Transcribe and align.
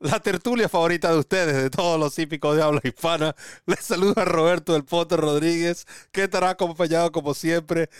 la 0.00 0.20
tertulia 0.20 0.68
favorita 0.68 1.12
de 1.12 1.18
ustedes, 1.18 1.56
de 1.56 1.70
todos 1.70 1.98
los 1.98 2.18
hípicos 2.18 2.56
de 2.56 2.62
habla 2.62 2.80
hispana. 2.84 3.34
Les 3.66 3.80
saluda 3.80 4.24
Roberto 4.24 4.72
del 4.72 4.84
Potro 4.84 5.18
Rodríguez, 5.18 5.86
que 6.12 6.24
estará 6.24 6.50
acompañado 6.50 7.10
como 7.12 7.34
siempre 7.34 7.90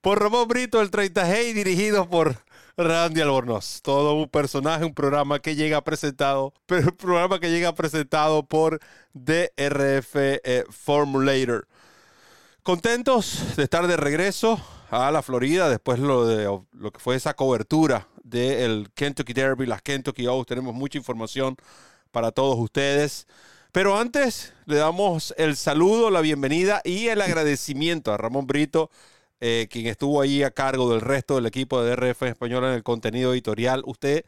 por 0.00 0.20
Ramón 0.20 0.46
Brito, 0.48 0.80
el 0.80 0.90
30G, 0.90 1.54
dirigido 1.54 2.08
por 2.08 2.36
Randy 2.76 3.20
Albornoz. 3.20 3.80
Todo 3.82 4.14
un 4.14 4.28
personaje, 4.28 4.84
un 4.84 4.94
programa 4.94 5.40
que 5.40 5.56
llega 5.56 5.82
presentado, 5.82 6.52
pero 6.66 6.90
un 6.90 6.96
programa 6.96 7.40
que 7.40 7.50
llega 7.50 7.74
presentado 7.74 8.44
por 8.44 8.80
DRF 9.14 10.14
eh, 10.14 10.64
Formulator. 10.70 11.66
Contentos 12.62 13.56
de 13.56 13.64
estar 13.64 13.86
de 13.86 13.96
regreso 13.96 14.60
a 14.90 15.10
la 15.10 15.22
Florida 15.22 15.68
después 15.68 15.98
lo 15.98 16.26
de 16.26 16.44
lo 16.44 16.90
que 16.92 16.98
fue 16.98 17.16
esa 17.16 17.34
cobertura 17.34 18.08
del 18.22 18.90
Kentucky 18.94 19.32
Derby, 19.32 19.66
las 19.66 19.82
Kentucky 19.82 20.26
Oaks. 20.26 20.48
Tenemos 20.48 20.74
mucha 20.74 20.98
información 20.98 21.56
para 22.10 22.32
todos 22.32 22.58
ustedes. 22.58 23.26
Pero 23.72 23.98
antes 23.98 24.54
le 24.66 24.76
damos 24.76 25.34
el 25.36 25.56
saludo, 25.56 26.10
la 26.10 26.20
bienvenida 26.20 26.80
y 26.84 27.08
el 27.08 27.20
agradecimiento 27.20 28.12
a 28.12 28.16
Ramón 28.16 28.46
Brito 28.46 28.90
eh, 29.40 29.68
quien 29.70 29.86
estuvo 29.86 30.20
ahí 30.20 30.42
a 30.42 30.50
cargo 30.50 30.90
del 30.90 31.00
resto 31.00 31.36
del 31.36 31.46
equipo 31.46 31.80
de 31.82 31.90
DRF 31.90 32.22
en 32.22 32.28
español 32.28 32.64
en 32.64 32.72
el 32.72 32.82
contenido 32.82 33.32
editorial. 33.32 33.82
Usted, 33.86 34.24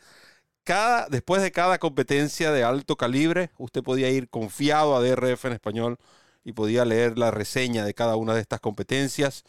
cada, 0.65 1.09
después 1.09 1.43
de 1.43 1.53
cada 1.53 1.79
competencia 1.79 2.53
de 2.53 2.65
alto 2.65 2.97
calibre, 2.97 3.51
usted 3.59 3.83
podía 3.83 4.11
ir 4.11 4.29
confiado 4.29 4.97
a 4.97 5.01
DRF 5.03 5.47
en 5.47 5.53
español 5.55 5.99
y 6.45 6.53
podía 6.53 6.85
leer 6.85 7.19
la 7.19 7.31
reseña 7.31 7.85
de 7.85 7.95
cada 7.95 8.17
una 8.17 8.35
de 8.35 8.41
estas 8.41 8.61
competencias. 8.61 9.45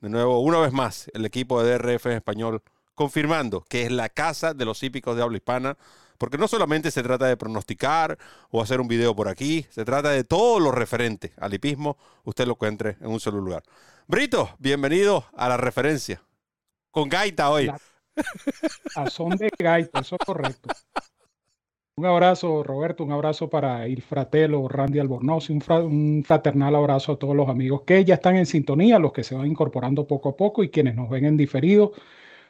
De 0.00 0.10
nuevo, 0.10 0.40
una 0.40 0.58
vez 0.58 0.72
más, 0.72 1.10
el 1.14 1.24
equipo 1.24 1.62
de 1.62 1.78
DRF 1.78 2.06
español 2.06 2.62
confirmando 2.94 3.62
que 3.62 3.84
es 3.84 3.92
la 3.92 4.08
casa 4.08 4.54
de 4.54 4.64
los 4.64 4.82
hípicos 4.82 5.16
de 5.16 5.22
habla 5.22 5.36
hispana, 5.36 5.76
porque 6.18 6.38
no 6.38 6.48
solamente 6.48 6.90
se 6.90 7.02
trata 7.02 7.26
de 7.26 7.36
pronosticar 7.36 8.18
o 8.50 8.62
hacer 8.62 8.80
un 8.80 8.88
video 8.88 9.14
por 9.14 9.28
aquí, 9.28 9.66
se 9.70 9.84
trata 9.84 10.10
de 10.10 10.24
todo 10.24 10.60
lo 10.60 10.70
referente 10.70 11.32
al 11.38 11.54
hipismo, 11.54 11.96
usted 12.24 12.46
lo 12.46 12.52
encuentre 12.52 12.96
en 13.00 13.08
un 13.08 13.20
solo 13.20 13.40
lugar. 13.40 13.62
Brito, 14.06 14.54
bienvenido 14.58 15.26
a 15.36 15.48
la 15.48 15.56
referencia. 15.56 16.22
Con 16.90 17.08
gaita 17.08 17.50
hoy. 17.50 17.70
a 18.94 19.10
son 19.10 19.30
de 19.36 19.50
gaita, 19.58 20.00
eso 20.00 20.16
es 20.18 20.26
correcto. 20.26 20.68
Un 21.98 22.04
abrazo, 22.04 22.62
Roberto, 22.62 23.04
un 23.04 23.12
abrazo 23.12 23.48
para 23.48 23.88
Il 23.88 24.02
Fratello, 24.02 24.68
Randy 24.68 24.98
Albornoz, 24.98 25.48
un, 25.48 26.22
fraternal 26.22 26.74
abrazo 26.74 27.12
a 27.12 27.18
todos 27.18 27.34
los 27.34 27.48
amigos 27.48 27.84
que 27.86 28.04
ya 28.04 28.16
están 28.16 28.36
en 28.36 28.44
sintonía, 28.44 28.98
los 28.98 29.14
que 29.14 29.24
se 29.24 29.34
van 29.34 29.46
incorporando 29.46 30.06
poco 30.06 30.28
a 30.28 30.36
poco 30.36 30.62
y 30.62 30.68
quienes 30.68 30.94
nos 30.94 31.08
ven 31.08 31.24
en 31.24 31.38
diferido, 31.38 31.92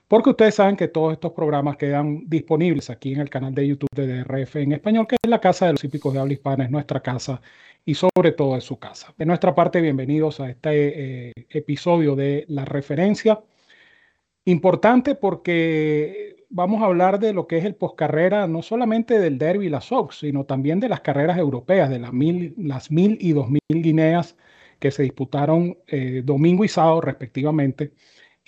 porque 0.09 0.31
ustedes 0.31 0.57
saben 0.57 0.75
que 0.77 0.89
todos 0.89 1.13
estos 1.13 1.31
programas 1.31 1.77
quedan 1.77 2.29
disponibles 2.29 2.91
aquí 2.91 3.13
en 3.13 3.21
el 3.21 3.31
canal 3.31 3.55
de 3.55 3.69
YouTube 3.69 3.89
de 3.95 4.25
DRF 4.25 4.57
en 4.57 4.73
español, 4.73 5.07
que 5.07 5.15
es 5.23 5.31
la 5.31 5.41
casa 5.41 5.67
de 5.67 5.75
los 5.75 5.85
hípicos 5.85 6.13
de 6.13 6.19
habla 6.19 6.33
hispana, 6.33 6.65
es 6.65 6.71
nuestra 6.73 7.01
casa 7.01 7.41
y 7.85 7.95
sobre 7.95 8.33
todo 8.33 8.57
en 8.57 8.63
su 8.63 8.81
casa. 8.81 9.15
De 9.17 9.27
nuestra 9.27 9.55
parte, 9.55 9.81
bienvenidos 9.81 10.41
a 10.41 10.51
este 10.51 11.29
eh, 11.29 11.33
episodio 11.51 12.17
de 12.17 12.47
La 12.49 12.65
Referencia. 12.65 13.41
Importante 14.45 15.15
porque 15.15 16.36
vamos 16.49 16.83
a 16.83 16.87
hablar 16.87 17.19
de 17.21 17.33
lo 17.33 17.47
que 17.47 17.59
es 17.59 17.65
el 17.65 17.75
poscarrera, 17.75 18.47
no 18.47 18.63
solamente 18.63 19.19
del 19.19 19.39
Derby 19.39 19.67
y 19.67 19.71
la 19.71 19.81
Sox, 19.81 20.21
sino 20.21 20.45
también 20.45 20.81
de 20.81 20.89
las 20.89 21.01
carreras 21.01 21.39
europeas, 21.39 21.91
de 21.91 21.99
las 21.99 22.13
mil, 22.13 22.55
las 22.59 22.91
mil 22.91 23.19
y 23.21 23.33
dos 23.33 23.49
mil 23.49 23.61
guineas 23.69 24.37
que 24.79 24.91
se 24.91 25.03
disputaron 25.03 25.79
eh, 25.87 26.23
domingo 26.25 26.65
y 26.65 26.69
sábado 26.69 27.01
respectivamente 27.01 27.93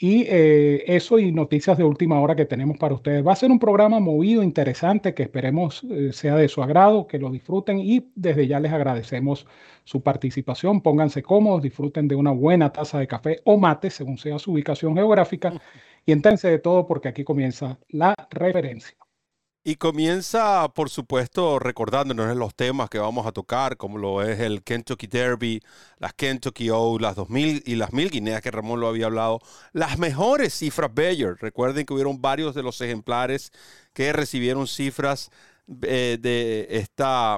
y 0.00 0.22
eh, 0.28 0.84
eso 0.86 1.18
y 1.18 1.32
noticias 1.32 1.76
de 1.76 1.82
última 1.82 2.20
hora 2.20 2.36
que 2.36 2.44
tenemos 2.44 2.78
para 2.78 2.94
ustedes. 2.94 3.26
Va 3.26 3.32
a 3.32 3.36
ser 3.36 3.50
un 3.50 3.58
programa 3.58 3.98
movido, 3.98 4.44
interesante, 4.44 5.12
que 5.12 5.24
esperemos 5.24 5.82
eh, 5.90 6.12
sea 6.12 6.36
de 6.36 6.48
su 6.48 6.62
agrado, 6.62 7.08
que 7.08 7.18
lo 7.18 7.30
disfruten 7.30 7.80
y 7.80 8.08
desde 8.14 8.46
ya 8.46 8.60
les 8.60 8.72
agradecemos 8.72 9.46
su 9.82 10.00
participación. 10.02 10.82
Pónganse 10.82 11.22
cómodos, 11.22 11.62
disfruten 11.62 12.06
de 12.06 12.14
una 12.14 12.30
buena 12.30 12.72
taza 12.72 13.00
de 13.00 13.08
café 13.08 13.40
o 13.44 13.58
mate, 13.58 13.90
según 13.90 14.18
sea 14.18 14.38
su 14.38 14.52
ubicación 14.52 14.94
geográfica, 14.94 15.52
y 16.06 16.12
entérense 16.12 16.48
de 16.48 16.60
todo 16.60 16.86
porque 16.86 17.08
aquí 17.08 17.24
comienza 17.24 17.78
la 17.88 18.14
referencia. 18.30 19.07
Y 19.68 19.76
comienza, 19.76 20.66
por 20.70 20.88
supuesto, 20.88 21.58
recordándonos 21.58 22.34
los 22.34 22.54
temas 22.54 22.88
que 22.88 22.98
vamos 22.98 23.26
a 23.26 23.32
tocar, 23.32 23.76
como 23.76 23.98
lo 23.98 24.22
es 24.22 24.40
el 24.40 24.62
Kentucky 24.62 25.06
Derby, 25.08 25.60
las 25.98 26.14
Kentucky 26.14 26.70
O, 26.70 26.98
las 26.98 27.16
2000 27.16 27.64
y 27.66 27.74
las 27.74 27.92
1000 27.92 28.10
guineas 28.10 28.40
que 28.40 28.50
Ramón 28.50 28.80
lo 28.80 28.88
había 28.88 29.04
hablado, 29.04 29.40
las 29.74 29.98
mejores 29.98 30.54
cifras 30.54 30.94
Bayer. 30.94 31.36
Recuerden 31.38 31.84
que 31.84 31.92
hubieron 31.92 32.22
varios 32.22 32.54
de 32.54 32.62
los 32.62 32.80
ejemplares 32.80 33.52
que 33.92 34.10
recibieron 34.14 34.66
cifras 34.66 35.30
eh, 35.82 36.16
de 36.18 36.66
esta 36.70 37.36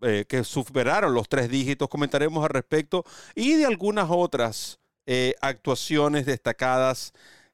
eh, 0.00 0.24
que 0.28 0.42
superaron 0.42 1.14
los 1.14 1.28
tres 1.28 1.48
dígitos. 1.48 1.88
Comentaremos 1.88 2.42
al 2.42 2.50
respecto 2.50 3.04
y 3.36 3.54
de 3.54 3.66
algunas 3.66 4.08
otras 4.10 4.80
eh, 5.06 5.36
actuaciones 5.40 6.26
destacadas 6.26 7.12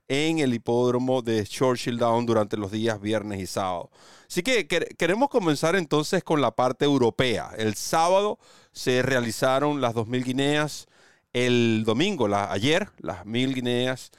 en 0.09 0.39
el 0.39 0.55
hipódromo 0.55 1.23
de 1.23 1.47
Churchill 1.47 1.99
Down 1.99 2.27
durante 2.27 2.57
los 2.57 2.73
días 2.73 3.01
viernes 3.01 3.41
y 3.41 3.47
sábado. 3.47 3.91
Así 4.29 4.43
que 4.43 4.67
queremos 4.67 5.29
comenzar 5.29 5.77
entonces 5.77 6.25
con 6.25 6.41
la 6.41 6.51
parte 6.51 6.85
europea. 6.85 7.51
El 7.57 7.75
sábado 7.75 8.39
se 8.73 9.03
realizaron 9.03 9.81
las 9.81 9.95
2.000 9.95 10.25
guineas, 10.25 10.87
el 11.33 11.85
domingo, 11.85 12.27
la, 12.27 12.51
ayer, 12.51 12.91
las 12.99 13.25
1.000 13.25 13.55
guineas, 13.55 14.11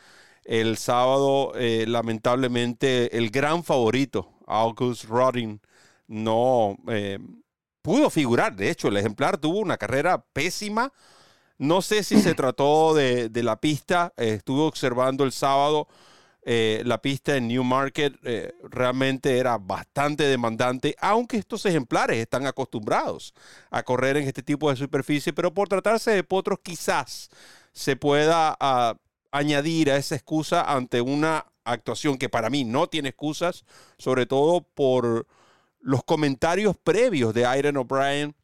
el 0.46 0.78
sábado, 0.78 1.54
eh, 1.56 1.86
lamentablemente, 1.88 3.18
el 3.18 3.30
gran 3.30 3.64
favorito, 3.64 4.32
August 4.48 5.06
Rodin, 5.06 5.62
no 6.08 6.78
eh, 6.88 7.20
pudo 7.82 8.10
figurar. 8.10 8.56
De 8.56 8.70
hecho, 8.70 8.88
el 8.88 8.98
ejemplar 8.98 9.38
tuvo 9.38 9.60
una 9.60 9.78
carrera 9.78 10.24
pésima 10.34 10.92
no 11.60 11.82
sé 11.84 12.04
si 12.04 12.20
se 12.20 12.34
trató 12.36 12.96
de, 12.96 13.30
la 13.44 13.62
pista. 13.62 14.14
Eh, 14.18 14.36
estuve 14.38 14.62
observando 14.62 15.24
el 15.24 15.32
sábado 15.32 15.88
eh, 16.42 16.82
la 16.86 17.02
pista 17.02 17.36
en 17.36 17.48
Newmarket. 17.50 18.16
Eh, 18.24 18.54
realmente 18.64 19.38
era 19.38 19.58
bastante 19.58 20.24
demandante, 20.24 20.96
aunque 21.00 21.38
estos 21.38 21.66
ejemplares 21.66 22.18
están 22.18 22.48
acostumbrados 22.48 23.36
a 23.70 23.84
correr 23.84 24.18
en 24.18 24.28
este 24.28 24.42
tipo 24.42 24.70
de 24.70 24.78
superficie. 24.78 25.34
Pero 25.34 25.54
por 25.54 25.68
tratarse 25.68 26.12
de 26.12 26.24
potros, 26.24 26.60
quizás 26.64 27.30
se 27.74 27.96
pueda 27.96 28.58
ah, 28.60 28.96
añadir 29.32 29.92
a 29.92 29.98
esa 29.98 30.16
excusa 30.16 30.64
ante 30.64 31.02
una 31.02 31.46
actuación 31.66 32.18
que 32.18 32.30
para 32.30 32.50
mí 32.50 32.64
no 32.64 32.88
tiene 32.88 33.10
excusas, 33.10 33.66
sobre 33.98 34.26
todo 34.26 34.62
por 34.62 35.28
los 35.82 36.04
comentarios 36.04 36.76
previos 36.78 37.34
de 37.34 37.48
Iron 37.58 37.78
O'Brien 37.78 38.36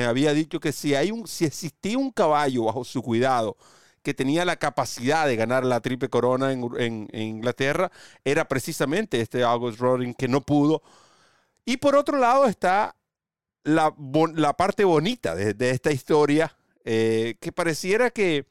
había 0.00 0.32
dicho 0.32 0.60
que 0.60 0.72
si, 0.72 0.94
hay 0.94 1.10
un, 1.10 1.26
si 1.26 1.44
existía 1.44 1.98
un 1.98 2.10
caballo 2.10 2.64
bajo 2.64 2.84
su 2.84 3.02
cuidado 3.02 3.56
que 4.02 4.14
tenía 4.14 4.44
la 4.44 4.56
capacidad 4.56 5.26
de 5.26 5.36
ganar 5.36 5.64
la 5.64 5.80
triple 5.80 6.08
corona 6.08 6.52
en, 6.52 7.08
Inglaterra, 7.12 7.90
era 8.24 8.48
precisamente 8.48 9.20
este 9.20 9.42
August 9.44 9.78
Rodin 9.78 10.14
que 10.14 10.28
no 10.28 10.40
pudo. 10.40 10.82
Y 11.64 11.76
por 11.76 11.94
otro 11.94 12.18
lado 12.18 12.46
está 12.46 12.96
la, 13.64 13.94
la 14.34 14.54
parte 14.54 14.84
bonita 14.84 15.34
de, 15.34 15.70
esta 15.70 15.92
historia, 15.92 16.56
eh, 16.84 17.36
que 17.40 17.52
pareciera 17.52 18.10
que, 18.10 18.46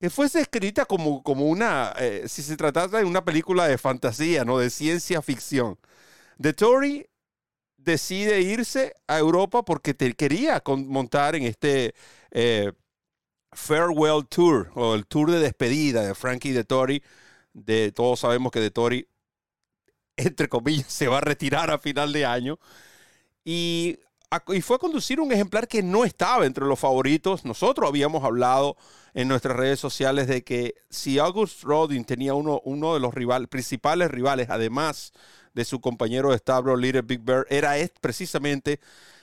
que, 0.00 0.10
fuese 0.10 0.40
escrita 0.40 0.84
como, 0.84 1.22
como 1.24 1.46
una, 1.46 1.92
eh, 1.98 2.24
si 2.28 2.42
se 2.42 2.56
tratara 2.56 2.98
de 2.98 3.04
una 3.04 3.24
película 3.24 3.66
de 3.66 3.78
fantasía, 3.78 4.44
¿no? 4.44 4.58
de 4.58 4.70
ciencia 4.70 5.22
ficción. 5.22 5.78
The 6.40 6.52
Tory 6.52 7.08
decide 7.84 8.40
irse 8.40 8.94
a 9.06 9.18
Europa 9.18 9.64
porque 9.64 9.94
te 9.94 10.12
quería 10.14 10.62
montar 10.66 11.34
en 11.36 11.44
este 11.44 11.94
eh, 12.30 12.72
Farewell 13.52 14.26
Tour 14.28 14.70
o 14.74 14.94
el 14.94 15.06
tour 15.06 15.30
de 15.30 15.40
despedida 15.40 16.02
de 16.02 16.14
Frankie 16.14 16.52
de 16.52 16.64
Tori. 16.64 17.02
De, 17.52 17.92
todos 17.92 18.20
sabemos 18.20 18.50
que 18.50 18.60
de 18.60 18.70
Tori, 18.70 19.06
entre 20.16 20.48
comillas, 20.48 20.86
se 20.92 21.08
va 21.08 21.18
a 21.18 21.22
retirar 21.22 21.70
a 21.70 21.78
final 21.78 22.12
de 22.12 22.24
año. 22.24 22.58
Y, 23.44 23.98
fue 24.62 24.76
a 24.76 24.78
conducir 24.78 25.20
un 25.20 25.30
ejemplar 25.30 25.68
que 25.68 25.82
no 25.82 26.06
estaba 26.06 26.46
entre 26.46 26.64
los 26.64 26.78
favoritos. 26.78 27.44
Nosotros 27.44 27.86
habíamos 27.86 28.24
hablado 28.24 28.78
en 29.12 29.28
nuestras 29.28 29.54
redes 29.56 29.78
sociales 29.78 30.26
de 30.26 30.42
que 30.42 30.74
si 30.88 31.18
August 31.18 31.62
Rodin 31.64 32.06
tenía 32.06 32.32
uno, 32.32 32.62
uno 32.64 32.94
de 32.94 33.00
los 33.00 33.12
rivales, 33.12 33.48
principales 33.48 34.10
rivales, 34.10 34.48
además 34.48 35.12
de 35.54 35.64
su 35.64 35.80
compañero 35.80 36.30
de 36.30 36.36
establo 36.36 36.76
Little 36.76 37.02
Big 37.02 37.20
Bear 37.20 37.46
era 37.50 37.74
precisamente 38.00 38.80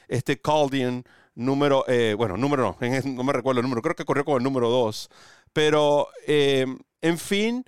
este 0.08 0.40
Caldian 0.40 1.04
número, 1.36 1.86
eh, 1.88 2.16
bueno, 2.18 2.38
número 2.38 2.78
no, 2.80 2.88
no 3.06 3.24
me 3.24 3.34
recuerdo 3.34 3.62
el 3.62 3.64
número, 3.64 3.82
creo 3.82 3.96
que 3.96 4.06
corrió 4.06 4.26
con 4.26 4.38
el 4.38 4.44
número 4.44 4.70
2, 4.70 5.10
pero 5.54 6.08
eh, 6.28 6.66
en 7.02 7.18
fin, 7.18 7.66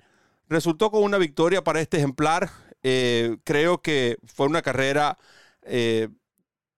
resultó 0.48 0.90
con 0.90 1.02
una 1.02 1.18
victoria 1.18 1.64
para 1.64 1.80
este 1.80 1.96
ejemplar. 1.96 2.50
Eh, 2.82 3.38
creo 3.44 3.80
que 3.80 4.18
fue 4.26 4.46
una 4.46 4.60
carrera, 4.60 5.16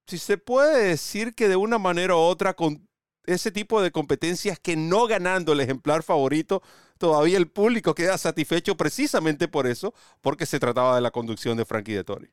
si 0.07 0.19
se 0.19 0.37
puede 0.39 0.89
decir 0.89 1.35
que 1.35 1.49
de 1.49 1.57
una 1.57 1.79
manera 1.79 2.15
u 2.15 2.19
otra, 2.19 2.55
con 2.55 2.87
ese 3.27 3.51
tipo 3.51 3.81
de 3.83 3.91
competencias 3.91 4.59
que 4.59 4.77
no 4.77 5.07
ganando 5.07 5.53
el 5.53 5.61
ejemplar 5.61 6.03
favorito, 6.03 6.63
todavía 6.99 7.39
el 7.39 7.49
público 7.49 7.95
queda 7.95 8.19
satisfecho 8.19 8.77
precisamente 8.77 9.49
por 9.49 9.67
eso, 9.67 9.95
porque 10.21 10.47
se 10.47 10.61
trataba 10.61 10.95
de 10.97 11.03
la 11.03 11.11
conducción 11.11 11.57
de 11.57 11.65
Frankie 11.65 11.95
de 11.95 12.05
Tori. 12.05 12.31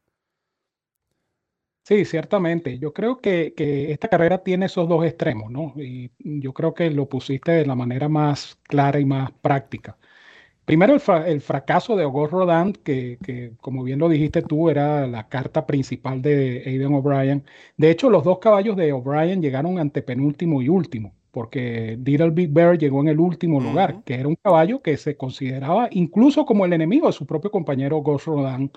Sí, 1.84 2.06
ciertamente. 2.06 2.78
Yo 2.78 2.94
creo 2.94 3.20
que, 3.20 3.54
esta 3.92 4.08
carrera 4.08 4.44
tiene 4.44 4.68
esos 4.68 4.88
dos 4.88 5.04
extremos, 5.06 5.52
¿no? 5.52 5.74
Y 5.78 6.12
yo 6.20 6.54
creo 6.54 6.74
que 6.74 6.90
lo 6.92 7.10
pusiste 7.10 7.52
de 7.52 7.66
la 7.66 7.76
manera 7.76 8.08
más 8.08 8.58
clara 8.64 9.00
y 9.00 9.06
más 9.06 9.32
práctica. 9.32 9.98
Primero, 10.72 10.94
el, 11.26 11.42
fracaso 11.42 11.98
de 11.98 12.06
Auguste 12.06 12.34
Rodin, 12.34 12.72
que, 12.72 13.52
como 13.60 13.84
bien 13.84 14.00
lo 14.00 14.08
dijiste 14.08 14.42
tú, 14.42 14.70
era 14.70 15.06
la 15.06 15.28
carta 15.28 15.66
principal 15.66 16.22
de 16.22 16.64
Aiden 16.66 16.94
O'Brien. 16.94 17.44
De 17.76 17.92
hecho, 17.92 18.10
los 18.10 18.24
dos 18.24 18.40
caballos 18.40 18.78
de 18.78 18.94
O'Brien 18.94 19.42
llegaron 19.42 19.80
ante 19.80 20.02
penúltimo 20.02 20.62
y 20.62 20.70
último, 20.70 21.14
porque 21.32 22.00
Little 22.02 22.30
Big 22.30 22.52
Bear 22.54 22.78
llegó 22.78 23.02
en 23.02 23.10
el 23.10 23.20
último 23.20 23.60
lugar, 23.60 24.02
que 24.06 24.14
era 24.14 24.30
un 24.30 24.38
caballo 24.38 24.82
que 24.82 24.96
se 24.96 25.18
consideraba 25.18 25.90
incluso 25.92 26.46
como 26.46 26.64
el 26.64 26.72
enemigo 26.72 27.08
de 27.08 27.14
su 27.14 27.26
propio 27.26 27.52
compañero 27.52 27.98
Auguste 27.98 28.32
Rodin 28.32 28.72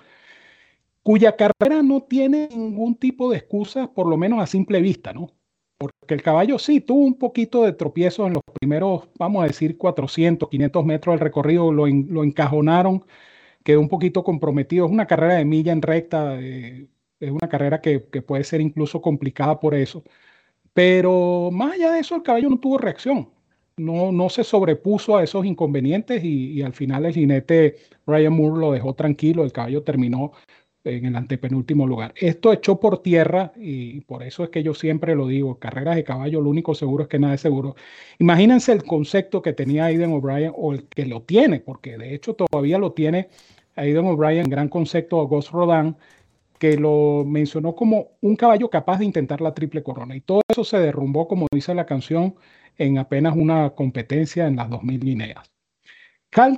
cuya 1.01 1.37
carrera 1.37 1.81
no 1.81 2.01
tiene 2.03 2.49
ningún 2.49 2.95
tipo 2.95 3.31
de 3.31 3.37
excusa, 3.37 3.93
por 3.93 4.07
lo 4.07 4.17
menos 4.17 4.41
a 4.41 4.47
simple 4.47 4.81
vista, 4.81 5.13
¿no? 5.13 5.29
Porque 5.77 6.13
el 6.13 6.21
caballo 6.21 6.57
sí 6.57 6.79
tuvo 6.81 7.05
un 7.05 7.17
poquito 7.17 7.63
de 7.63 7.73
tropiezo 7.73 8.27
en 8.27 8.33
los 8.33 8.43
primeros, 8.59 9.09
vamos 9.19 9.43
a 9.43 9.47
decir, 9.47 9.77
400, 9.77 10.49
500 10.49 10.85
metros 10.85 11.13
del 11.13 11.19
recorrido, 11.19 11.71
lo, 11.71 11.87
encajonaron, 12.23 13.05
quedó 13.63 13.81
un 13.81 13.89
poquito 13.89 14.23
comprometido. 14.23 14.85
Es 14.85 14.91
una 14.91 15.07
carrera 15.07 15.35
de 15.35 15.45
milla 15.45 15.73
en 15.73 15.81
recta, 15.81 16.39
eh, 16.41 16.87
es 17.19 17.31
una 17.31 17.49
carrera 17.49 17.81
que, 17.81 17.99
puede 17.99 18.43
ser 18.43 18.61
incluso 18.61 19.01
complicada 19.01 19.59
por 19.59 19.75
eso. 19.75 20.03
Pero 20.73 21.49
más 21.51 21.73
allá 21.73 21.91
de 21.93 21.99
eso, 22.01 22.15
el 22.15 22.23
caballo 22.23 22.49
no 22.49 22.59
tuvo 22.59 22.77
reacción. 22.77 23.31
No, 23.77 24.29
se 24.29 24.43
sobrepuso 24.43 25.17
a 25.17 25.23
esos 25.23 25.45
inconvenientes 25.45 26.23
y 26.23 26.61
al 26.61 26.73
final 26.73 27.05
el 27.05 27.13
jinete 27.13 27.75
Ryan 28.07 28.33
Moore 28.33 28.61
lo 28.61 28.71
dejó 28.71 28.95
tranquilo. 28.95 29.43
El 29.43 29.51
caballo 29.51 29.83
terminó 29.83 30.31
en 30.85 31.05
el 31.05 31.15
antepenúltimo 31.15 31.87
lugar. 31.87 32.13
Esto 32.15 32.53
echó 32.53 32.79
por 32.79 33.01
tierra 33.01 33.51
y 33.57 34.01
por 34.01 34.23
eso 34.23 34.43
es 34.43 34.49
que 34.49 34.63
yo 34.63 34.73
siempre 34.73 35.15
lo 35.15 35.27
digo, 35.27 35.57
carreras 35.59 35.95
de 35.95 36.03
caballo, 36.03 36.41
lo 36.41 36.49
único 36.49 36.75
seguro 36.75 37.03
es 37.03 37.09
que 37.09 37.19
nada 37.19 37.33
es 37.33 37.41
seguro. 37.41 37.75
Imagínense 38.19 38.71
el 38.71 38.83
concepto 38.83 39.41
que 39.41 39.53
tenía 39.53 39.85
Aiden 39.85 40.13
O'Brien 40.13 40.53
o 40.55 40.73
el 40.73 40.83
que 40.87 41.05
lo 41.05 41.23
tiene, 41.23 41.59
porque 41.59 41.97
de 41.97 42.13
hecho 42.13 42.35
todavía 42.35 42.77
lo 42.77 42.93
tiene 42.93 43.29
Aiden 43.75 44.05
O'Brien, 44.05 44.49
gran 44.49 44.69
concepto 44.69 45.19
a 45.19 45.25
Ghost 45.25 45.51
Rodan, 45.51 45.97
que 46.59 46.77
lo 46.77 47.25
mencionó 47.25 47.75
como 47.75 48.11
un 48.21 48.35
caballo 48.35 48.69
capaz 48.69 48.99
de 48.99 49.05
intentar 49.05 49.41
la 49.41 49.53
triple 49.53 49.83
corona. 49.83 50.15
Y 50.15 50.21
todo 50.21 50.41
eso 50.47 50.63
se 50.63 50.77
derrumbó, 50.77 51.27
como 51.27 51.47
dice 51.51 51.73
la 51.73 51.85
canción, 51.85 52.35
en 52.77 52.97
apenas 52.97 53.35
una 53.35 53.71
competencia 53.71 54.47
en 54.47 54.55
las 54.55 54.69
2000 54.69 54.99
guineas. 54.99 55.51
Cal 56.29 56.55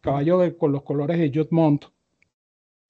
caballo 0.00 0.58
con 0.58 0.72
los 0.72 0.82
colores 0.82 1.18
de 1.18 1.30
Jotmont, 1.34 1.84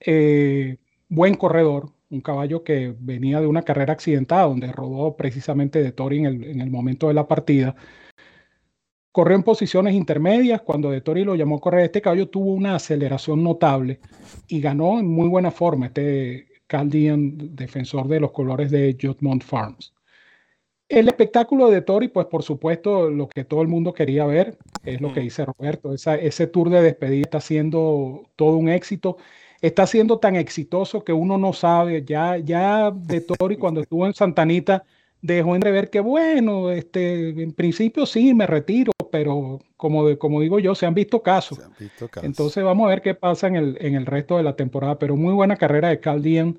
eh, 0.05 0.79
buen 1.09 1.35
corredor, 1.35 1.93
un 2.11 2.21
caballo 2.21 2.63
que 2.65 2.95
venía 2.99 3.41
de 3.41 3.47
una 3.47 3.63
carrera 3.63 3.93
accidentada, 3.93 4.45
donde 4.45 4.71
rodó 4.73 5.17
precisamente 5.17 5.83
de 5.83 5.93
Tori 5.93 6.19
en 6.19 6.61
el, 6.61 6.71
momento 6.71 7.09
de 7.09 7.15
la 7.15 7.27
partida. 7.27 7.75
Corrió 9.11 9.37
en 9.37 9.43
posiciones 9.43 9.95
intermedias. 9.95 10.63
Cuando 10.63 10.91
De 10.91 11.01
Tori 11.01 11.25
lo 11.25 11.35
llamó 11.35 11.57
a 11.57 11.61
correr, 11.61 11.85
este 11.85 12.03
caballo 12.03 12.29
tuvo 12.29 12.53
una 12.53 12.77
aceleración 12.77 13.43
notable 13.43 14.01
y 14.49 14.61
ganó 14.61 14.99
en 14.99 15.07
muy 15.07 15.29
buena 15.29 15.51
forma 15.51 15.87
este 15.87 16.47
Caldian, 16.67 17.55
defensor 17.55 18.09
de 18.09 18.21
los 18.21 18.33
colores 18.33 18.71
de 18.71 18.97
Jotmont 19.01 19.43
Farms. 19.43 19.93
El 20.89 21.09
espectáculo 21.09 21.71
de 21.71 21.81
Tori, 21.81 22.09
pues 22.09 22.27
por 22.27 22.43
supuesto, 22.43 23.09
lo 23.09 23.29
que 23.29 23.45
todo 23.45 23.63
el 23.63 23.69
mundo 23.69 23.95
quería 23.95 24.27
ver, 24.27 24.59
es 24.85 25.01
lo 25.01 25.13
que 25.13 25.21
dice 25.21 25.47
Roberto. 25.47 25.95
ese 25.95 26.47
tour 26.47 26.69
de 26.69 26.83
despedida 26.83 27.23
está 27.23 27.41
siendo 27.41 28.31
todo 28.37 28.57
un 28.57 28.69
éxito 28.69 29.17
está 29.63 29.87
siendo 29.87 30.19
tan 30.19 30.37
exitoso 30.37 31.03
que 31.05 31.13
uno 31.13 31.39
no 31.39 31.53
sabe. 31.53 32.05
Ya, 32.05 32.37
ya 32.37 32.91
de 32.91 33.21
Tori, 33.23 33.57
cuando 33.57 33.81
estuvo 33.81 34.07
en 34.07 34.13
Santanita, 34.13 34.85
dejó 35.23 35.55
entrever 35.55 35.89
que, 35.89 36.01
bueno, 36.01 36.71
este, 36.71 37.31
en 37.31 37.53
principio 37.53 38.05
sí, 38.05 38.35
me 38.35 38.47
retiro, 38.47 38.93
pero 39.11 39.61
como, 39.77 40.19
como 40.19 40.41
digo 40.41 40.59
yo, 40.59 40.75
se 40.75 40.85
han 40.85 40.95
visto 40.95 41.23
casos. 41.23 41.61
Entonces 42.23 42.63
vamos 42.65 42.87
a 42.87 42.91
ver 42.91 43.03
qué 43.03 43.15
pasa 43.15 43.47
en 43.47 43.57
el, 43.57 43.79
en 43.81 43.95
el 43.95 44.05
resto 44.05 44.37
de 44.37 44.43
la 44.43 44.57
temporada. 44.57 44.99
Pero 44.99 45.17
muy 45.17 45.33
buena 45.33 45.57
carrera 45.57 45.89
de 45.89 46.01
Caldian 46.01 46.59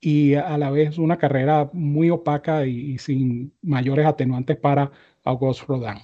y 0.00 0.34
a 0.34 0.56
la 0.56 0.70
vez 0.70 0.96
una 0.96 1.18
carrera 1.18 1.68
muy 1.74 2.08
opaca 2.08 2.64
y, 2.64 2.96
sin 2.98 3.52
mayores 3.60 4.06
atenuantes 4.06 4.56
para 4.56 4.90
August 5.24 5.64
Rodin. 5.68 5.98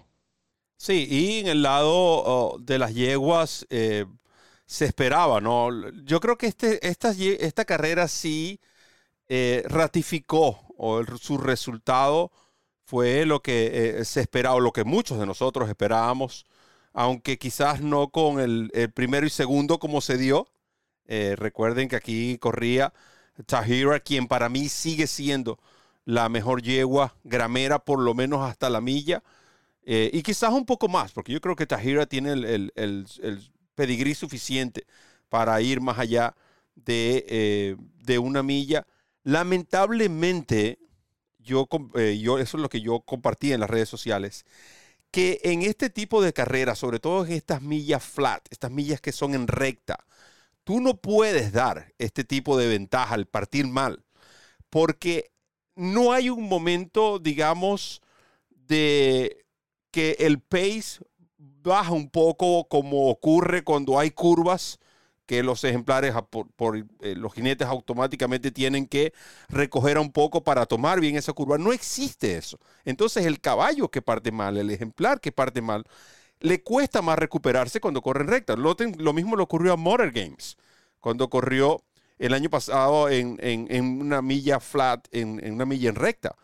Sí, 0.76 1.06
y 1.10 1.40
en 1.40 1.46
el 1.46 1.62
lado 1.62 1.94
oh, 1.94 2.58
de 2.60 2.78
las 2.78 2.94
yeguas, 2.94 3.66
eh, 3.70 4.04
se 4.66 4.84
esperaba, 4.84 5.40
¿no? 5.40 5.70
Yo 6.04 6.20
creo 6.20 6.36
que 6.36 6.46
este, 6.46 6.86
esta, 6.88 7.12
esta 7.12 7.64
carrera 7.64 8.08
sí 8.08 8.60
eh, 9.28 9.64
ratificó 9.68 10.60
o 10.76 11.04
su 11.18 11.38
resultado 11.38 12.32
fue 12.84 13.26
lo 13.26 13.42
que 13.42 14.00
eh, 14.00 14.04
se 14.04 14.20
esperaba, 14.20 14.60
lo 14.60 14.72
que 14.72 14.84
muchos 14.84 15.18
de 15.18 15.26
nosotros 15.26 15.68
esperábamos, 15.68 16.46
aunque 16.92 17.38
quizás 17.38 17.80
no 17.80 18.10
con 18.10 18.40
el, 18.40 18.70
primero 18.94 19.26
y 19.26 19.30
segundo 19.30 19.78
como 19.78 20.00
se 20.00 20.18
dio. 20.18 20.48
Eh, 21.06 21.34
recuerden 21.36 21.88
que 21.88 21.96
aquí 21.96 22.38
corría 22.38 22.92
Tahira, 23.46 24.00
quien 24.00 24.28
para 24.28 24.48
mí 24.48 24.68
sigue 24.68 25.06
siendo 25.06 25.58
la 26.04 26.28
mejor 26.28 26.62
yegua 26.62 27.14
gramera, 27.24 27.78
por 27.80 28.00
lo 28.00 28.14
menos 28.14 28.42
hasta 28.42 28.70
la 28.70 28.80
milla. 28.80 29.22
y 29.84 30.22
quizás 30.22 30.52
un 30.52 30.66
poco 30.66 30.88
más, 30.88 31.12
porque 31.12 31.32
yo 31.32 31.40
creo 31.40 31.56
que 31.56 31.66
Tahira 31.66 32.06
tiene 32.06 32.32
el, 32.32 32.72
pedigrí 33.76 34.16
suficiente 34.16 34.86
para 35.28 35.60
ir 35.60 35.80
más 35.80 35.98
allá 35.98 36.34
de, 36.74 37.76
eh, 38.08 38.18
una 38.18 38.42
milla. 38.42 38.86
Lamentablemente, 39.22 40.78
yo, 41.38 41.68
eh, 41.94 42.18
yo, 42.20 42.38
eso 42.38 42.56
es 42.56 42.62
lo 42.62 42.68
que 42.68 42.80
yo 42.80 43.00
compartí 43.00 43.52
en 43.52 43.60
las 43.60 43.70
redes 43.70 43.88
sociales, 43.88 44.44
que 45.10 45.40
en 45.44 45.62
este 45.62 45.90
tipo 45.90 46.22
de 46.22 46.32
carreras, 46.32 46.78
sobre 46.78 46.98
todo 47.00 47.24
en 47.26 47.32
estas 47.32 47.62
millas 47.62 48.04
flat, 48.04 48.46
estas 48.50 48.70
millas 48.70 49.00
que 49.00 49.12
son 49.12 49.34
en 49.34 49.46
recta, 49.48 50.04
tú 50.64 50.80
no 50.80 50.96
puedes 50.96 51.52
dar 51.52 51.92
este 51.98 52.24
tipo 52.24 52.58
de 52.58 52.68
ventaja 52.68 53.14
al 53.14 53.26
partir 53.26 53.66
mal, 53.66 54.04
porque 54.70 55.30
no 55.76 56.12
hay 56.12 56.30
un 56.30 56.48
momento, 56.48 57.18
digamos, 57.18 58.02
de 58.50 59.46
que 59.90 60.16
el 60.20 60.40
pace 60.40 61.00
baja 61.66 61.92
un 61.92 62.08
poco 62.10 62.66
como 62.68 63.10
ocurre 63.10 63.62
cuando 63.64 63.98
hay 63.98 64.10
curvas 64.10 64.78
que 65.26 65.42
los 65.42 65.64
ejemplares 65.64 66.14
por, 66.56 66.78
eh, 66.78 67.14
los 67.16 67.34
jinetes 67.34 67.66
automáticamente 67.66 68.52
tienen 68.52 68.86
que 68.86 69.12
recoger 69.48 69.98
un 69.98 70.12
poco 70.12 70.42
para 70.44 70.66
tomar 70.66 71.00
bien 71.00 71.16
esa 71.16 71.32
curva. 71.32 71.58
No 71.58 71.72
existe 71.72 72.36
eso. 72.36 72.58
Entonces 72.84 73.26
el 73.26 73.40
caballo 73.40 73.90
que 73.90 74.02
parte 74.02 74.30
mal, 74.30 74.56
el 74.56 74.70
ejemplar 74.70 75.20
que 75.20 75.32
parte 75.32 75.60
mal, 75.60 75.84
le 76.40 76.62
cuesta 76.62 77.02
más 77.02 77.18
recuperarse 77.18 77.80
cuando 77.80 78.02
corre 78.02 78.22
en 78.22 78.28
recta. 78.28 78.56
Lo, 78.56 78.76
lo 78.98 79.12
mismo 79.12 79.36
le 79.36 79.42
ocurrió 79.42 79.72
a 79.72 79.76
Motor 79.76 80.12
Games, 80.12 80.56
cuando 81.00 81.28
corrió 81.28 81.82
el 82.18 82.32
año 82.32 82.48
pasado 82.50 83.08
en, 83.10 83.38
una 83.80 84.22
milla 84.22 84.60
flat, 84.60 85.06
en, 85.12 85.44
en 85.44 85.54
una 85.54 85.66
milla 85.66 85.90
en 85.90 85.96
recta. 85.96 86.36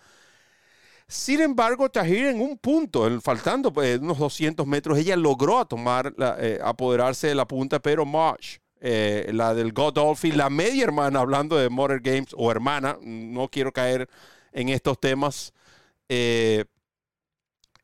Sin 1.12 1.42
embargo, 1.42 1.90
Tahir 1.90 2.28
en 2.28 2.40
un 2.40 2.56
punto, 2.56 3.20
faltando 3.20 3.70
pues, 3.70 3.98
unos 3.98 4.16
200 4.16 4.66
metros, 4.66 4.96
ella 4.96 5.14
logró 5.14 5.62
tomar, 5.66 6.14
eh, 6.38 6.58
apoderarse 6.64 7.26
de 7.26 7.34
la 7.34 7.46
punta, 7.46 7.80
pero 7.80 8.06
Marsh, 8.06 8.56
eh, 8.80 9.28
la 9.30 9.52
del 9.52 9.74
Godolphin, 9.74 10.38
la 10.38 10.48
media 10.48 10.84
hermana, 10.84 11.20
hablando 11.20 11.58
de 11.58 11.68
Motor 11.68 12.00
Games, 12.00 12.30
o 12.34 12.50
hermana, 12.50 12.96
no 13.02 13.48
quiero 13.48 13.72
caer 13.72 14.08
en 14.52 14.70
estos 14.70 14.98
temas, 14.98 15.52
eh, 16.08 16.64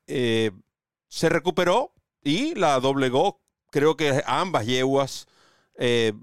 se 0.06 1.28
recuperó 1.28 1.92
y 2.25 2.54
la 2.54 2.80
doblegó. 2.80 3.42
Creo 3.70 3.94
que 3.94 4.23
ambas 4.26 4.64
yeguas 4.64 5.26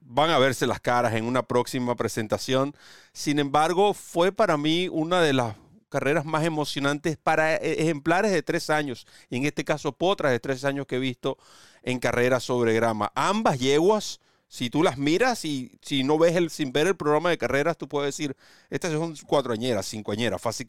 van 0.01 0.31
a 0.31 0.39
verse 0.39 0.65
las 0.65 0.79
caras 0.79 1.13
en 1.13 1.25
una 1.25 1.43
próxima 1.43 1.95
presentación. 1.95 2.75
Sin 3.13 3.37
embargo, 3.37 3.93
fue 3.93 4.31
para 4.31 4.57
mí 4.57 4.89
una 4.91 5.21
de 5.21 5.33
las 5.33 5.55
carreras 5.95 6.25
más 6.25 6.43
emocionantes 6.43 7.15
para 7.15 7.55
e, 7.55 7.83
ejemplares 7.83 8.33
de 8.33 8.43
tres 8.43 8.69
años, 8.69 9.07
en 9.29 9.45
este 9.45 9.63
caso 9.63 9.93
potras 9.93 10.33
de 10.33 10.41
tres 10.41 10.65
años 10.65 10.85
que 10.87 10.97
he 10.97 10.99
visto 10.99 11.37
en 11.83 11.99
carreras 11.99 12.43
sobre 12.43 12.73
grama. 12.73 13.13
Ambas 13.15 13.59
yeguas 13.59 14.19
si 14.49 14.69
tú 14.69 14.83
las 14.83 14.97
miras 14.97 15.45
y 15.45 15.71
si 15.81 16.03
no 16.03 16.17
ves 16.17 16.35
el, 16.35 16.49
sin 16.49 16.73
ver 16.73 16.87
el 16.87 16.97
programa 16.97 17.29
de 17.29 17.37
carreras, 17.37 17.77
tú 17.77 17.87
puedes 17.87 18.17
decir, 18.17 18.35
estas 18.69 18.91
son 18.91 19.15
cuatroañeras, 19.25 19.89
cincoañeras, 19.89 20.41
fácil, 20.41 20.67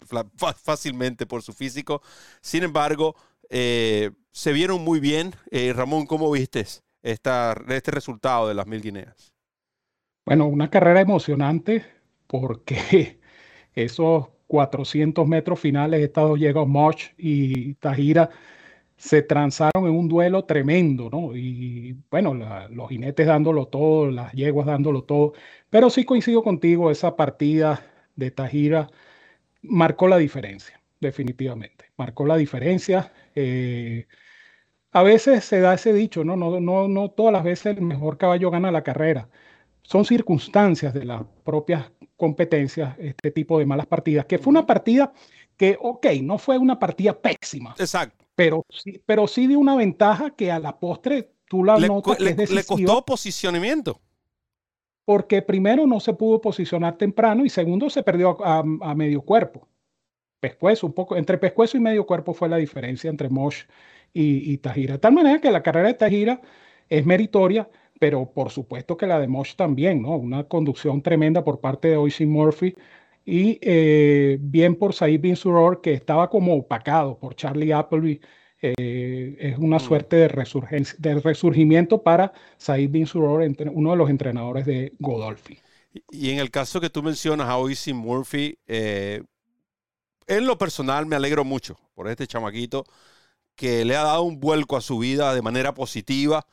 fácilmente 0.62 1.26
por 1.26 1.42
su 1.42 1.52
físico. 1.52 2.02
Sin 2.40 2.62
embargo, 2.62 3.16
eh, 3.50 4.12
se 4.30 4.52
vieron 4.52 4.82
muy 4.82 5.00
bien. 5.00 5.34
Eh, 5.50 5.72
Ramón, 5.74 6.06
¿cómo 6.06 6.30
viste 6.30 6.64
esta, 7.02 7.60
este 7.68 7.90
resultado 7.90 8.48
de 8.48 8.54
las 8.54 8.66
mil 8.66 8.80
guineas? 8.80 9.32
Bueno, 10.24 10.46
una 10.46 10.70
carrera 10.70 11.00
emocionante 11.00 11.84
porque 12.28 13.20
esos 13.74 14.28
400 14.46 15.26
metros 15.26 15.60
finales, 15.60 16.00
Estados 16.02 16.38
dos 16.40 16.68
March 16.68 17.14
y 17.18 17.74
Tajira, 17.74 18.30
se 18.96 19.22
transaron 19.22 19.86
en 19.86 19.90
un 19.92 20.08
duelo 20.08 20.44
tremendo, 20.44 21.10
¿no? 21.10 21.36
Y 21.36 21.96
bueno, 22.10 22.34
los 22.70 22.88
jinetes 22.88 23.26
dándolo 23.26 23.66
todo, 23.68 24.10
las 24.10 24.32
yeguas 24.32 24.66
dándolo 24.66 25.04
todo, 25.04 25.34
pero 25.70 25.90
sí 25.90 26.04
coincido 26.04 26.42
contigo, 26.42 26.90
esa 26.90 27.16
partida 27.16 27.82
de 28.16 28.30
Tajira 28.30 28.88
marcó 29.62 30.08
la 30.08 30.18
diferencia, 30.18 30.80
definitivamente, 31.00 31.86
marcó 31.96 32.26
la 32.26 32.36
diferencia. 32.36 33.12
Eh, 33.34 34.06
a 34.92 35.02
veces 35.02 35.44
se 35.44 35.60
da 35.60 35.74
ese 35.74 35.92
dicho, 35.92 36.24
¿no? 36.24 36.36
No, 36.36 36.60
no, 36.60 36.88
no 36.88 37.10
todas 37.10 37.32
las 37.32 37.44
veces 37.44 37.76
el 37.76 37.82
mejor 37.82 38.18
caballo 38.18 38.50
gana 38.50 38.72
la 38.72 38.82
carrera. 38.82 39.28
Son 39.82 40.04
circunstancias 40.04 40.94
de 40.94 41.04
las 41.04 41.24
propias 41.44 41.92
competencias, 42.16 42.96
este 42.98 43.30
tipo 43.30 43.58
de 43.58 43.66
malas 43.66 43.86
partidas, 43.86 44.26
que 44.26 44.38
fue 44.38 44.50
una 44.50 44.66
partida 44.66 45.12
que, 45.56 45.78
ok, 45.80 46.06
no 46.22 46.38
fue 46.38 46.58
una 46.58 46.78
partida 46.78 47.18
pésima. 47.18 47.74
Exacto 47.78 48.26
pero 48.36 48.66
sí, 48.68 49.02
pero 49.04 49.26
sí 49.26 49.48
de 49.48 49.56
una 49.56 49.74
ventaja 49.74 50.30
que 50.30 50.52
a 50.52 50.60
la 50.60 50.78
postre 50.78 51.32
tú 51.48 51.64
la 51.64 51.78
notas 51.78 52.20
le, 52.20 52.34
le 52.34 52.64
costó 52.64 53.04
posicionamiento. 53.04 54.00
Porque 55.04 55.40
primero 55.40 55.86
no 55.86 56.00
se 56.00 56.12
pudo 56.12 56.40
posicionar 56.40 56.98
temprano 56.98 57.44
y 57.44 57.48
segundo 57.48 57.88
se 57.88 58.02
perdió 58.02 58.36
a, 58.44 58.62
medio 58.94 59.22
cuerpo. 59.22 59.66
Pescuezo, 60.40 60.86
un 60.86 60.92
poco, 60.92 61.16
entre 61.16 61.38
pescuezo 61.38 61.76
y 61.76 61.80
medio 61.80 62.06
cuerpo 62.06 62.34
fue 62.34 62.48
la 62.48 62.58
diferencia 62.58 63.08
entre 63.08 63.30
Mosh 63.30 63.62
y, 64.12 64.52
y 64.52 64.58
Tajira. 64.58 64.94
De 64.94 64.98
tal 64.98 65.12
manera 65.12 65.40
que 65.40 65.50
la 65.50 65.62
carrera 65.62 65.88
de 65.88 65.94
Tajira 65.94 66.42
es 66.88 67.06
meritoria, 67.06 67.68
pero 67.98 68.32
por 68.32 68.50
supuesto 68.50 68.96
que 68.96 69.06
la 69.06 69.18
de 69.18 69.28
Mosh 69.28 69.54
también, 69.54 70.02
¿no? 70.02 70.16
Una 70.16 70.44
conducción 70.44 71.02
tremenda 71.02 71.44
por 71.44 71.60
parte 71.60 71.88
de 71.88 71.96
Oisin 71.96 72.30
Murphy 72.30 72.74
y 73.24 73.58
eh, 73.60 74.38
bien 74.40 74.76
por 74.76 74.94
Said 74.94 75.20
Bin 75.20 75.36
Suror, 75.36 75.80
que 75.80 75.92
estaba 75.92 76.30
como 76.30 76.54
opacado 76.54 77.18
por 77.18 77.34
Charlie 77.34 77.72
Appleby. 77.72 78.20
Eh, 78.62 79.36
es 79.38 79.58
una 79.58 79.76
mm. 79.76 79.80
suerte 79.80 80.16
de, 80.16 80.86
de 80.98 81.14
resurgimiento 81.20 82.02
para 82.02 82.32
Said 82.56 82.90
Bin 82.90 83.06
Suror, 83.06 83.46
uno 83.72 83.90
de 83.90 83.96
los 83.96 84.10
entrenadores 84.10 84.64
de 84.64 84.92
Godolphin. 84.98 85.58
Y 86.10 86.30
en 86.30 86.38
el 86.38 86.50
caso 86.50 86.80
que 86.80 86.90
tú 86.90 87.02
mencionas 87.02 87.48
a 87.48 87.58
Oisin 87.58 87.96
Murphy, 87.96 88.58
eh, 88.66 89.22
en 90.26 90.46
lo 90.46 90.58
personal 90.58 91.06
me 91.06 91.16
alegro 91.16 91.44
mucho 91.44 91.76
por 91.94 92.08
este 92.08 92.26
chamaquito 92.26 92.84
que 93.54 93.84
le 93.84 93.96
ha 93.96 94.02
dado 94.02 94.22
un 94.22 94.38
vuelco 94.38 94.76
a 94.76 94.80
su 94.80 94.98
vida 94.98 95.34
de 95.34 95.42
manera 95.42 95.74
positiva 95.74 96.46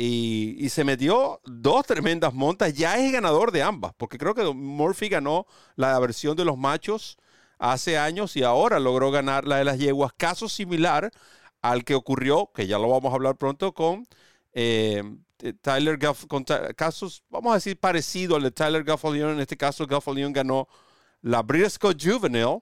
y, 0.00 0.68
se 0.70 0.84
metió 0.84 1.40
dos 1.44 1.84
tremendas 1.84 2.32
montas. 2.32 2.72
Ya 2.74 2.96
es 2.98 3.12
ganador 3.12 3.50
de 3.50 3.62
ambas, 3.64 3.92
porque 3.96 4.16
creo 4.16 4.34
que 4.34 4.44
Murphy 4.44 5.08
ganó 5.08 5.46
la 5.74 5.98
versión 5.98 6.36
de 6.36 6.44
los 6.44 6.56
machos 6.56 7.18
hace 7.58 7.98
años 7.98 8.36
y 8.36 8.44
ahora 8.44 8.78
logró 8.78 9.10
ganar 9.10 9.44
la 9.44 9.56
de 9.56 9.64
las 9.64 9.78
yeguas. 9.78 10.12
Caso 10.16 10.48
similar 10.48 11.10
al 11.62 11.84
que 11.84 11.96
ocurrió, 11.96 12.52
que 12.54 12.68
ya 12.68 12.78
lo 12.78 12.88
vamos 12.88 13.10
a 13.12 13.16
hablar 13.16 13.36
pronto, 13.36 13.74
con 13.74 14.06
eh, 14.52 15.02
Tyler 15.62 15.98
Guff, 15.98 16.26
con 16.26 16.44
casos, 16.76 17.24
vamos 17.28 17.50
a 17.52 17.54
decir, 17.56 17.76
parecido 17.78 18.36
al 18.36 18.44
de 18.44 18.52
Tyler 18.52 18.84
Guffalion. 18.84 19.30
En 19.32 19.40
este 19.40 19.56
caso, 19.56 19.86
Guffalion 19.88 20.32
ganó 20.32 20.68
la 21.22 21.42
Briscoe 21.42 21.96
Juvenile 22.00 22.60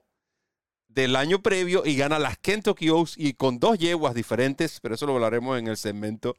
del 0.87 1.15
año 1.15 1.43
previo 1.43 1.85
y 1.85 1.95
gana 1.97 2.17
las 2.17 2.39
Kentucky 2.39 2.89
Oaks 2.89 3.13
y 3.15 3.35
con 3.35 3.59
dos 3.59 3.77
yeguas 3.77 4.15
diferentes, 4.15 4.79
pero 4.79 4.95
eso 4.95 5.05
lo 5.05 5.13
hablaremos 5.13 5.59
en 5.59 5.67
el 5.67 5.77
segmento 5.77 6.35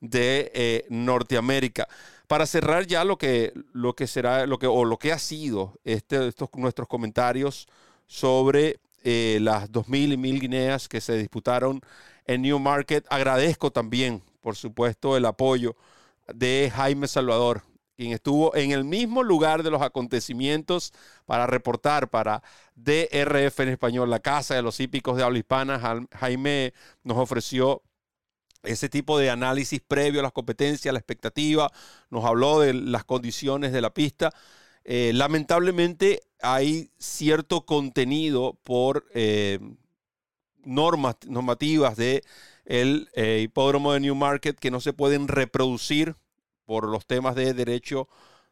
de 0.00 0.50
eh, 0.54 0.86
Norteamérica. 0.90 1.88
Para 2.26 2.46
cerrar 2.46 2.86
ya 2.86 3.04
lo 3.04 3.16
que, 3.16 3.52
lo 3.72 3.94
que 3.94 4.06
será, 4.06 4.46
lo 4.46 4.58
que, 4.58 4.66
o 4.66 4.84
lo 4.84 4.98
que 4.98 5.12
ha 5.12 5.18
sido 5.18 5.78
este, 5.84 6.28
estos 6.28 6.50
nuestros 6.54 6.86
comentarios 6.88 7.66
sobre 8.06 8.80
eh, 9.04 9.38
las 9.40 9.70
2.000 9.70 10.12
y 10.12 10.16
1.000 10.16 10.40
guineas 10.40 10.88
que 10.88 11.00
se 11.00 11.16
disputaron 11.16 11.80
en 12.26 12.42
Newmarket. 12.42 13.06
Agradezco 13.08 13.70
también, 13.70 14.22
por 14.40 14.56
supuesto, 14.56 15.16
el 15.16 15.24
apoyo 15.24 15.76
de 16.32 16.70
Jaime 16.74 17.08
Salvador, 17.08 17.62
quien 17.96 18.12
estuvo 18.12 18.54
en 18.54 18.72
el 18.72 18.84
mismo 18.84 19.22
lugar 19.22 19.62
de 19.62 19.70
los 19.70 19.82
acontecimientos 19.82 20.92
para 21.26 21.46
reportar 21.46 22.10
para 22.10 22.42
DRF 22.76 23.60
en 23.60 23.70
español, 23.70 24.10
la 24.10 24.20
Casa 24.20 24.54
de 24.54 24.62
los 24.62 24.78
Hípicos 24.80 25.16
de 25.16 25.22
Habla 25.22 25.38
Hispana. 25.38 26.06
Jaime 26.12 26.74
nos 27.02 27.16
ofreció 27.18 27.82
ese 28.62 28.88
tipo 28.88 29.18
de 29.18 29.30
análisis 29.30 29.80
previo 29.80 30.20
a 30.20 30.22
las 30.22 30.32
competencias, 30.32 30.92
la 30.92 30.98
expectativa, 30.98 31.70
nos 32.10 32.24
habló 32.24 32.60
de 32.60 32.74
las 32.74 33.04
condiciones 33.04 33.72
de 33.72 33.80
la 33.80 33.94
pista. 33.94 34.32
Eh, 34.84 35.12
lamentablemente 35.14 36.22
hay 36.40 36.90
cierto 36.98 37.66
contenido 37.66 38.58
por 38.62 39.06
eh, 39.14 39.58
normas 40.64 41.16
normativas 41.26 41.96
de 41.96 42.22
el 42.64 43.08
eh, 43.14 43.40
hipódromo 43.42 43.92
de 43.92 44.00
Newmarket 44.00 44.58
que 44.58 44.70
no 44.70 44.80
se 44.80 44.92
pueden 44.92 45.28
reproducir 45.28 46.16
por 46.64 46.86
los 46.88 47.06
temas 47.06 47.34
de 47.34 47.54
derecho 47.54 48.08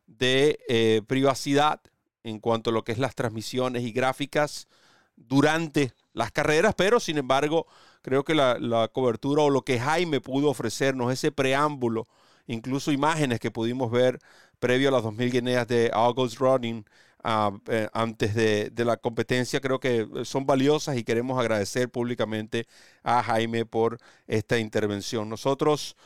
de 0.07 1.05
privacidad 1.07 1.81
en 2.23 2.39
cuanto 2.39 2.71
a 2.71 2.73
lo 2.73 2.85
que 2.85 2.93
es 2.93 2.99
las 2.99 3.15
transmisiones 3.15 3.83
y 3.83 3.93
gráficas 3.93 4.69
durante 5.17 5.93
las 6.13 6.31
carreras, 6.31 6.75
pero 6.75 7.01
sin 7.01 7.19
embargo 7.19 7.67
creo 8.07 8.23
que 8.23 8.37
la, 8.37 8.89
cobertura 8.93 9.43
o 9.43 9.51
lo 9.51 9.63
que 9.63 9.81
Jaime 9.81 10.21
pudo 10.21 10.49
ofrecernos, 10.49 11.13
ese 11.13 11.33
preámbulo, 11.33 12.07
incluso 12.47 12.93
imágenes 12.93 13.41
que 13.41 13.51
pudimos 13.51 13.91
ver 13.91 14.21
previo 14.61 14.91
a 14.91 14.93
las 14.93 15.03
2.000 15.03 15.33
guineas 15.33 15.67
de 15.67 15.91
August 15.93 16.39
Running 16.39 16.85
ah, 17.25 17.51
eh, 17.67 17.89
antes 17.93 18.33
de, 18.37 18.71
la 18.85 18.97
competencia, 18.97 19.61
creo 19.61 19.81
que 19.81 20.07
son 20.23 20.47
valiosas 20.47 20.97
y 20.97 21.03
queremos 21.03 21.37
agradecer 21.37 21.91
públicamente 21.91 22.69
a 23.03 23.25
Jaime 23.25 23.67
por 23.67 23.99
esta 24.29 24.57
intervención. 24.57 25.29
Nosotros 25.29 25.97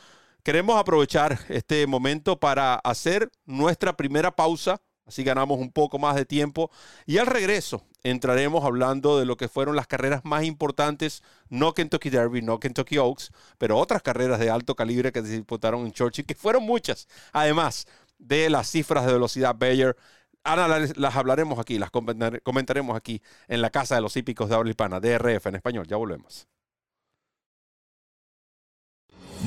queremos 0.41 0.79
aprovechar 0.79 1.37
este 1.49 1.85
momento 1.85 2.39
para 2.39 2.77
hacer 2.77 3.29
nuestra 3.45 3.95
primera 3.95 4.35
pausa 4.35 4.81
Así 5.05 5.23
ganamos 5.23 5.59
un 5.59 5.71
poco 5.71 5.99
más 5.99 6.15
de 6.15 6.25
tiempo. 6.25 6.71
Y 7.05 7.17
al 7.17 7.27
regreso 7.27 7.83
entraremos 8.03 8.63
hablando 8.63 9.19
de 9.19 9.25
lo 9.25 9.37
que 9.37 9.47
fueron 9.47 9.75
las 9.75 9.87
carreras 9.87 10.23
más 10.23 10.43
importantes, 10.43 11.23
no 11.49 11.73
Kentucky 11.73 12.09
Derby, 12.09 12.41
no 12.41 12.59
Kentucky 12.59 12.97
Oaks, 12.97 13.31
pero 13.57 13.77
otras 13.77 14.01
carreras 14.01 14.39
de 14.39 14.49
alto 14.49 14.75
calibre 14.75 15.11
que 15.11 15.21
se 15.21 15.29
disputaron 15.29 15.85
en 15.85 15.91
Churchill, 15.91 16.25
que 16.25 16.35
fueron 16.35 16.63
muchas. 16.63 17.07
Además 17.33 17.87
de 18.17 18.49
las 18.49 18.69
cifras 18.69 19.05
de 19.05 19.13
velocidad 19.13 19.55
Bayer, 19.57 19.95
ahora 20.43 20.79
las, 20.79 21.15
hablaremos 21.15 21.59
aquí, 21.59 21.77
las 21.77 21.91
comentaremos 21.91 22.95
aquí 22.95 23.21
en 23.47 23.61
la 23.61 23.69
Casa 23.69 23.95
de 23.95 24.01
los 24.01 24.15
Hípicos 24.15 24.49
de 24.49 24.55
Habla 24.55 24.69
Hispana, 24.69 24.99
DRF 24.99 25.47
en 25.47 25.55
español. 25.55 25.87
Ya 25.87 25.97
volvemos. 25.97 26.47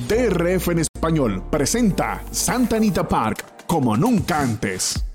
DRF 0.09 0.69
en 0.69 0.81
español 0.81 1.45
presenta 1.51 2.25
Santa 2.33 2.77
Anita 2.77 3.07
Park 3.07 3.65
como 3.67 3.97
nunca 3.97 4.41
antes. 4.41 5.14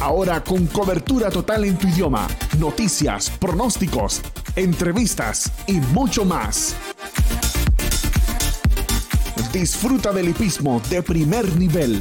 Ahora 0.00 0.42
con 0.42 0.66
cobertura 0.66 1.28
total 1.28 1.66
en 1.66 1.76
tu 1.76 1.86
idioma, 1.86 2.26
noticias, 2.58 3.28
pronósticos, 3.28 4.22
entrevistas 4.56 5.52
y 5.66 5.74
mucho 5.74 6.24
más. 6.24 6.74
Disfruta 9.52 10.10
del 10.10 10.30
hipismo 10.30 10.80
de 10.88 11.02
primer 11.02 11.54
nivel. 11.56 12.00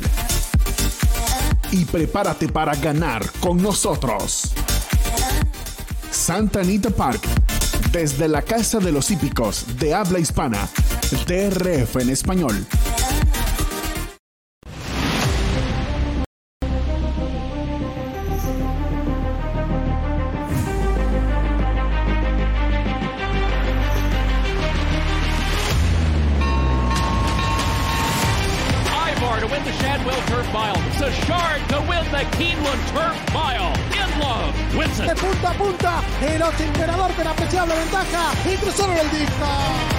Y 1.72 1.84
prepárate 1.84 2.48
para 2.48 2.74
ganar 2.76 3.30
con 3.42 3.62
nosotros. 3.62 4.54
Santa 6.10 6.62
Anita 6.62 6.92
Park, 6.92 7.22
desde 7.92 8.30
la 8.30 8.42
Casa 8.42 8.80
de 8.80 8.94
los 8.94 9.12
Hípicos 9.12 9.66
de 9.78 9.94
habla 9.94 10.20
hispana, 10.20 10.70
TRF 11.26 11.98
en 11.98 12.10
español. 12.12 12.66
Mile, 33.34 33.72
in 33.94 34.20
love, 34.20 35.06
De 35.06 35.16
punta 35.16 35.50
a 35.50 35.54
punta, 35.54 36.02
el 36.22 36.42
ocho 36.42 36.64
emperador 36.64 37.12
con 37.14 37.28
apreciable 37.28 37.76
ventaja 37.76 38.32
y 38.46 38.58
cruzaron 38.58 38.98
el 38.98 39.12
disco. 39.12 39.99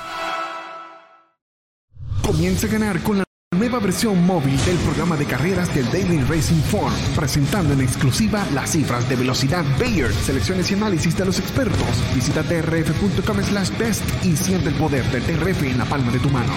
Comienza 2.31 2.65
a 2.65 2.69
ganar 2.69 3.03
con 3.03 3.17
la 3.17 3.25
nueva 3.57 3.79
versión 3.79 4.25
móvil 4.25 4.55
del 4.63 4.77
programa 4.77 5.17
de 5.17 5.25
carreras 5.25 5.75
del 5.75 5.83
Daily 5.91 6.21
Racing 6.21 6.61
Form, 6.61 6.93
presentando 7.13 7.73
en 7.73 7.81
exclusiva 7.81 8.47
las 8.53 8.71
cifras 8.71 9.09
de 9.09 9.17
velocidad 9.17 9.65
Bayer, 9.77 10.13
selecciones 10.13 10.71
y 10.71 10.75
análisis 10.75 11.17
de 11.17 11.25
los 11.25 11.39
expertos. 11.39 12.15
Visita 12.15 12.41
trf.com 12.41 13.43
slash 13.43 13.77
best 13.77 14.05
y 14.23 14.37
siente 14.37 14.69
el 14.69 14.75
poder 14.75 15.03
del 15.11 15.23
TRF 15.23 15.63
en 15.63 15.77
la 15.77 15.83
palma 15.83 16.09
de 16.09 16.19
tu 16.19 16.29
mano. 16.29 16.53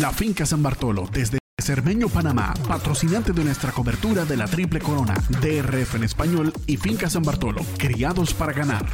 La 0.00 0.10
Finca 0.10 0.44
San 0.44 0.64
Bartolo, 0.64 1.08
desde 1.12 1.38
Cermeño, 1.62 2.08
Panamá, 2.08 2.52
patrocinante 2.66 3.32
de 3.32 3.44
nuestra 3.44 3.70
cobertura 3.70 4.24
de 4.24 4.36
la 4.36 4.46
Triple 4.46 4.80
Corona, 4.80 5.14
DRF 5.40 5.94
en 5.94 6.04
español 6.04 6.52
y 6.66 6.76
Finca 6.76 7.08
San 7.08 7.22
Bartolo, 7.22 7.64
criados 7.78 8.34
para 8.34 8.52
ganar. 8.52 8.84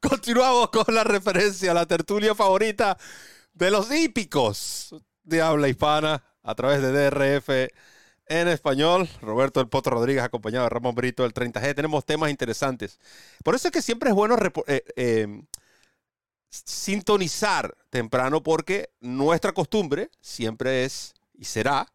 Continuamos 0.00 0.70
con 0.70 0.94
la 0.94 1.02
referencia 1.02 1.74
la 1.74 1.84
tertulia 1.84 2.32
favorita 2.34 2.96
de 3.52 3.70
los 3.70 3.92
hípicos 3.92 4.94
de 5.24 5.42
habla 5.42 5.68
hispana 5.68 6.22
a 6.42 6.54
través 6.54 6.80
de 6.80 6.92
DRF 6.92 7.48
en 8.26 8.48
español. 8.48 9.08
Roberto 9.20 9.60
El 9.60 9.68
Potro 9.68 9.96
Rodríguez, 9.96 10.22
acompañado 10.22 10.64
de 10.64 10.70
Ramón 10.70 10.94
Brito 10.94 11.24
del 11.24 11.34
30G. 11.34 11.74
Tenemos 11.74 12.06
temas 12.06 12.30
interesantes. 12.30 13.00
Por 13.42 13.56
eso 13.56 13.68
es 13.68 13.72
que 13.72 13.82
siempre 13.82 14.10
es 14.10 14.14
bueno 14.14 14.36
eh, 14.68 14.84
eh, 14.94 15.42
sintonizar 16.48 17.76
temprano, 17.90 18.42
porque 18.42 18.90
nuestra 19.00 19.52
costumbre 19.52 20.10
siempre 20.20 20.84
es 20.84 21.14
y 21.34 21.44
será 21.44 21.92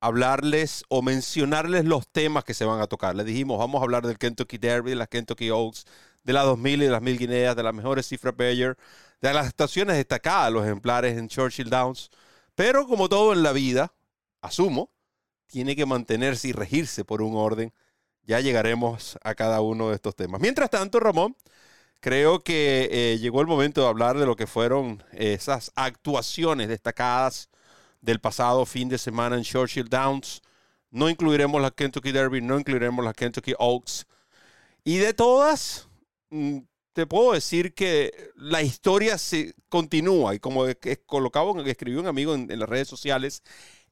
hablarles 0.00 0.84
o 0.88 1.02
mencionarles 1.02 1.84
los 1.84 2.08
temas 2.08 2.44
que 2.44 2.54
se 2.54 2.64
van 2.64 2.80
a 2.80 2.86
tocar. 2.86 3.14
Les 3.14 3.26
dijimos, 3.26 3.58
vamos 3.58 3.80
a 3.80 3.84
hablar 3.84 4.06
del 4.06 4.18
Kentucky 4.18 4.58
Derby, 4.58 4.90
de 4.90 4.96
las 4.96 5.08
Kentucky 5.08 5.50
Oaks, 5.50 5.84
de 6.24 6.32
las 6.32 6.44
2000 6.44 6.82
y 6.82 6.84
de 6.86 6.90
las 6.90 7.02
1000 7.02 7.18
guineas, 7.18 7.56
de 7.56 7.62
las 7.62 7.74
mejores 7.74 8.06
cifras 8.06 8.36
Bayer, 8.36 8.76
de 9.20 9.32
las 9.32 9.46
estaciones 9.46 9.96
destacadas, 9.96 10.52
los 10.52 10.64
ejemplares 10.64 11.18
en 11.18 11.28
Churchill 11.28 11.70
Downs. 11.70 12.10
Pero 12.54 12.86
como 12.86 13.08
todo 13.08 13.32
en 13.32 13.42
la 13.42 13.52
vida, 13.52 13.92
asumo, 14.40 14.90
tiene 15.46 15.76
que 15.76 15.86
mantenerse 15.86 16.48
y 16.48 16.52
regirse 16.52 17.04
por 17.04 17.22
un 17.22 17.36
orden. 17.36 17.72
Ya 18.24 18.40
llegaremos 18.40 19.18
a 19.22 19.34
cada 19.34 19.60
uno 19.60 19.88
de 19.90 19.96
estos 19.96 20.16
temas. 20.16 20.40
Mientras 20.40 20.70
tanto, 20.70 21.00
Ramón, 21.00 21.36
creo 22.00 22.42
que 22.42 22.88
eh, 22.90 23.18
llegó 23.18 23.40
el 23.40 23.46
momento 23.46 23.82
de 23.82 23.88
hablar 23.88 24.18
de 24.18 24.26
lo 24.26 24.36
que 24.36 24.46
fueron 24.46 25.02
esas 25.12 25.72
actuaciones 25.76 26.68
destacadas 26.68 27.48
del 28.00 28.20
pasado 28.20 28.66
fin 28.66 28.88
de 28.88 28.98
semana 28.98 29.36
en 29.36 29.44
Churchill 29.44 29.88
Downs. 29.88 30.42
No 30.90 31.08
incluiremos 31.08 31.60
la 31.62 31.70
Kentucky 31.70 32.12
Derby, 32.12 32.40
no 32.40 32.58
incluiremos 32.58 33.04
la 33.04 33.14
Kentucky 33.14 33.54
Oaks. 33.58 34.06
Y 34.84 34.98
de 34.98 35.14
todas, 35.14 35.88
te 36.92 37.06
puedo 37.06 37.32
decir 37.32 37.74
que 37.74 38.30
la 38.36 38.62
historia 38.62 39.18
se 39.18 39.54
continúa. 39.68 40.34
Y 40.34 40.38
como 40.38 40.64
colocaba, 41.06 41.52
escribió 41.66 42.00
un 42.00 42.06
amigo 42.06 42.34
en, 42.34 42.58
las 42.58 42.68
redes 42.68 42.88
sociales, 42.88 43.42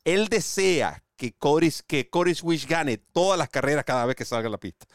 él 0.05 0.29
desea 0.29 1.03
que 1.16 1.33
Coris, 1.33 1.83
que 1.83 2.09
Coris 2.09 2.42
Wish 2.42 2.66
gane 2.66 2.98
todas 2.98 3.38
las 3.38 3.48
carreras 3.48 3.85
cada 3.85 4.07
vez 4.07 4.16
que 4.16 4.24
salga 4.24 4.48
a 4.48 4.53
la 4.53 4.59
pista. 4.59 4.87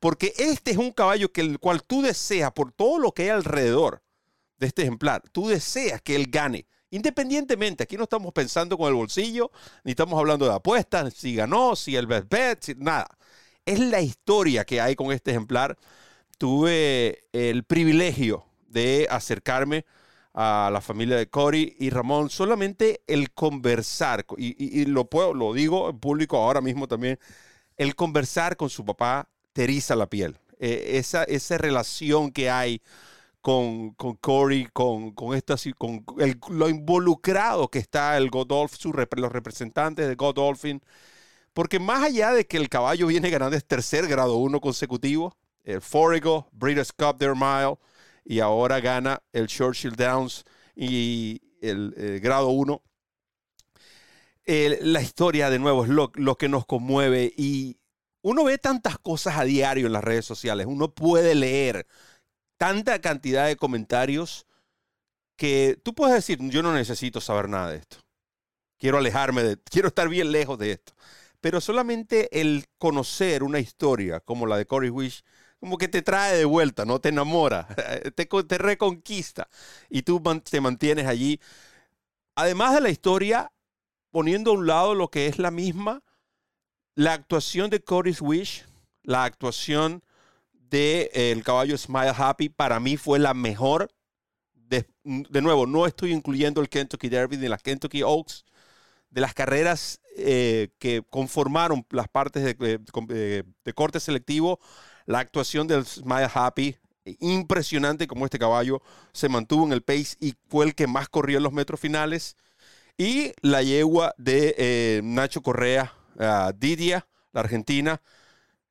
Porque 0.00 0.32
este 0.36 0.72
es 0.72 0.76
un 0.76 0.90
caballo 0.90 1.32
que 1.32 1.40
el 1.40 1.58
cual 1.58 1.84
tú 1.84 2.02
deseas, 2.02 2.52
por 2.52 2.72
todo 2.72 2.98
lo 2.98 3.12
que 3.12 3.24
hay 3.24 3.28
alrededor 3.30 4.02
de 4.58 4.66
este 4.66 4.82
ejemplar, 4.82 5.22
tú 5.30 5.48
deseas 5.48 6.02
que 6.02 6.16
él 6.16 6.26
gane. 6.28 6.66
Independientemente, 6.90 7.84
aquí 7.84 7.96
no 7.96 8.04
estamos 8.04 8.32
pensando 8.32 8.76
con 8.76 8.88
el 8.88 8.94
bolsillo, 8.94 9.50
ni 9.84 9.92
estamos 9.92 10.18
hablando 10.18 10.44
de 10.46 10.54
apuestas, 10.54 11.14
si 11.14 11.34
ganó, 11.34 11.74
si 11.74 11.96
el 11.96 12.06
best 12.06 12.28
bet, 12.28 12.76
nada. 12.76 13.08
Es 13.64 13.78
la 13.78 14.00
historia 14.00 14.64
que 14.64 14.80
hay 14.80 14.94
con 14.96 15.12
este 15.12 15.30
ejemplar. 15.30 15.78
Tuve 16.42 17.22
el 17.32 17.62
privilegio 17.62 18.44
de 18.66 19.06
acercarme 19.08 19.84
a 20.34 20.70
la 20.72 20.80
familia 20.80 21.16
de 21.16 21.28
Cory 21.28 21.76
y 21.78 21.90
Ramón, 21.90 22.30
solamente 22.30 23.00
el 23.06 23.30
conversar, 23.30 24.26
y, 24.36 24.86
lo, 24.86 25.04
puedo, 25.04 25.34
lo 25.34 25.52
digo 25.52 25.88
en 25.88 26.00
público 26.00 26.38
ahora 26.38 26.60
mismo 26.60 26.88
también, 26.88 27.20
el 27.76 27.94
conversar 27.94 28.56
con 28.56 28.70
su 28.70 28.84
papá 28.84 29.28
teriza 29.52 29.94
la 29.94 30.08
piel. 30.08 30.36
Eh, 30.58 30.98
esa, 30.98 31.22
esa 31.22 31.58
relación 31.58 32.32
que 32.32 32.50
hay 32.50 32.82
con, 33.40 33.90
con 33.90 34.16
Corey, 34.16 34.66
con, 34.72 35.12
con, 35.12 35.36
esta, 35.36 35.54
con 35.78 36.04
lo 36.50 36.68
involucrado 36.68 37.68
que 37.68 37.78
está 37.78 38.16
el 38.16 38.30
Godolphin, 38.30 38.92
los 39.16 39.30
representantes 39.30 40.08
de 40.08 40.16
Godolphin. 40.16 40.82
Porque 41.52 41.78
más 41.78 42.02
allá 42.02 42.32
de 42.32 42.48
que 42.48 42.56
el 42.56 42.68
caballo 42.68 43.06
viene 43.06 43.30
ganando 43.30 43.56
es 43.56 43.64
tercer 43.64 44.08
grado 44.08 44.38
uno 44.38 44.60
consecutivo, 44.60 45.36
el 45.64 45.80
Forigo, 45.80 46.48
Breeders' 46.52 46.92
Cup 46.92 47.18
Their 47.18 47.34
Mile, 47.34 47.78
y 48.24 48.40
ahora 48.40 48.80
gana 48.80 49.22
el 49.32 49.46
Churchill 49.46 49.96
Downs 49.96 50.44
y 50.74 51.40
el, 51.60 52.20
grado 52.20 52.48
uno. 52.48 52.82
la 54.46 55.02
historia, 55.02 55.50
de 55.50 55.58
nuevo, 55.58 55.84
es 55.84 55.90
lo, 55.90 56.12
lo 56.14 56.36
que 56.36 56.48
nos 56.48 56.66
conmueve 56.66 57.32
y 57.36 57.78
uno 58.22 58.44
ve 58.44 58.58
tantas 58.58 58.98
cosas 58.98 59.36
a 59.36 59.44
diario 59.44 59.86
en 59.86 59.92
las 59.92 60.04
redes 60.04 60.24
sociales, 60.24 60.66
uno 60.66 60.94
puede 60.94 61.34
leer 61.34 61.86
tanta 62.56 63.00
cantidad 63.00 63.46
de 63.46 63.56
comentarios 63.56 64.46
que 65.36 65.76
tú 65.82 65.94
puedes 65.94 66.14
decir, 66.14 66.38
yo 66.50 66.62
no 66.62 66.72
necesito 66.72 67.20
saber 67.20 67.48
nada 67.48 67.72
de 67.72 67.78
esto. 67.78 67.96
Quiero 68.78 68.98
alejarme 68.98 69.42
de, 69.42 69.56
quiero 69.70 69.88
estar 69.88 70.08
bien 70.08 70.30
lejos 70.30 70.58
de 70.58 70.72
esto. 70.72 70.94
Pero 71.40 71.60
solamente 71.60 72.40
el 72.40 72.66
conocer 72.78 73.42
una 73.42 73.58
historia 73.58 74.20
como 74.20 74.46
la 74.46 74.56
de 74.56 74.66
Cory 74.66 74.90
Wish, 74.90 75.24
como 75.62 75.78
que 75.78 75.86
te 75.86 76.02
trae 76.02 76.36
de 76.36 76.44
vuelta, 76.44 76.84
¿no? 76.84 76.98
Te 76.98 77.10
enamora, 77.10 77.68
te, 78.16 78.58
reconquista 78.58 79.48
y 79.88 80.02
tú 80.02 80.20
te 80.42 80.60
mantienes 80.60 81.06
allí. 81.06 81.38
Además 82.34 82.74
de 82.74 82.80
la 82.80 82.90
historia, 82.90 83.52
poniendo 84.10 84.50
a 84.50 84.54
un 84.54 84.66
lado 84.66 84.96
lo 84.96 85.08
que 85.08 85.28
es 85.28 85.38
la 85.38 85.52
misma, 85.52 86.02
la 86.96 87.12
actuación 87.12 87.70
de 87.70 87.78
Cory 87.78 88.16
Wish, 88.20 88.66
la 89.04 89.22
actuación 89.22 90.02
de 90.52 91.12
eh, 91.14 91.30
el 91.30 91.44
caballo 91.44 91.78
Smile 91.78 92.12
Happy 92.16 92.48
para 92.48 92.80
mí 92.80 92.96
fue 92.96 93.20
la 93.20 93.32
mejor. 93.32 93.88
De, 94.54 94.84
nuevo, 95.42 95.66
no 95.66 95.86
estoy 95.86 96.10
incluyendo 96.10 96.60
el 96.60 96.68
Kentucky 96.68 97.08
Derby 97.08 97.36
ni 97.36 97.46
las 97.46 97.62
Kentucky 97.62 98.02
Oaks. 98.02 98.44
De 99.10 99.20
las 99.20 99.32
carreras 99.32 100.00
eh, 100.16 100.70
que 100.80 101.02
conformaron 101.08 101.86
las 101.90 102.08
partes 102.08 102.42
de, 102.42 103.74
corte 103.76 104.00
selectivo, 104.00 104.58
la 105.06 105.20
actuación 105.20 105.66
del 105.66 105.84
Smile 105.84 106.28
Happy, 106.32 106.76
impresionante 107.20 108.06
como 108.06 108.24
este 108.24 108.38
caballo 108.38 108.80
se 109.12 109.28
mantuvo 109.28 109.66
en 109.66 109.72
el 109.72 109.82
pace 109.82 110.16
y 110.20 110.34
fue 110.48 110.66
el 110.66 110.74
que 110.74 110.86
más 110.86 111.08
corrió 111.08 111.38
en 111.38 111.42
los 111.42 111.52
metros 111.52 111.80
finales. 111.80 112.36
Y 112.96 113.32
la 113.40 113.62
yegua 113.62 114.14
de 114.18 114.54
eh, 114.58 115.00
Nacho 115.02 115.42
Correa, 115.42 115.92
uh, 116.16 116.52
Didia, 116.56 117.06
la 117.32 117.40
argentina, 117.40 118.00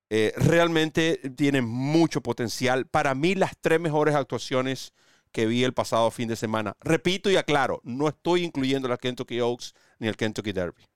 eh, 0.10 0.34
realmente 0.38 1.17
tiene 1.36 1.62
mucho 1.62 2.22
potencial. 2.22 2.86
Para 2.86 3.15
mí, 3.15 3.36
las 3.36 3.54
tres 3.60 3.80
mejores 3.80 4.15
actuaciones 4.15 4.94
que 5.32 5.46
vi 5.46 5.63
el 5.63 5.74
pasado 5.74 6.12
fin 6.12 6.28
de 6.28 6.36
semana. 6.36 6.76
Repito 6.82 7.30
y 7.32 7.38
aclaro, 7.38 7.82
no 7.84 8.08
estoy 8.08 8.44
incluyendo 8.44 8.88
la 8.88 8.98
Kentucky 8.98 9.39
Oaks 9.39 9.74
ni 10.00 10.08
el 10.08 10.17
Kentucky 10.17 10.52
Derby. 10.52 10.91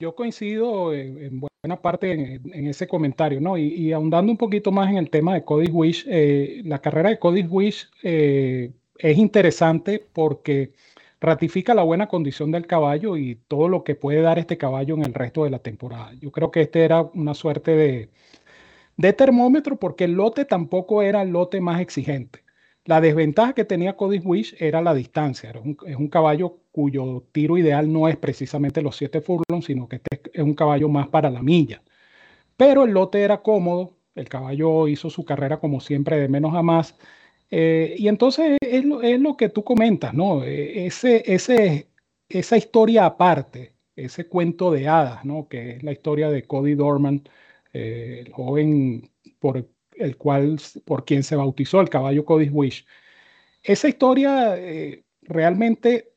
Yo 0.00 0.14
coincido 0.14 0.94
en, 0.94 1.40
buena 1.40 1.82
parte 1.82 2.10
en, 2.12 2.66
ese 2.66 2.88
comentario, 2.88 3.38
¿no? 3.38 3.58
Y, 3.58 3.92
ahondando 3.92 4.32
un 4.32 4.38
poquito 4.38 4.72
más 4.72 4.88
en 4.90 4.96
el 4.96 5.10
tema 5.10 5.34
de 5.34 5.44
Cody 5.44 5.70
Wish, 5.70 6.06
eh, 6.08 6.62
la 6.64 6.80
carrera 6.80 7.10
de 7.10 7.18
Cody 7.18 7.42
Wish 7.42 7.90
eh, 8.02 8.72
es 8.96 9.18
interesante 9.18 10.02
porque 10.14 10.72
ratifica 11.20 11.74
la 11.74 11.82
buena 11.82 12.08
condición 12.08 12.50
del 12.50 12.66
caballo 12.66 13.18
y 13.18 13.36
todo 13.46 13.68
lo 13.68 13.84
que 13.84 13.94
puede 13.94 14.22
dar 14.22 14.38
este 14.38 14.56
caballo 14.56 14.94
en 14.94 15.04
el 15.04 15.12
resto 15.12 15.44
de 15.44 15.50
la 15.50 15.58
temporada. 15.58 16.14
Yo 16.18 16.32
creo 16.32 16.50
que 16.50 16.62
este 16.62 16.82
era 16.82 17.02
una 17.02 17.34
suerte 17.34 17.72
de, 17.76 18.08
de 18.96 19.12
termómetro 19.12 19.76
porque 19.76 20.04
el 20.04 20.12
lote 20.12 20.46
tampoco 20.46 21.02
era 21.02 21.20
el 21.20 21.28
lote 21.28 21.60
más 21.60 21.78
exigente. 21.78 22.42
La 22.84 23.00
desventaja 23.00 23.52
que 23.52 23.64
tenía 23.64 23.96
Cody 23.96 24.18
Wish 24.18 24.56
era 24.58 24.80
la 24.82 24.94
distancia. 24.94 25.52
es 25.86 25.96
un 25.96 26.08
caballo 26.08 26.58
cuyo 26.72 27.24
tiro 27.32 27.58
ideal 27.58 27.92
no 27.92 28.08
es 28.08 28.16
precisamente 28.16 28.82
los 28.82 28.96
7 28.96 29.20
furlongs, 29.20 29.66
sino 29.66 29.88
que 29.88 29.96
este 29.96 30.30
es 30.32 30.42
un 30.42 30.54
caballo 30.54 30.88
más 30.88 31.08
para 31.08 31.30
la 31.30 31.42
milla. 31.42 31.82
Pero 32.56 32.84
el 32.84 32.92
lote 32.92 33.22
era 33.22 33.42
cómodo, 33.42 33.96
El 34.14 34.28
caballo 34.28 34.88
hizo 34.88 35.10
su 35.10 35.24
carrera 35.24 35.60
como 35.60 35.80
siempre 35.80 36.18
de 36.18 36.28
menos 36.28 36.54
a 36.54 36.62
más. 36.62 36.96
Eh, 37.50 37.94
y 37.98 38.08
entonces 38.08 38.58
es 38.60 38.84
lo, 38.84 39.02
es 39.02 39.20
lo, 39.20 39.36
que 39.36 39.48
tú 39.48 39.64
comentas, 39.64 40.14
¿no? 40.14 40.44
E, 40.44 40.86
ese, 40.86 41.22
ese, 41.32 41.88
esa 42.28 42.56
historia 42.56 43.06
aparte, 43.06 43.74
ese 43.96 44.28
cuento 44.28 44.70
de 44.72 44.88
hadas, 44.88 45.24
¿no? 45.24 45.48
Que 45.48 45.72
es 45.72 45.82
la 45.82 45.92
historia 45.92 46.30
de 46.30 46.44
Cody 46.44 46.74
Dorman, 46.74 47.22
eh, 47.72 48.24
el 48.26 48.32
joven 48.32 49.10
por 49.38 49.68
el 50.00 50.16
cual, 50.16 50.58
por 50.84 51.04
quien 51.04 51.22
se 51.22 51.36
bautizó 51.36 51.80
el 51.80 51.88
caballo 51.88 52.24
Cody 52.24 52.48
Wish. 52.48 52.86
Esa 53.62 53.88
historia 53.88 54.56
eh, 54.56 55.04
realmente 55.22 56.12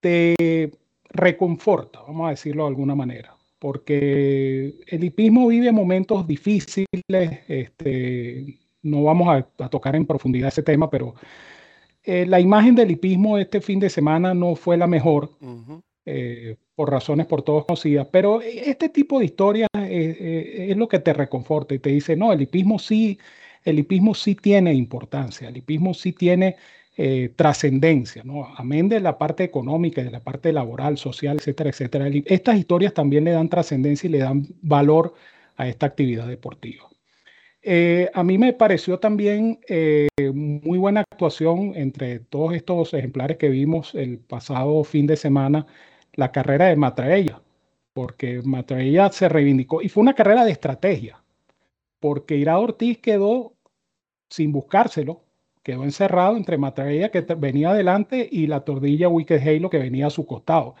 te 0.00 0.72
reconforta, 1.10 2.00
vamos 2.00 2.26
a 2.26 2.30
decirlo 2.30 2.64
de 2.64 2.68
alguna 2.68 2.94
manera, 2.94 3.36
porque 3.58 4.74
el 4.86 5.04
hipismo 5.04 5.46
vive 5.48 5.70
momentos 5.70 6.26
difíciles, 6.26 6.86
este, 7.46 8.58
no 8.82 9.04
vamos 9.04 9.28
a, 9.28 9.68
tocar 9.68 9.94
en 9.94 10.06
profundidad 10.06 10.48
ese 10.48 10.62
tema, 10.62 10.90
pero 10.90 11.14
eh, 12.02 12.26
la 12.26 12.40
imagen 12.40 12.74
del 12.74 12.90
hipismo 12.90 13.38
este 13.38 13.60
fin 13.60 13.78
de 13.78 13.90
semana 13.90 14.34
no 14.34 14.56
fue 14.56 14.76
la 14.76 14.86
mejor, 14.86 15.30
eh, 16.04 16.56
por 16.74 16.90
razones 16.90 17.26
por 17.26 17.42
todos 17.42 17.64
conocidas, 17.64 18.06
pero 18.10 18.40
este 18.40 18.88
tipo 18.88 19.18
de 19.18 19.26
historias 19.26 19.68
eh, 19.74 20.66
es 20.70 20.76
lo 20.76 20.88
que 20.88 20.98
te 20.98 21.12
reconforta 21.12 21.74
y 21.74 21.78
te 21.78 21.90
dice, 21.90 22.16
no, 22.16 22.32
el 22.32 22.42
hipismo 22.42 22.78
sí, 22.78 23.18
el 23.64 23.78
hipismo 23.78 24.14
sí 24.14 24.34
tiene 24.34 24.74
importancia, 24.74 25.48
el 25.48 25.56
hipismo 25.56 25.94
sí 25.94 26.12
tiene 26.12 26.56
trascendencia, 27.36 28.22
¿no? 28.22 28.46
Amén 28.54 28.88
de 28.90 29.00
la 29.00 29.16
parte 29.16 29.44
económica, 29.44 30.04
de 30.04 30.10
la 30.10 30.20
parte 30.20 30.52
laboral, 30.52 30.98
social, 30.98 31.38
etcétera, 31.38 31.70
etcétera. 31.70 32.10
Estas 32.26 32.58
historias 32.58 32.92
también 32.92 33.24
le 33.24 33.30
dan 33.30 33.48
trascendencia 33.48 34.08
y 34.08 34.10
le 34.12 34.18
dan 34.18 34.46
valor 34.60 35.14
a 35.56 35.68
esta 35.68 35.86
actividad 35.86 36.26
deportiva. 36.28 36.92
Eh, 37.64 38.10
a 38.12 38.24
mí 38.24 38.38
me 38.38 38.52
pareció 38.52 38.98
también 38.98 39.60
eh, 39.68 40.08
muy 40.34 40.78
buena 40.78 41.00
actuación 41.02 41.72
entre 41.76 42.18
todos 42.18 42.54
estos 42.54 42.92
ejemplares 42.92 43.36
que 43.36 43.48
vimos 43.48 43.94
el 43.94 44.18
pasado 44.18 44.82
fin 44.82 45.06
de 45.06 45.16
semana, 45.16 45.66
la 46.14 46.32
carrera 46.32 46.66
de 46.66 46.76
Matraella, 46.76 47.42
porque 47.92 48.42
Matraella 48.42 49.10
se 49.10 49.28
reivindicó 49.28 49.82
y 49.82 49.88
fue 49.88 50.02
una 50.02 50.14
carrera 50.14 50.44
de 50.44 50.52
estrategia, 50.52 51.22
porque 52.00 52.36
Ira 52.36 52.58
Ortiz 52.58 52.98
quedó 52.98 53.54
sin 54.28 54.52
buscárselo, 54.52 55.24
quedó 55.62 55.84
encerrado 55.84 56.36
entre 56.36 56.58
Matraella 56.58 57.10
que 57.10 57.20
venía 57.36 57.70
adelante 57.70 58.28
y 58.30 58.46
la 58.46 58.64
tordilla 58.64 59.08
Wicked 59.08 59.46
Halo 59.46 59.70
que 59.70 59.78
venía 59.78 60.08
a 60.08 60.10
su 60.10 60.26
costado. 60.26 60.74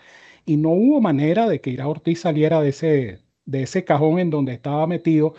Y 0.44 0.56
no 0.56 0.70
hubo 0.70 1.00
manera 1.00 1.48
de 1.48 1.60
que 1.60 1.70
Ira 1.70 1.86
Ortiz 1.86 2.20
saliera 2.20 2.60
de 2.60 2.70
ese, 2.70 3.20
de 3.44 3.62
ese 3.62 3.84
cajón 3.84 4.18
en 4.18 4.30
donde 4.30 4.52
estaba 4.52 4.86
metido 4.86 5.34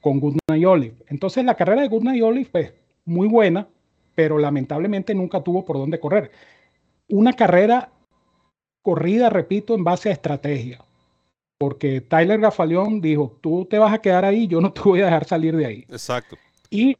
con 0.00 0.20
Goodnight 0.20 0.66
Olive. 0.66 0.96
Entonces 1.08 1.44
la 1.44 1.56
carrera 1.56 1.82
de 1.82 1.88
Goodnight 1.88 2.22
Olive 2.22 2.50
es 2.54 2.72
muy 3.04 3.26
buena, 3.26 3.68
pero 4.14 4.38
lamentablemente 4.38 5.14
nunca 5.14 5.42
tuvo 5.42 5.64
por 5.64 5.78
dónde 5.78 5.98
correr. 5.98 6.30
Una 7.08 7.32
carrera 7.32 7.93
corrida, 8.84 9.30
repito, 9.30 9.74
en 9.74 9.82
base 9.82 10.10
a 10.10 10.12
estrategia. 10.12 10.84
Porque 11.58 12.02
Tyler 12.02 12.38
Gafaleón 12.38 13.00
dijo, 13.00 13.38
tú 13.40 13.64
te 13.64 13.78
vas 13.78 13.94
a 13.94 13.98
quedar 13.98 14.24
ahí, 14.24 14.46
yo 14.46 14.60
no 14.60 14.72
te 14.72 14.82
voy 14.82 15.00
a 15.00 15.06
dejar 15.06 15.24
salir 15.24 15.56
de 15.56 15.66
ahí. 15.66 15.84
Exacto. 15.88 16.36
Y 16.68 16.96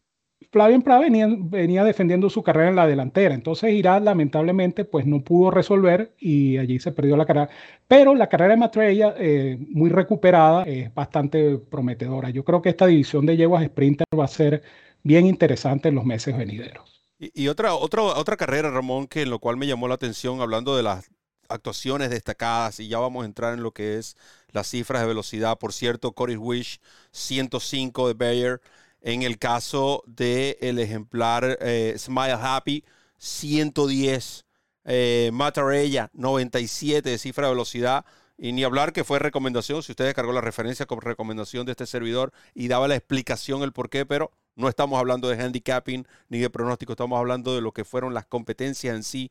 Flavien 0.51 0.83
Pla 0.83 0.99
venía, 0.99 1.27
venía, 1.29 1.85
defendiendo 1.85 2.31
su 2.31 2.43
carrera 2.43 2.71
en 2.71 2.77
la 2.77 2.87
delantera. 2.87 3.35
Entonces 3.35 3.73
Irad 3.73 4.03
lamentablemente 4.03 4.85
pues 4.85 5.05
no 5.05 5.21
pudo 5.21 5.51
resolver 5.51 6.15
y 6.19 6.57
allí 6.57 6.79
se 6.79 6.93
perdió 6.93 7.17
la 7.17 7.27
carrera. 7.27 7.51
Pero 7.87 8.15
la 8.15 8.29
carrera 8.29 8.55
de 8.55 8.61
Matrella, 8.61 9.15
eh, 9.19 9.59
muy 9.71 9.91
recuperada, 9.91 10.63
es 10.63 10.95
bastante 10.95 11.59
prometedora. 11.59 12.31
Yo 12.31 12.45
creo 12.45 12.63
que 12.63 12.71
esta 12.71 12.87
división 12.87 13.27
de 13.27 13.37
yeguas 13.37 13.65
Sprinter 13.65 14.07
va 14.19 14.25
a 14.25 14.29
ser 14.29 14.63
bien 15.03 15.27
interesante 15.27 15.89
en 15.91 15.97
los 15.97 16.05
meses 16.05 16.37
venideros. 16.37 17.03
Y, 17.19 17.49
otra, 17.49 17.75
otra, 17.75 18.03
otra 18.03 18.37
carrera, 18.37 18.71
Ramón, 18.71 19.07
que 19.07 19.23
en 19.23 19.31
lo 19.31 19.39
cual 19.39 19.57
me 19.57 19.67
llamó 19.67 19.89
la 19.89 19.95
atención, 19.95 20.41
hablando 20.41 20.77
de 20.77 20.83
las 20.83 21.11
actuaciones 21.49 22.11
destacadas, 22.11 22.81
y 22.81 22.89
ya 22.89 22.99
vamos 22.99 23.23
a 23.23 23.27
entrar 23.27 23.55
en 23.55 23.63
lo 23.63 23.73
que 23.73 23.99
es 23.99 24.17
las 24.53 24.69
cifras 24.69 25.03
de 25.03 25.09
velocidad. 25.09 25.59
Por 25.59 25.73
cierto, 25.73 26.13
Cory 26.13 26.37
Wish, 26.37 26.81
105 27.13 28.09
de 28.09 28.15
Bayer. 28.15 28.61
En 29.01 29.23
el 29.23 29.39
caso 29.39 30.03
del 30.07 30.57
el 30.61 30.79
ejemplar 30.79 31.59
eh, 31.61 31.95
Smile 31.99 32.39
Happy, 32.41 32.85
110. 33.19 34.45
Eh, 34.87 35.31
Matarella, 35.33 36.11
97 36.13 37.09
de 37.09 37.19
cifra 37.19 37.47
de 37.47 37.53
velocidad. 37.53 38.05
Y 38.37 38.53
ni 38.53 38.65
hablar 38.65 38.93
que 38.93 39.05
fue 39.05 39.19
recomendación, 39.19 39.83
si 39.83 39.93
usted 39.93 40.07
descargó 40.07 40.33
la 40.33 40.41
referencia 40.41 40.87
como 40.87 41.01
recomendación 41.01 41.65
de 41.67 41.73
este 41.73 41.87
servidor 41.87 42.33
y 42.53 42.69
daba 42.69 42.89
la 42.89 42.97
explicación, 42.97 43.63
el 43.63 43.73
por 43.73 43.89
qué, 43.91 44.05
pero 44.07 44.33
no 44.57 44.69
estamos 44.69 44.99
hablando 44.99 45.29
de 45.29 45.41
handicapping 45.41 46.07
ni 46.29 46.39
de 46.39 46.51
pronóstico, 46.51 46.93
estamos 46.93 47.19
hablando 47.19 47.55
de 47.55 47.61
lo 47.61 47.73
que 47.73 47.85
fueron 47.85 48.13
las 48.13 48.27
competencias 48.27 48.95
en 48.95 49.05
sí. 49.05 49.31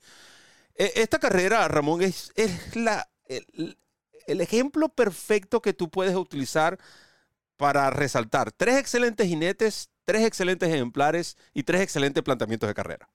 E, 0.76 0.94
esta 0.96 1.20
carrera, 1.20 1.68
Ramón, 1.68 2.02
es, 2.02 2.32
es 2.36 2.76
la, 2.76 3.10
el 4.28 4.42
ejemplo 4.42 4.90
perfecto 4.90 5.62
que 5.62 5.74
tú 5.74 5.90
puedes 5.90 6.16
utilizar 6.16 6.80
para 7.58 7.90
resaltar 7.90 8.52
tres 8.52 8.78
excelentes 8.78 9.28
jinetes, 9.28 9.90
tres 10.06 10.26
excelentes 10.26 10.70
ejemplares 10.70 11.38
y 11.54 11.64
tres 11.64 11.82
excelentes 11.82 12.24
planteamientos 12.24 12.68
de 12.68 12.74
carrera. 12.74 13.10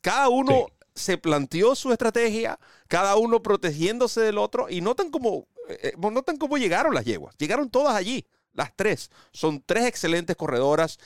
Cada 0.00 0.28
uno 0.28 0.68
se 0.94 1.16
planteó 1.16 1.74
su 1.74 1.92
estrategia, 1.92 2.58
cada 2.88 3.16
uno 3.16 3.42
protegiéndose 3.42 4.20
del 4.20 4.38
otro 4.38 4.68
y 4.68 4.80
notan 4.80 5.10
cómo, 5.10 5.48
eh, 5.68 5.94
notan 5.98 6.36
cómo 6.36 6.58
llegaron 6.58 6.94
las 6.94 7.04
yeguas. 7.04 7.34
Llegaron 7.38 7.70
todas 7.70 7.94
allí, 7.94 8.26
las 8.52 8.76
tres. 8.76 9.10
Son 9.32 9.62
tres 9.64 9.86
excelentes 9.86 10.36
corredoras. 10.36 10.98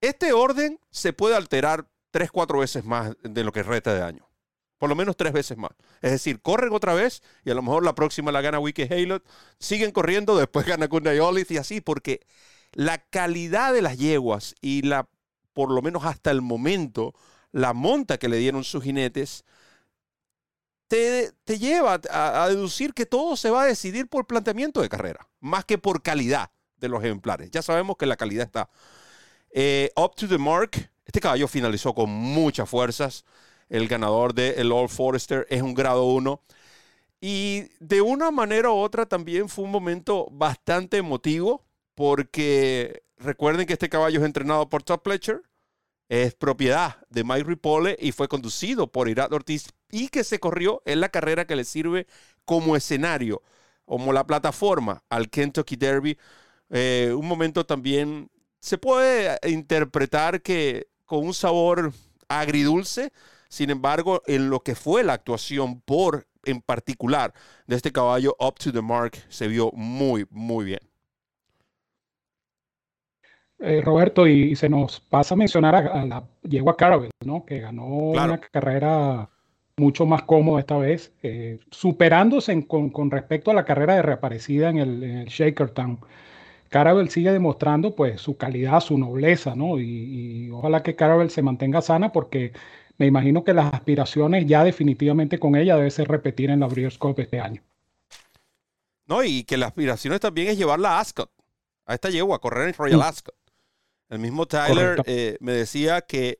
Este 0.00 0.32
orden 0.32 0.78
se 0.90 1.12
puede 1.12 1.36
alterar 1.36 1.86
tres, 2.10 2.30
cuatro 2.30 2.58
veces 2.58 2.84
más 2.84 3.16
de 3.22 3.44
lo 3.44 3.52
que 3.52 3.62
resta 3.62 3.94
de 3.94 4.02
año 4.02 4.28
por 4.84 4.90
lo 4.90 4.96
menos 4.96 5.16
tres 5.16 5.32
veces 5.32 5.56
más. 5.56 5.70
Es 6.02 6.10
decir, 6.10 6.42
corren 6.42 6.74
otra 6.74 6.92
vez 6.92 7.22
y 7.42 7.50
a 7.50 7.54
lo 7.54 7.62
mejor 7.62 7.86
la 7.86 7.94
próxima 7.94 8.30
la 8.30 8.42
gana 8.42 8.58
Wiki 8.58 8.82
Halo, 8.82 9.22
siguen 9.58 9.92
corriendo, 9.92 10.36
después 10.38 10.66
gana 10.66 10.88
Kunda 10.88 11.14
y 11.14 11.56
así, 11.56 11.80
porque 11.80 12.20
la 12.72 12.98
calidad 12.98 13.72
de 13.72 13.80
las 13.80 13.96
yeguas 13.96 14.54
y 14.60 14.82
la, 14.82 15.08
por 15.54 15.70
lo 15.70 15.80
menos 15.80 16.04
hasta 16.04 16.30
el 16.30 16.42
momento, 16.42 17.14
la 17.50 17.72
monta 17.72 18.18
que 18.18 18.28
le 18.28 18.36
dieron 18.36 18.62
sus 18.62 18.84
jinetes, 18.84 19.46
te, 20.86 21.32
lleva 21.58 21.98
a, 22.10 22.48
deducir 22.50 22.92
que 22.92 23.06
todo 23.06 23.38
se 23.38 23.48
va 23.48 23.62
a 23.62 23.66
decidir 23.66 24.06
por 24.06 24.26
planteamiento 24.26 24.82
de 24.82 24.90
carrera, 24.90 25.30
más 25.40 25.64
que 25.64 25.78
por 25.78 26.02
calidad 26.02 26.50
de 26.76 26.90
los 26.90 27.02
ejemplares. 27.02 27.50
Ya 27.50 27.62
sabemos 27.62 27.96
que 27.96 28.04
la 28.04 28.16
calidad 28.16 28.44
está. 28.44 28.68
Eh, 29.48 29.90
up 29.96 30.14
to 30.14 30.28
the 30.28 30.36
mark, 30.36 30.90
este 31.06 31.20
caballo 31.20 31.48
finalizó 31.48 31.94
con 31.94 32.10
muchas 32.10 32.68
fuerzas 32.68 33.24
el 33.74 33.88
ganador 33.88 34.34
del 34.34 34.54
el 34.56 34.72
All 34.72 34.88
Forester, 34.88 35.46
es 35.50 35.60
un 35.60 35.74
grado 35.74 36.04
1. 36.04 36.40
Y 37.20 37.64
de 37.80 38.02
una 38.02 38.30
manera 38.30 38.70
u 38.70 38.74
otra 38.74 39.06
también 39.06 39.48
fue 39.48 39.64
un 39.64 39.72
momento 39.72 40.28
bastante 40.30 40.98
emotivo 40.98 41.64
porque 41.94 43.02
recuerden 43.18 43.66
que 43.66 43.72
este 43.72 43.88
caballo 43.88 44.20
es 44.20 44.26
entrenado 44.26 44.68
por 44.68 44.82
Top 44.84 45.02
Pletcher, 45.02 45.42
es 46.08 46.34
propiedad 46.34 46.98
de 47.08 47.24
Mike 47.24 47.44
Ripole 47.44 47.96
y 47.98 48.12
fue 48.12 48.28
conducido 48.28 48.92
por 48.92 49.08
Irat 49.08 49.32
Ortiz 49.32 49.66
y 49.90 50.08
que 50.08 50.22
se 50.22 50.38
corrió 50.38 50.82
en 50.84 51.00
la 51.00 51.08
carrera 51.08 51.46
que 51.46 51.56
le 51.56 51.64
sirve 51.64 52.06
como 52.44 52.76
escenario, 52.76 53.42
como 53.86 54.12
la 54.12 54.26
plataforma 54.26 55.02
al 55.08 55.30
Kentucky 55.30 55.76
Derby. 55.76 56.16
Eh, 56.70 57.12
un 57.16 57.26
momento 57.26 57.66
también 57.66 58.30
se 58.60 58.78
puede 58.78 59.36
interpretar 59.48 60.42
que 60.42 60.86
con 61.06 61.26
un 61.26 61.34
sabor 61.34 61.92
agridulce, 62.28 63.12
sin 63.54 63.70
embargo, 63.70 64.20
en 64.26 64.50
lo 64.50 64.60
que 64.64 64.74
fue 64.74 65.04
la 65.04 65.12
actuación 65.12 65.80
por 65.80 66.26
en 66.44 66.60
particular 66.60 67.32
de 67.68 67.76
este 67.76 67.92
caballo 67.92 68.34
up 68.40 68.56
to 68.56 68.72
the 68.72 68.82
mark 68.82 69.12
se 69.28 69.46
vio 69.46 69.70
muy, 69.72 70.26
muy 70.28 70.64
bien. 70.64 70.80
Eh, 73.60 73.80
Roberto, 73.80 74.26
y, 74.26 74.56
se 74.56 74.68
nos 74.68 74.98
pasa 74.98 75.34
a 75.34 75.38
mencionar 75.38 75.76
a, 75.76 76.04
la 76.04 76.24
yegua 76.42 76.76
Caravel, 76.76 77.10
¿no? 77.24 77.46
Que 77.46 77.60
ganó 77.60 77.86
una 77.86 78.40
carrera 78.40 79.30
mucho 79.76 80.04
más 80.04 80.24
cómoda 80.24 80.58
esta 80.58 80.76
vez, 80.76 81.12
eh, 81.22 81.60
superándose 81.70 82.66
con, 82.66 83.08
respecto 83.08 83.52
a 83.52 83.54
la 83.54 83.64
carrera 83.64 83.94
de 83.94 84.02
reaparecida 84.02 84.68
en 84.68 84.78
el, 84.78 85.04
en 85.04 85.18
el 85.18 85.26
Shakertown. 85.28 86.00
Caravel 86.70 87.08
sigue 87.08 87.30
demostrando 87.30 87.94
pues 87.94 88.20
su 88.20 88.36
calidad, 88.36 88.80
su 88.80 88.98
nobleza, 88.98 89.54
¿no? 89.54 89.78
Y, 89.78 89.84
y 89.84 90.50
ojalá 90.50 90.82
que 90.82 90.96
Caravel 90.96 91.30
se 91.30 91.40
mantenga 91.40 91.80
sana 91.82 92.10
porque 92.10 92.52
me 92.98 93.06
imagino 93.06 93.44
que 93.44 93.54
las 93.54 93.72
aspiraciones 93.72 94.46
ya 94.46 94.64
definitivamente 94.64 95.38
con 95.38 95.56
ella 95.56 95.76
debe 95.76 95.90
ser 95.90 96.08
repetir 96.08 96.50
en 96.50 96.60
la 96.60 96.68
Breeders' 96.68 96.98
Cup 96.98 97.18
este 97.18 97.40
año. 97.40 97.62
No, 99.06 99.22
y 99.22 99.44
que 99.44 99.56
las 99.56 99.68
aspiraciones 99.68 100.20
también 100.20 100.48
es 100.48 100.56
llevarla 100.56 100.96
a 100.96 101.00
Ascot, 101.00 101.30
a 101.86 101.94
esta 101.94 102.08
yegua, 102.10 102.36
a 102.36 102.38
correr 102.38 102.68
en 102.68 102.74
Royal 102.74 103.00
mm. 103.00 103.02
Ascot. 103.02 103.34
El 104.08 104.18
mismo 104.18 104.46
Tyler 104.46 105.02
eh, 105.06 105.36
me 105.40 105.52
decía 105.52 106.00
que 106.02 106.38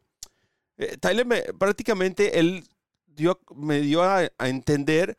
eh, 0.77 0.97
Tyler 0.99 1.27
me, 1.27 1.43
prácticamente 1.59 2.38
él 2.38 2.64
dio, 3.07 3.40
me 3.55 3.81
dio 3.81 4.03
a, 4.03 4.29
entender 4.38 5.17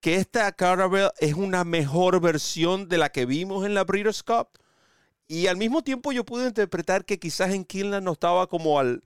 que 0.00 0.16
esta 0.16 0.52
Caravel 0.52 1.10
es 1.18 1.34
una 1.34 1.64
mejor 1.64 2.20
versión 2.20 2.88
de 2.88 2.98
la 2.98 3.10
que 3.10 3.26
vimos 3.26 3.66
en 3.66 3.74
la 3.74 3.84
Breeders' 3.84 4.22
Cup 4.22 4.48
Y 5.26 5.48
al 5.48 5.56
mismo 5.56 5.82
tiempo 5.82 6.12
yo 6.12 6.24
pude 6.24 6.46
interpretar 6.46 7.04
que 7.04 7.18
quizás 7.18 7.50
en 7.52 7.64
Kinlan 7.64 8.04
no 8.04 8.12
estaba 8.12 8.46
como 8.46 8.78
al, 8.78 9.02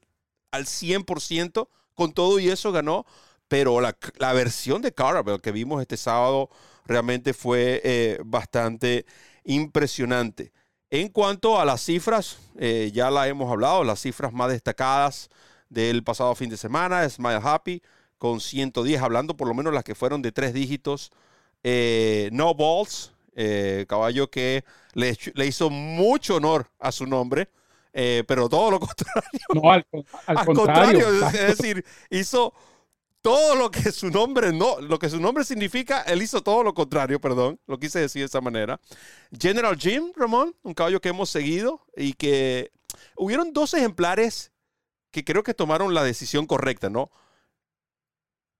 al 0.50 0.66
100%, 0.66 1.68
con 1.94 2.12
todo 2.12 2.38
y 2.38 2.48
eso 2.48 2.72
ganó, 2.72 3.06
pero 3.48 3.80
la, 3.80 3.96
la 4.18 4.32
versión 4.32 4.82
de 4.82 4.92
Carabel 4.92 5.40
que 5.40 5.52
vimos 5.52 5.80
este 5.82 5.96
sábado 5.96 6.50
realmente 6.90 7.34
fue 7.34 7.80
eh, 7.84 8.18
bastante 8.24 9.06
impresionante. 9.44 10.52
En 10.90 11.08
cuanto 11.08 11.60
a 11.60 11.64
las 11.64 11.82
cifras, 11.82 12.38
eh, 12.58 12.90
ya 12.92 13.10
la 13.10 13.28
hemos 13.28 13.50
hablado, 13.50 13.84
las 13.84 14.00
cifras 14.00 14.32
más 14.32 14.50
destacadas 14.50 15.30
del 15.68 16.02
pasado 16.02 16.34
fin 16.34 16.50
de 16.50 16.56
semana, 16.56 17.08
Smile 17.08 17.40
Happy 17.42 17.80
con 18.18 18.40
110, 18.40 19.00
hablando 19.00 19.36
por 19.36 19.46
lo 19.46 19.54
menos 19.54 19.72
las 19.72 19.84
que 19.84 19.94
fueron 19.94 20.20
de 20.20 20.32
tres 20.32 20.52
dígitos. 20.52 21.12
Eh, 21.62 22.28
no 22.32 22.54
Balls, 22.54 23.12
caballo 23.86 24.30
que 24.30 24.64
le, 24.94 25.16
le, 25.34 25.46
hizo 25.46 25.70
mucho 25.70 26.36
honor 26.36 26.70
a 26.78 26.92
su 26.92 27.06
nombre, 27.06 27.48
pero 27.92 28.48
todo 28.48 28.70
lo 28.70 28.80
contrario. 28.80 29.40
No, 29.54 29.72
al, 30.26 30.46
contrario. 30.46 31.24
Es 31.24 31.58
decir, 31.58 31.84
hizo 32.10 32.54
todo 33.22 33.54
lo 33.54 33.70
que 33.70 33.92
su 33.92 34.10
nombre 34.10 34.52
no, 34.52 34.80
lo 34.80 34.98
que 34.98 35.10
su 35.10 35.20
nombre 35.20 35.44
significa, 35.44 36.02
él 36.02 36.22
hizo 36.22 36.42
todo 36.42 36.62
lo 36.62 36.74
contrario, 36.74 37.20
perdón, 37.20 37.60
lo 37.66 37.78
quise 37.78 38.00
decir 38.00 38.22
de 38.22 38.26
esa 38.26 38.40
manera. 38.40 38.80
General 39.38 39.76
Jim, 39.76 40.12
Ramón, 40.16 40.54
un 40.62 40.74
caballo 40.74 41.00
que 41.00 41.10
hemos 41.10 41.30
seguido 41.30 41.84
y 41.96 42.14
que 42.14 42.72
hubieron 43.16 43.52
dos 43.52 43.74
ejemplares 43.74 44.52
que 45.10 45.24
creo 45.24 45.42
que 45.42 45.54
tomaron 45.54 45.92
la 45.92 46.04
decisión 46.04 46.46
correcta, 46.46 46.88
¿no? 46.88 47.10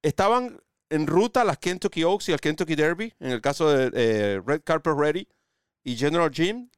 Estaban 0.03 0.61
en 0.91 1.07
ruta 1.07 1.43
a 1.43 1.45
las 1.45 1.59
Kentucky 1.59 2.03
Oaks 2.05 2.29
y 2.29 2.33
al 2.33 2.41
Kentucky 2.41 2.75
Derby, 2.75 3.15
en 3.21 3.31
el 3.31 3.41
caso 3.41 3.71
de 3.71 3.91
eh, 3.95 4.43
Red 4.45 4.63
Carpet 4.65 4.95
Ready 4.97 5.29
y 5.85 5.97
General 5.97 6.31
Jim, 6.33 6.69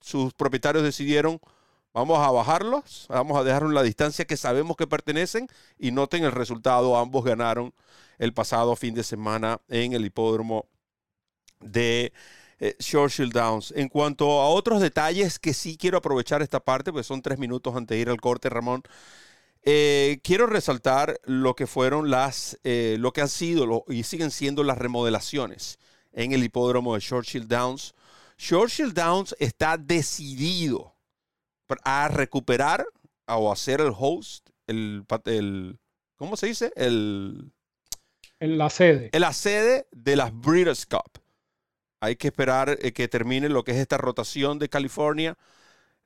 sus 0.00 0.34
propietarios 0.34 0.82
decidieron 0.82 1.40
Vamos 1.92 2.20
a 2.20 2.30
bajarlos, 2.30 3.06
vamos 3.08 3.36
a 3.36 3.42
dejar 3.42 3.64
la 3.64 3.82
distancia 3.82 4.24
que 4.24 4.36
sabemos 4.36 4.76
que 4.76 4.86
pertenecen 4.86 5.48
y 5.76 5.90
noten 5.90 6.22
el 6.24 6.30
resultado. 6.30 6.96
Ambos 6.96 7.24
ganaron 7.24 7.74
el 8.18 8.32
pasado 8.32 8.76
fin 8.76 8.94
de 8.94 9.02
semana 9.02 9.60
en 9.68 9.92
el 9.92 10.04
hipódromo 10.04 10.66
de 11.58 12.12
eh, 12.60 12.76
Churchill 12.78 13.30
Downs. 13.30 13.72
En 13.76 13.88
cuanto 13.88 14.40
a 14.40 14.48
otros 14.48 14.80
detalles 14.80 15.40
que 15.40 15.52
sí 15.52 15.76
quiero 15.76 15.98
aprovechar 15.98 16.42
esta 16.42 16.60
parte, 16.60 16.92
pues 16.92 17.06
son 17.06 17.22
tres 17.22 17.38
minutos 17.38 17.74
antes 17.74 17.96
de 17.96 18.02
ir 18.02 18.08
al 18.08 18.20
corte, 18.20 18.48
Ramón. 18.48 18.82
Eh, 19.64 20.20
quiero 20.22 20.46
resaltar 20.46 21.20
lo 21.24 21.56
que 21.56 21.66
fueron 21.66 22.08
las, 22.08 22.56
eh, 22.62 22.96
lo 23.00 23.12
que 23.12 23.22
han 23.22 23.28
sido 23.28 23.84
y 23.88 24.04
siguen 24.04 24.30
siendo 24.30 24.62
las 24.62 24.78
remodelaciones 24.78 25.78
en 26.12 26.32
el 26.32 26.44
hipódromo 26.44 26.94
de 26.94 27.00
Churchill 27.00 27.48
Downs. 27.48 27.94
Churchill 28.36 28.94
Downs 28.94 29.34
está 29.40 29.76
decidido 29.76 30.94
a 31.84 32.08
recuperar 32.08 32.86
o 33.26 33.52
hacer 33.52 33.80
el 33.80 33.92
host, 33.96 34.48
el, 34.66 35.04
el 35.26 35.78
¿cómo 36.16 36.36
se 36.36 36.46
dice? 36.48 36.72
El, 36.76 37.52
la 38.40 38.70
sede. 38.70 39.10
La 39.12 39.32
sede 39.32 39.86
de 39.92 40.16
las 40.16 40.32
Breeders' 40.32 40.86
Cup. 40.86 41.20
Hay 42.00 42.16
que 42.16 42.28
esperar 42.28 42.78
eh, 42.80 42.92
que 42.92 43.08
termine 43.08 43.48
lo 43.48 43.62
que 43.62 43.72
es 43.72 43.76
esta 43.76 43.98
rotación 43.98 44.58
de 44.58 44.70
California. 44.70 45.36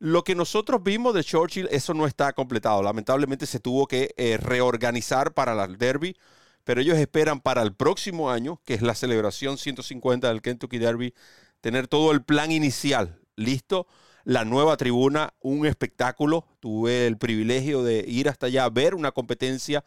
Lo 0.00 0.24
que 0.24 0.34
nosotros 0.34 0.82
vimos 0.82 1.14
de 1.14 1.22
Churchill, 1.22 1.68
eso 1.70 1.94
no 1.94 2.06
está 2.06 2.32
completado. 2.32 2.82
Lamentablemente 2.82 3.46
se 3.46 3.60
tuvo 3.60 3.86
que 3.86 4.12
eh, 4.16 4.36
reorganizar 4.36 5.32
para 5.32 5.64
el 5.64 5.78
Derby, 5.78 6.16
pero 6.64 6.80
ellos 6.80 6.98
esperan 6.98 7.40
para 7.40 7.62
el 7.62 7.74
próximo 7.74 8.30
año, 8.30 8.60
que 8.64 8.74
es 8.74 8.82
la 8.82 8.96
celebración 8.96 9.56
150 9.56 10.28
del 10.28 10.42
Kentucky 10.42 10.78
Derby, 10.78 11.14
tener 11.60 11.86
todo 11.86 12.10
el 12.10 12.24
plan 12.24 12.50
inicial 12.50 13.20
listo 13.36 13.86
la 14.24 14.44
nueva 14.44 14.76
tribuna, 14.76 15.34
un 15.40 15.66
espectáculo. 15.66 16.46
Tuve 16.60 17.06
el 17.06 17.18
privilegio 17.18 17.82
de 17.82 18.04
ir 18.06 18.28
hasta 18.28 18.46
allá 18.46 18.64
a 18.64 18.70
ver 18.70 18.94
una 18.94 19.12
competencia 19.12 19.84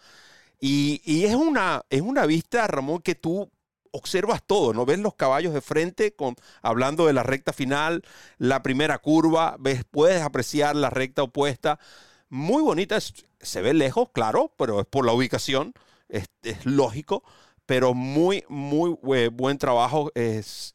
y, 0.60 1.26
es, 1.26 1.36
una, 1.36 1.84
es 1.90 2.02
una 2.02 2.26
vista, 2.26 2.66
Ramón, 2.68 3.02
que 3.02 3.16
tú 3.16 3.50
observas 3.92 4.42
todo, 4.46 4.74
¿no? 4.74 4.86
Ves 4.86 5.00
los 5.00 5.16
caballos 5.16 5.54
de 5.54 5.62
frente, 5.62 6.16
con, 6.16 6.36
hablando 6.62 7.06
de 7.06 7.14
la 7.14 7.24
recta 7.24 7.54
final, 7.54 8.04
la 8.38 8.64
primera 8.64 8.98
curva, 8.98 9.56
ves, 9.60 9.84
puedes 9.90 10.22
apreciar 10.22 10.76
la 10.76 10.90
recta 10.90 11.24
opuesta. 11.24 11.80
Muy 12.30 12.62
bonita, 12.64 12.98
se 13.00 13.62
ve 13.62 13.74
lejos, 13.74 14.10
claro, 14.14 14.54
pero 14.58 14.82
es 14.82 14.88
por 14.88 15.06
la 15.06 15.14
ubicación, 15.14 15.74
es, 16.10 16.28
lógico, 16.66 17.24
pero 17.68 17.94
muy, 17.94 18.44
muy 18.50 18.98
eh, 19.16 19.30
buen 19.32 19.60
trabajo. 19.60 20.12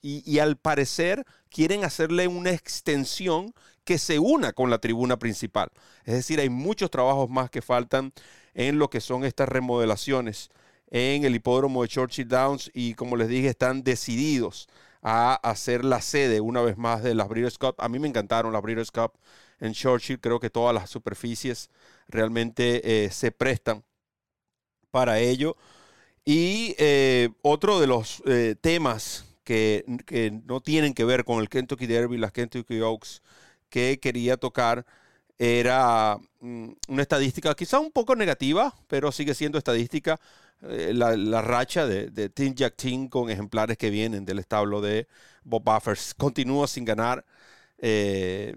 Y 0.02 0.38
al 0.38 0.56
parecer 0.56 1.24
quieren 1.50 1.84
hacerle 1.84 2.28
una 2.28 2.50
extensión 2.50 3.52
que 3.84 3.98
se 3.98 4.20
una 4.20 4.52
con 4.52 4.70
la 4.70 4.78
tribuna 4.78 5.18
principal. 5.18 5.70
Es 6.04 6.14
decir, 6.14 6.38
hay 6.38 6.50
muchos 6.50 6.90
trabajos 6.90 7.28
más 7.28 7.50
que 7.50 7.62
faltan 7.62 8.12
en 8.54 8.78
lo 8.78 8.90
que 8.90 9.00
son 9.00 9.24
estas 9.24 9.48
remodelaciones 9.48 10.50
en 10.90 11.24
el 11.24 11.34
hipódromo 11.34 11.82
de 11.82 11.88
Churchill 11.88 12.28
Downs 12.28 12.70
y 12.74 12.94
como 12.94 13.16
les 13.16 13.28
dije, 13.28 13.48
están 13.48 13.82
decididos 13.82 14.68
a 15.00 15.34
hacer 15.36 15.84
la 15.84 16.02
sede 16.02 16.40
una 16.42 16.60
vez 16.60 16.76
más 16.76 17.02
de 17.02 17.14
las 17.14 17.28
Breeders' 17.28 17.58
Cup. 17.58 17.76
A 17.78 17.88
mí 17.88 17.98
me 17.98 18.08
encantaron 18.08 18.52
las 18.52 18.62
Breeders' 18.62 18.90
Cup 18.92 19.12
en 19.60 19.72
Churchill. 19.72 20.20
Creo 20.20 20.38
que 20.38 20.50
todas 20.50 20.74
las 20.74 20.90
superficies 20.90 21.70
realmente 22.08 23.04
eh, 23.04 23.10
se 23.10 23.32
prestan 23.32 23.82
para 24.90 25.18
ello. 25.18 25.56
Y 26.24 26.74
eh, 26.78 27.30
otro 27.42 27.80
de 27.80 27.86
los 27.86 28.22
eh, 28.26 28.54
temas 28.60 29.24
que, 29.44 29.84
no 30.46 30.60
tienen 30.60 30.94
que 30.94 31.04
ver 31.04 31.24
con 31.24 31.40
el 31.40 31.48
Kentucky 31.48 31.86
Derby, 31.86 32.16
las 32.18 32.32
Kentucky 32.32 32.80
Oaks, 32.80 33.22
que 33.68 33.98
quería 34.00 34.36
tocar 34.36 34.86
era 35.38 36.18
mm, 36.40 36.68
una 36.88 37.02
estadística 37.02 37.54
quizá 37.54 37.80
un 37.80 37.90
poco 37.90 38.14
negativa, 38.14 38.74
pero 38.86 39.10
sigue 39.12 39.34
siendo 39.34 39.58
estadística. 39.58 40.20
Eh, 40.62 40.92
la, 40.94 41.42
racha 41.42 41.86
de, 41.86 42.08
de 42.10 42.28
Team 42.28 42.54
Jack 42.54 42.76
Team 42.76 43.08
con 43.08 43.28
ejemplares 43.30 43.76
que 43.76 43.90
vienen 43.90 44.24
del 44.24 44.38
establo 44.38 44.80
de 44.80 45.08
Bob 45.42 45.64
Buffers 45.64 46.14
continúa 46.14 46.68
sin 46.68 46.84
ganar. 46.84 47.24
Eh, 47.78 48.54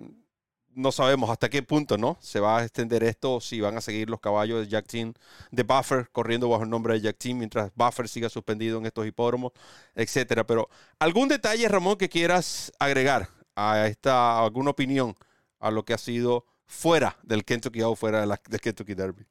no 0.76 0.92
sabemos 0.92 1.30
hasta 1.30 1.50
qué 1.50 1.64
punto 1.64 1.98
no 1.98 2.18
se 2.20 2.40
va 2.40 2.60
a 2.60 2.64
extender 2.64 3.04
esto, 3.04 3.40
si 3.40 3.62
van 3.62 3.78
a 3.78 3.82
seguir 3.82 4.10
los 4.10 4.20
caballos 4.20 4.62
de 4.62 4.68
Jack 4.68 4.88
Team, 4.88 5.14
de 5.52 5.64
Buffer, 5.64 6.10
corriendo 6.12 6.50
bajo 6.50 6.64
el 6.64 6.70
nombre 6.70 6.94
de 6.94 7.02
Jack 7.02 7.18
Team, 7.18 7.38
mientras 7.38 7.72
Buffer 7.76 8.08
siga 8.08 8.30
suspendido 8.30 8.78
en 8.78 8.86
estos 8.86 9.08
hipódromos, 9.08 9.54
etcétera. 9.96 10.46
Pero, 10.46 10.70
¿algún 11.00 11.28
detalle, 11.28 11.68
Ramón, 11.68 11.98
que 11.98 12.10
quieras 12.10 12.72
agregar 12.78 13.30
a 13.56 13.88
esta, 13.88 14.44
alguna 14.44 14.72
opinión 14.72 15.16
a 15.60 15.72
lo 15.72 15.84
que 15.84 15.94
ha 15.94 15.98
sido 15.98 16.46
fuera 16.66 17.18
del 17.24 17.46
Kentucky 17.46 17.82
o 17.82 17.96
fuera 17.96 18.22
de 18.22 18.28
la, 18.28 18.38
Kentucky 18.38 18.94
Derby? 18.94 19.26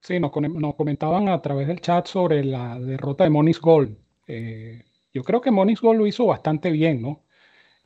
Sí, 0.00 0.18
nos, 0.18 0.32
comentaban 0.32 1.28
a 1.28 1.40
través 1.40 1.68
del 1.68 1.80
chat 1.80 2.06
sobre 2.06 2.44
la 2.44 2.78
derrota 2.80 3.24
de 3.24 3.30
Monis 3.30 3.60
Gold. 3.60 3.96
Eh, 4.26 4.82
yo 5.12 5.22
creo 5.22 5.40
que 5.40 5.50
Monis 5.50 5.80
Gold 5.80 6.00
lo 6.00 6.06
hizo 6.06 6.26
bastante 6.26 6.70
bien, 6.70 7.02
¿no? 7.02 7.22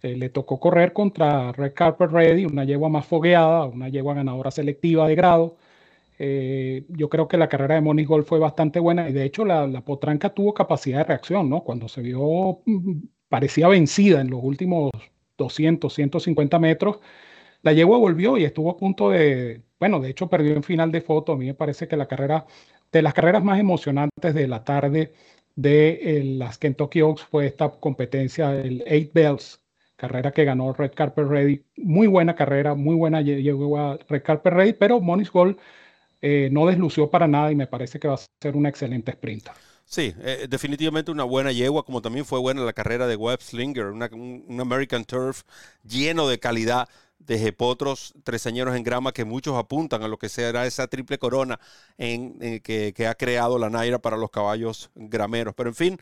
Eh, 0.02 0.16
le 0.16 0.28
tocó 0.28 0.60
correr 0.60 0.92
contra 0.92 1.52
Red 1.52 1.72
Carpet 1.74 2.10
Ready, 2.10 2.44
una 2.44 2.64
yegua 2.64 2.88
más 2.88 3.06
fogueada, 3.06 3.64
una 3.64 3.88
yegua 3.88 4.14
ganadora 4.14 4.50
selectiva 4.50 5.08
de 5.08 5.14
grado. 5.14 5.56
Eh, 6.18 6.84
yo 6.88 7.08
creo 7.08 7.28
que 7.28 7.36
la 7.36 7.48
carrera 7.48 7.76
de 7.76 7.80
Moniz 7.82 8.06
Gold 8.08 8.26
fue 8.26 8.38
bastante 8.38 8.80
buena 8.80 9.08
y 9.08 9.12
de 9.12 9.24
hecho 9.24 9.44
la, 9.44 9.68
potranca 9.84 10.30
tuvo 10.34 10.54
capacidad 10.54 10.98
de 10.98 11.04
reacción, 11.04 11.48
¿no? 11.50 11.62
Cuando 11.64 11.88
se 11.88 12.02
vio, 12.02 12.60
mm, 12.66 13.02
parecía 13.28 13.68
vencida 13.68 14.20
en 14.20 14.30
los 14.30 14.40
últimos 14.42 14.90
200, 15.36 15.92
150 15.92 16.58
metros, 16.58 17.00
la 17.62 17.72
yegua 17.72 17.98
volvió 17.98 18.38
y 18.38 18.44
estuvo 18.44 18.70
a 18.70 18.76
punto 18.76 19.10
de, 19.10 19.62
bueno, 19.80 20.00
de 20.00 20.10
hecho 20.10 20.28
perdió 20.28 20.54
en 20.54 20.62
final 20.62 20.92
de 20.92 21.00
foto. 21.00 21.32
A 21.32 21.36
mí 21.36 21.46
me 21.46 21.54
parece 21.54 21.88
que 21.88 21.96
la 21.96 22.06
carrera, 22.08 22.46
de 22.92 23.02
las 23.02 23.14
carreras 23.14 23.44
más 23.44 23.58
emocionantes 23.60 24.34
de 24.34 24.48
la 24.48 24.64
tarde 24.64 25.14
de 25.56 26.20
eh, 26.20 26.24
las 26.24 26.58
Kentucky 26.58 27.00
Oaks 27.02 27.22
fue 27.24 27.46
esta 27.46 27.70
competencia, 27.70 28.54
el 28.54 28.84
Eight 28.86 29.12
Bells, 29.12 29.60
carrera 29.96 30.32
que 30.32 30.44
ganó 30.44 30.72
Red 30.72 30.92
Carpet 30.94 31.26
Ready. 31.26 31.64
Muy 31.76 32.06
buena 32.06 32.36
carrera, 32.36 32.74
muy 32.74 32.94
buena 32.94 33.20
llegó 33.22 33.98
Red 34.08 34.22
Carpet 34.22 34.52
Ready, 34.52 34.72
pero 34.74 35.00
Moniz 35.00 35.30
Gold 35.30 35.56
eh, 36.22 36.48
no 36.52 36.66
deslució 36.66 37.10
para 37.10 37.26
nada 37.26 37.50
y 37.50 37.56
me 37.56 37.66
parece 37.66 37.98
que 37.98 38.08
va 38.08 38.14
a 38.14 38.20
ser 38.40 38.56
una 38.56 38.68
excelente 38.68 39.12
sprinter. 39.12 39.52
Sí, 39.84 40.14
eh, 40.20 40.46
definitivamente 40.48 41.12
una 41.12 41.24
buena 41.24 41.52
yegua, 41.52 41.84
como 41.84 42.02
también 42.02 42.24
fue 42.24 42.40
buena 42.40 42.62
la 42.62 42.72
carrera 42.72 43.06
de 43.06 43.16
Webb 43.16 43.40
Slinger, 43.40 43.86
un, 43.86 44.60
American 44.60 45.04
Turf 45.04 45.42
lleno 45.84 46.28
de 46.28 46.40
calidad 46.40 46.88
de 47.18 47.38
jepotros 47.38 48.12
tresañeros 48.24 48.76
en 48.76 48.82
grama 48.82 49.12
que 49.12 49.24
muchos 49.24 49.56
apuntan 49.56 50.02
a 50.02 50.08
lo 50.08 50.18
que 50.18 50.28
será 50.28 50.66
esa 50.66 50.86
triple 50.88 51.18
corona 51.18 51.58
en, 51.98 52.60
que, 52.60 52.92
que, 52.94 53.06
ha 53.06 53.14
creado 53.14 53.58
la 53.58 53.70
Naira 53.70 53.98
para 53.98 54.16
los 54.16 54.30
caballos 54.30 54.90
grameros. 54.94 55.54
Pero 55.54 55.70
en 55.70 55.74
fin, 55.74 55.98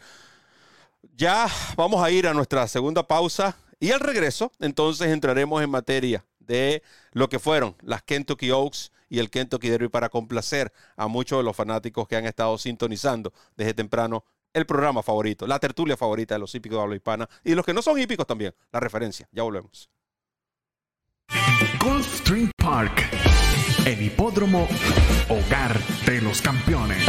ya 1.16 1.46
vamos 1.76 2.02
a 2.02 2.10
ir 2.10 2.26
a 2.26 2.34
nuestra 2.34 2.66
segunda 2.66 3.06
pausa 3.06 3.56
y 3.80 3.92
al 3.92 4.00
regreso, 4.00 4.52
entonces 4.60 5.08
entraremos 5.08 5.62
en 5.62 5.70
materia 5.70 6.24
de 6.38 6.82
lo 7.12 7.28
que 7.28 7.38
fueron 7.38 7.76
las 7.82 8.02
Kentucky 8.02 8.50
Oaks 8.50 8.92
y 9.08 9.18
el 9.18 9.30
Kentucky 9.30 9.68
Derby 9.68 9.88
para 9.88 10.08
complacer 10.08 10.72
a 10.96 11.06
muchos 11.06 11.38
de 11.38 11.44
los 11.44 11.56
fanáticos 11.56 12.08
que 12.08 12.16
han 12.16 12.26
estado 12.26 12.58
sintonizando 12.58 13.32
desde 13.56 13.74
temprano 13.74 14.24
el 14.52 14.66
programa 14.66 15.02
favorito, 15.02 15.46
la 15.46 15.58
tertulia 15.58 15.96
favorita 15.96 16.34
de 16.34 16.38
los 16.38 16.54
hípicos 16.54 16.78
de 16.78 16.82
habla 16.82 16.96
hispana 16.96 17.28
y 17.42 17.54
los 17.54 17.64
que 17.64 17.74
no 17.74 17.82
son 17.82 17.98
hípicos 17.98 18.26
también, 18.26 18.54
la 18.72 18.80
referencia. 18.80 19.28
Ya 19.32 19.42
volvemos. 19.42 19.90
Gulfstream 21.80 22.50
Park, 22.56 23.08
el 23.84 24.02
hipódromo 24.02 24.68
hogar 25.28 25.78
de 26.06 26.20
los 26.20 26.40
campeones. 26.40 27.04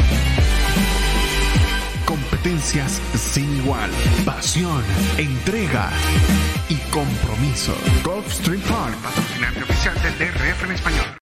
Sin 2.45 3.55
igual, 3.55 3.89
pasión, 4.23 4.84
entrega 5.17 5.89
y 6.69 6.75
compromiso. 6.91 7.75
Gulfstream 8.03 8.62
Park, 8.62 8.95
patrocinante 9.01 9.63
oficial 9.63 9.95
del 10.03 10.15
DRF 10.19 10.63
en 10.65 10.71
español. 10.73 11.24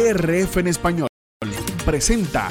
DRF 0.00 0.56
en 0.56 0.68
español 0.68 1.08
presenta 1.84 2.48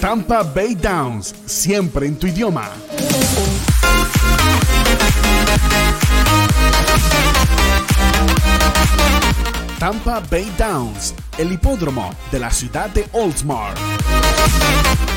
Tampa 0.00 0.42
Bay 0.42 0.74
Downs, 0.74 1.32
siempre 1.46 2.06
en 2.08 2.18
tu 2.18 2.26
idioma. 2.26 2.68
Tampa 9.78 10.20
Bay 10.28 10.52
Downs, 10.58 11.14
el 11.38 11.52
hipódromo 11.52 12.12
de 12.32 12.40
la 12.40 12.50
ciudad 12.50 12.90
de 12.90 13.06
Oldsmar. 13.12 13.74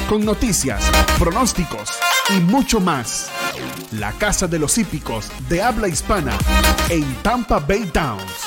Con 0.07 0.23
noticias, 0.23 0.83
pronósticos 1.17 1.89
y 2.29 2.39
mucho 2.39 2.79
más. 2.79 3.31
La 3.93 4.11
casa 4.11 4.47
de 4.47 4.59
los 4.59 4.77
hípicos 4.77 5.31
de 5.49 5.63
habla 5.63 5.87
hispana 5.87 6.37
en 6.89 7.03
Tampa 7.23 7.57
Bay 7.57 7.89
Downs. 7.91 8.46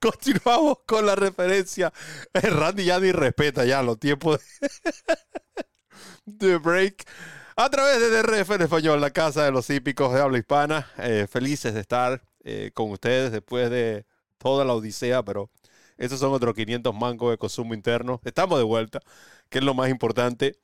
Continuamos 0.00 0.78
con 0.86 1.04
la 1.04 1.14
referencia. 1.14 1.92
Eh, 2.32 2.40
Randy 2.40 2.86
ya 2.86 2.98
ni 2.98 3.12
respeta 3.12 3.66
ya 3.66 3.82
los 3.82 4.00
tiempos 4.00 4.40
de, 6.24 6.56
break. 6.58 7.04
A 7.54 7.68
través 7.68 8.00
de 8.00 8.08
DRF 8.08 8.50
en 8.52 8.62
español, 8.62 9.00
la 9.02 9.10
casa 9.10 9.44
de 9.44 9.50
los 9.50 9.68
hípicos 9.68 10.14
de 10.14 10.22
habla 10.22 10.38
hispana. 10.38 10.90
Eh, 10.96 11.26
felices 11.30 11.74
de 11.74 11.80
estar 11.80 12.22
eh, 12.44 12.70
con 12.72 12.90
ustedes 12.90 13.30
después 13.30 13.68
de 13.68 14.06
toda 14.38 14.64
la 14.64 14.72
odisea, 14.72 15.22
pero 15.22 15.50
estos 15.98 16.18
son 16.18 16.32
otros 16.32 16.54
500 16.54 16.94
mangos 16.94 17.32
de 17.32 17.36
consumo 17.36 17.74
interno. 17.74 18.22
Estamos 18.24 18.58
de 18.58 18.64
vuelta, 18.64 19.00
que 19.50 19.58
es 19.58 19.64
lo 19.64 19.74
más 19.74 19.90
importante. 19.90 20.58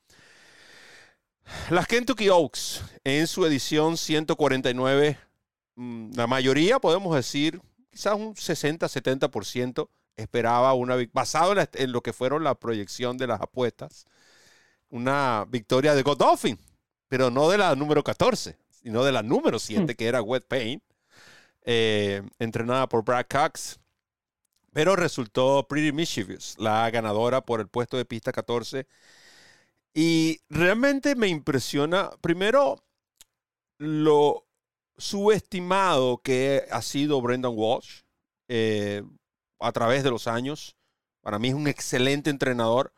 Las 1.68 1.86
Kentucky 1.86 2.30
Oaks, 2.30 2.82
en 3.04 3.26
su 3.26 3.44
edición 3.44 3.98
149, 3.98 5.18
mm, 5.74 6.12
la 6.14 6.26
mayoría, 6.26 6.78
podemos 6.78 7.14
decir, 7.14 7.60
quizás 7.96 8.14
un 8.14 8.34
60-70% 8.34 9.88
esperaba 10.16 10.74
una 10.74 10.96
basado 11.14 11.54
en, 11.72 11.92
lo 11.92 12.02
que 12.02 12.12
fueron 12.12 12.44
la 12.44 12.54
proyección 12.54 13.16
de 13.16 13.26
las 13.26 13.40
apuestas, 13.40 14.04
una 14.90 15.46
victoria 15.48 15.94
de 15.94 16.02
Godolphin, 16.02 16.58
pero 17.08 17.30
no 17.30 17.48
de 17.48 17.56
la 17.56 17.74
número 17.74 18.04
14, 18.04 18.58
sino 18.70 19.02
de 19.02 19.12
la 19.12 19.22
número 19.22 19.58
7, 19.58 19.94
que 19.94 20.08
era 20.08 20.20
Wet 20.20 20.44
Pain, 20.46 20.82
eh, 21.62 22.22
entrenada 22.38 22.86
por 22.86 23.02
Brad 23.02 23.26
Cox. 23.30 23.80
Pero 24.74 24.94
resultó 24.94 25.66
Pretty 25.66 25.90
Mischievous, 25.90 26.54
la 26.58 26.90
ganadora 26.90 27.40
por 27.40 27.60
el 27.60 27.68
puesto 27.68 27.96
de 27.96 28.04
pista 28.04 28.30
14. 28.30 28.86
Y 29.94 30.42
realmente 30.50 31.16
me 31.16 31.28
impresiona, 31.28 32.10
primero, 32.20 32.84
lo 33.78 34.45
subestimado 34.98 36.18
que 36.18 36.64
ha 36.70 36.82
sido 36.82 37.20
Brendan 37.20 37.52
Walsh 37.54 38.02
eh, 38.48 39.02
a 39.60 39.72
través 39.72 40.04
de 40.04 40.10
los 40.10 40.26
años. 40.26 40.76
Para 41.20 41.38
mí 41.38 41.48
es 41.48 41.54
un 41.54 41.68
excelente 41.68 42.30
entrenador. 42.30 42.92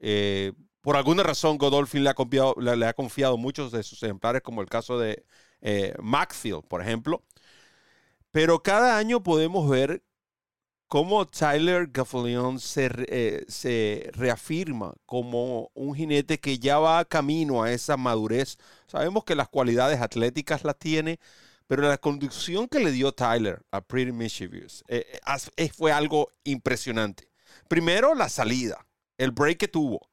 Eh, 0.00 0.52
por 0.80 0.96
alguna 0.96 1.22
razón, 1.22 1.56
Godolphin 1.58 2.04
le 2.04 2.10
ha, 2.10 2.14
confiado, 2.14 2.54
le, 2.58 2.86
ha, 2.86 2.92
confiado, 2.92 3.38
muchos 3.38 3.72
de 3.72 3.82
sus 3.82 4.02
ejemplares, 4.02 4.42
como 4.42 4.60
el 4.60 4.68
caso 4.68 4.98
de 4.98 5.24
eh, 5.62 5.94
Maxfield, 6.02 6.64
por 6.68 6.82
ejemplo. 6.82 7.22
Pero 8.30 8.62
cada 8.62 8.98
año 8.98 9.22
podemos 9.22 9.68
ver 9.68 10.02
cómo 10.88 11.26
Tyler 11.26 11.88
Gaffalion 11.88 12.58
se, 12.60 13.44
se 13.48 14.10
reafirma 14.12 14.94
como 15.06 15.70
un 15.74 15.94
jinete 15.94 16.38
que 16.38 16.58
ya 16.58 16.78
va 16.78 17.04
camino 17.04 17.62
a 17.62 17.72
esa 17.72 17.96
madurez. 17.96 18.58
Sabemos 18.86 19.24
que 19.24 19.34
las 19.34 19.48
cualidades 19.48 20.00
atléticas 20.00 20.64
las 20.64 20.78
tiene, 20.78 21.18
pero 21.66 21.82
la 21.88 21.98
conducción 21.98 22.68
que 22.68 22.80
le 22.80 22.92
dio 22.92 23.12
Tyler 23.12 23.62
a 23.70 23.80
Pretty 23.80 24.12
Mischievous 24.12 24.84
eh, 24.88 25.18
eh, 25.56 25.68
fue 25.70 25.92
algo 25.92 26.30
impresionante. 26.44 27.28
Primero, 27.68 28.14
la 28.14 28.28
salida, 28.28 28.86
el 29.18 29.30
break 29.30 29.58
que 29.58 29.68
tuvo. 29.68 30.08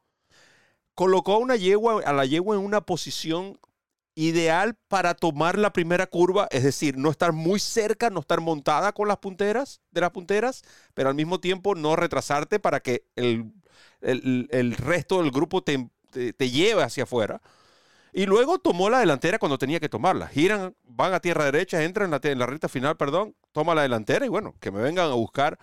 Colocó 0.96 1.34
a, 1.34 1.38
una 1.40 1.56
yegua, 1.56 2.02
a 2.04 2.14
la 2.14 2.26
yegua 2.26 2.56
en 2.56 2.64
una 2.64 2.82
posición 2.82 3.60
ideal 4.16 4.76
para 4.88 5.14
tomar 5.14 5.58
la 5.58 5.72
primera 5.74 6.08
curva, 6.08 6.48
es 6.52 6.64
decir, 6.64 6.98
no 6.98 7.10
estar 7.10 7.32
muy 7.32 7.60
cerca, 7.60 8.10
no 8.10 8.20
estar 8.20 8.42
montada 8.42 8.92
con 8.92 9.08
las 9.08 9.18
punteras 9.18 9.82
de 9.92 10.02
las 10.02 10.12
punteras, 10.12 10.64
pero 10.94 11.10
al 11.10 11.16
mismo 11.16 11.40
tiempo 11.40 11.76
no 11.76 11.96
retrasarte 11.96 12.60
para 12.60 12.82
que 12.82 13.06
el, 13.16 13.52
resto 14.78 15.22
del 15.22 15.32
grupo 15.32 15.64
te, 15.64 15.90
te, 16.12 16.50
lleve 16.50 16.84
hacia 16.84 17.04
afuera. 17.04 17.42
Y 18.14 18.26
luego 18.26 18.60
tomó 18.60 18.90
la 18.90 19.00
delantera 19.00 19.40
cuando 19.40 19.58
tenía 19.58 19.80
que 19.80 19.88
tomarla. 19.88 20.28
Giran, 20.28 20.76
van 20.84 21.14
a 21.14 21.22
tierra 21.22 21.46
derecha, 21.46 21.82
entran 21.82 22.06
en 22.06 22.12
la, 22.12 22.30
en 22.30 22.40
la 22.40 22.46
recta 22.46 22.68
final, 22.68 22.98
perdón, 22.98 23.36
toma 23.54 23.74
la 23.74 23.84
delantera 23.84 24.26
y 24.26 24.30
bueno, 24.30 24.56
que 24.60 24.72
me 24.72 24.82
vengan 24.82 25.10
a 25.10 25.14
buscar. 25.14 25.58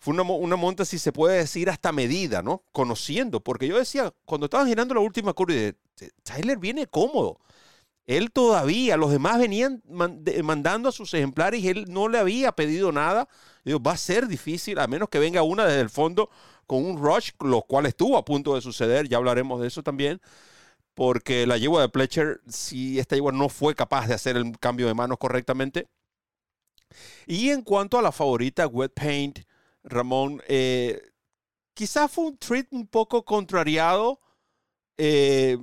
Fue 0.00 0.14
una, 0.14 0.22
una, 0.22 0.56
monta, 0.56 0.84
si 0.84 0.98
se 0.98 1.12
puede 1.12 1.38
decir, 1.38 1.70
hasta 1.70 1.92
medida, 1.92 2.42
¿no? 2.42 2.64
Conociendo, 2.72 3.40
porque 3.40 3.68
yo 3.68 3.78
decía, 3.78 4.12
cuando 4.24 4.46
estaban 4.46 4.66
girando 4.68 4.94
la 4.94 5.00
última 5.00 5.32
curva, 5.32 5.54
Tyler 6.24 6.58
viene 6.58 6.86
cómodo 6.86 7.40
él 8.08 8.32
todavía, 8.32 8.96
los 8.96 9.10
demás 9.10 9.38
venían 9.38 9.82
mandando 9.86 10.88
a 10.88 10.92
sus 10.92 11.12
ejemplares 11.12 11.62
y 11.62 11.68
él 11.68 11.84
no 11.88 12.08
le 12.08 12.18
había 12.18 12.52
pedido 12.52 12.90
nada. 12.90 13.28
Va 13.86 13.92
a 13.92 13.96
ser 13.98 14.28
difícil, 14.28 14.78
a 14.78 14.86
menos 14.86 15.10
que 15.10 15.18
venga 15.18 15.42
una 15.42 15.66
desde 15.66 15.82
el 15.82 15.90
fondo 15.90 16.30
con 16.66 16.86
un 16.86 16.96
rush, 16.96 17.32
lo 17.40 17.60
cual 17.60 17.84
estuvo 17.84 18.16
a 18.16 18.24
punto 18.24 18.54
de 18.54 18.62
suceder, 18.62 19.08
ya 19.08 19.18
hablaremos 19.18 19.60
de 19.60 19.68
eso 19.68 19.82
también, 19.82 20.22
porque 20.94 21.46
la 21.46 21.58
yegua 21.58 21.82
de 21.82 21.90
Pletcher, 21.90 22.40
si 22.48 22.98
esta 22.98 23.14
yegua 23.14 23.30
no 23.30 23.50
fue 23.50 23.74
capaz 23.74 24.06
de 24.06 24.14
hacer 24.14 24.38
el 24.38 24.58
cambio 24.58 24.86
de 24.86 24.94
manos 24.94 25.18
correctamente. 25.18 25.86
Y 27.26 27.50
en 27.50 27.60
cuanto 27.60 27.98
a 27.98 28.02
la 28.02 28.10
favorita, 28.10 28.66
Wet 28.66 28.94
Paint, 28.94 29.40
Ramón, 29.84 30.42
eh, 30.48 31.02
quizás 31.74 32.10
fue 32.10 32.24
un 32.24 32.38
treat 32.38 32.68
un 32.70 32.86
poco 32.86 33.22
contrariado. 33.26 34.18
Eh, 34.96 35.58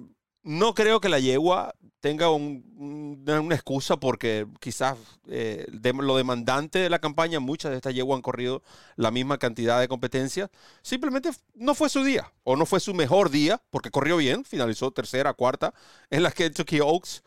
no 0.46 0.76
creo 0.76 1.02
que 1.02 1.10
la 1.10 1.20
yegua 1.20 1.74
tenga 2.02 2.30
una 2.30 3.56
excusa 3.56 3.98
porque 3.98 4.46
quizás 4.60 4.96
eh, 5.28 5.66
lo 5.82 6.18
demandante 6.18 6.78
de 6.78 6.90
la 6.92 7.00
campaña, 7.00 7.40
muchas 7.40 7.72
de 7.72 7.78
estas 7.78 7.96
yeguas 7.96 8.18
han 8.18 8.22
corrido 8.22 8.62
la 8.96 9.10
misma 9.10 9.40
cantidad 9.40 9.80
de 9.80 9.88
competencias. 9.88 10.52
Simplemente 10.84 11.32
no 11.56 11.74
fue 11.74 11.90
su 11.90 12.04
día 12.04 12.32
o 12.44 12.56
no 12.56 12.68
fue 12.68 12.80
su 12.80 12.94
mejor 12.94 13.32
día 13.32 13.60
porque 13.72 13.90
corrió 13.90 14.18
bien, 14.18 14.46
finalizó 14.46 14.92
tercera, 14.92 15.34
cuarta 15.34 15.74
en 16.12 16.22
las 16.22 16.36
Kentucky 16.36 16.80
Oaks. 16.80 17.24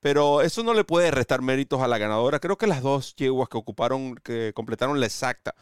Pero 0.00 0.42
eso 0.42 0.62
no 0.62 0.74
le 0.74 0.84
puede 0.84 1.10
restar 1.10 1.40
méritos 1.40 1.80
a 1.80 1.88
la 1.88 1.96
ganadora. 1.96 2.38
Creo 2.38 2.58
que 2.58 2.66
las 2.66 2.82
dos 2.82 3.16
yeguas 3.16 3.48
que 3.48 3.56
ocuparon, 3.56 4.14
que 4.16 4.52
completaron 4.54 5.00
la 5.00 5.06
exacta 5.06 5.54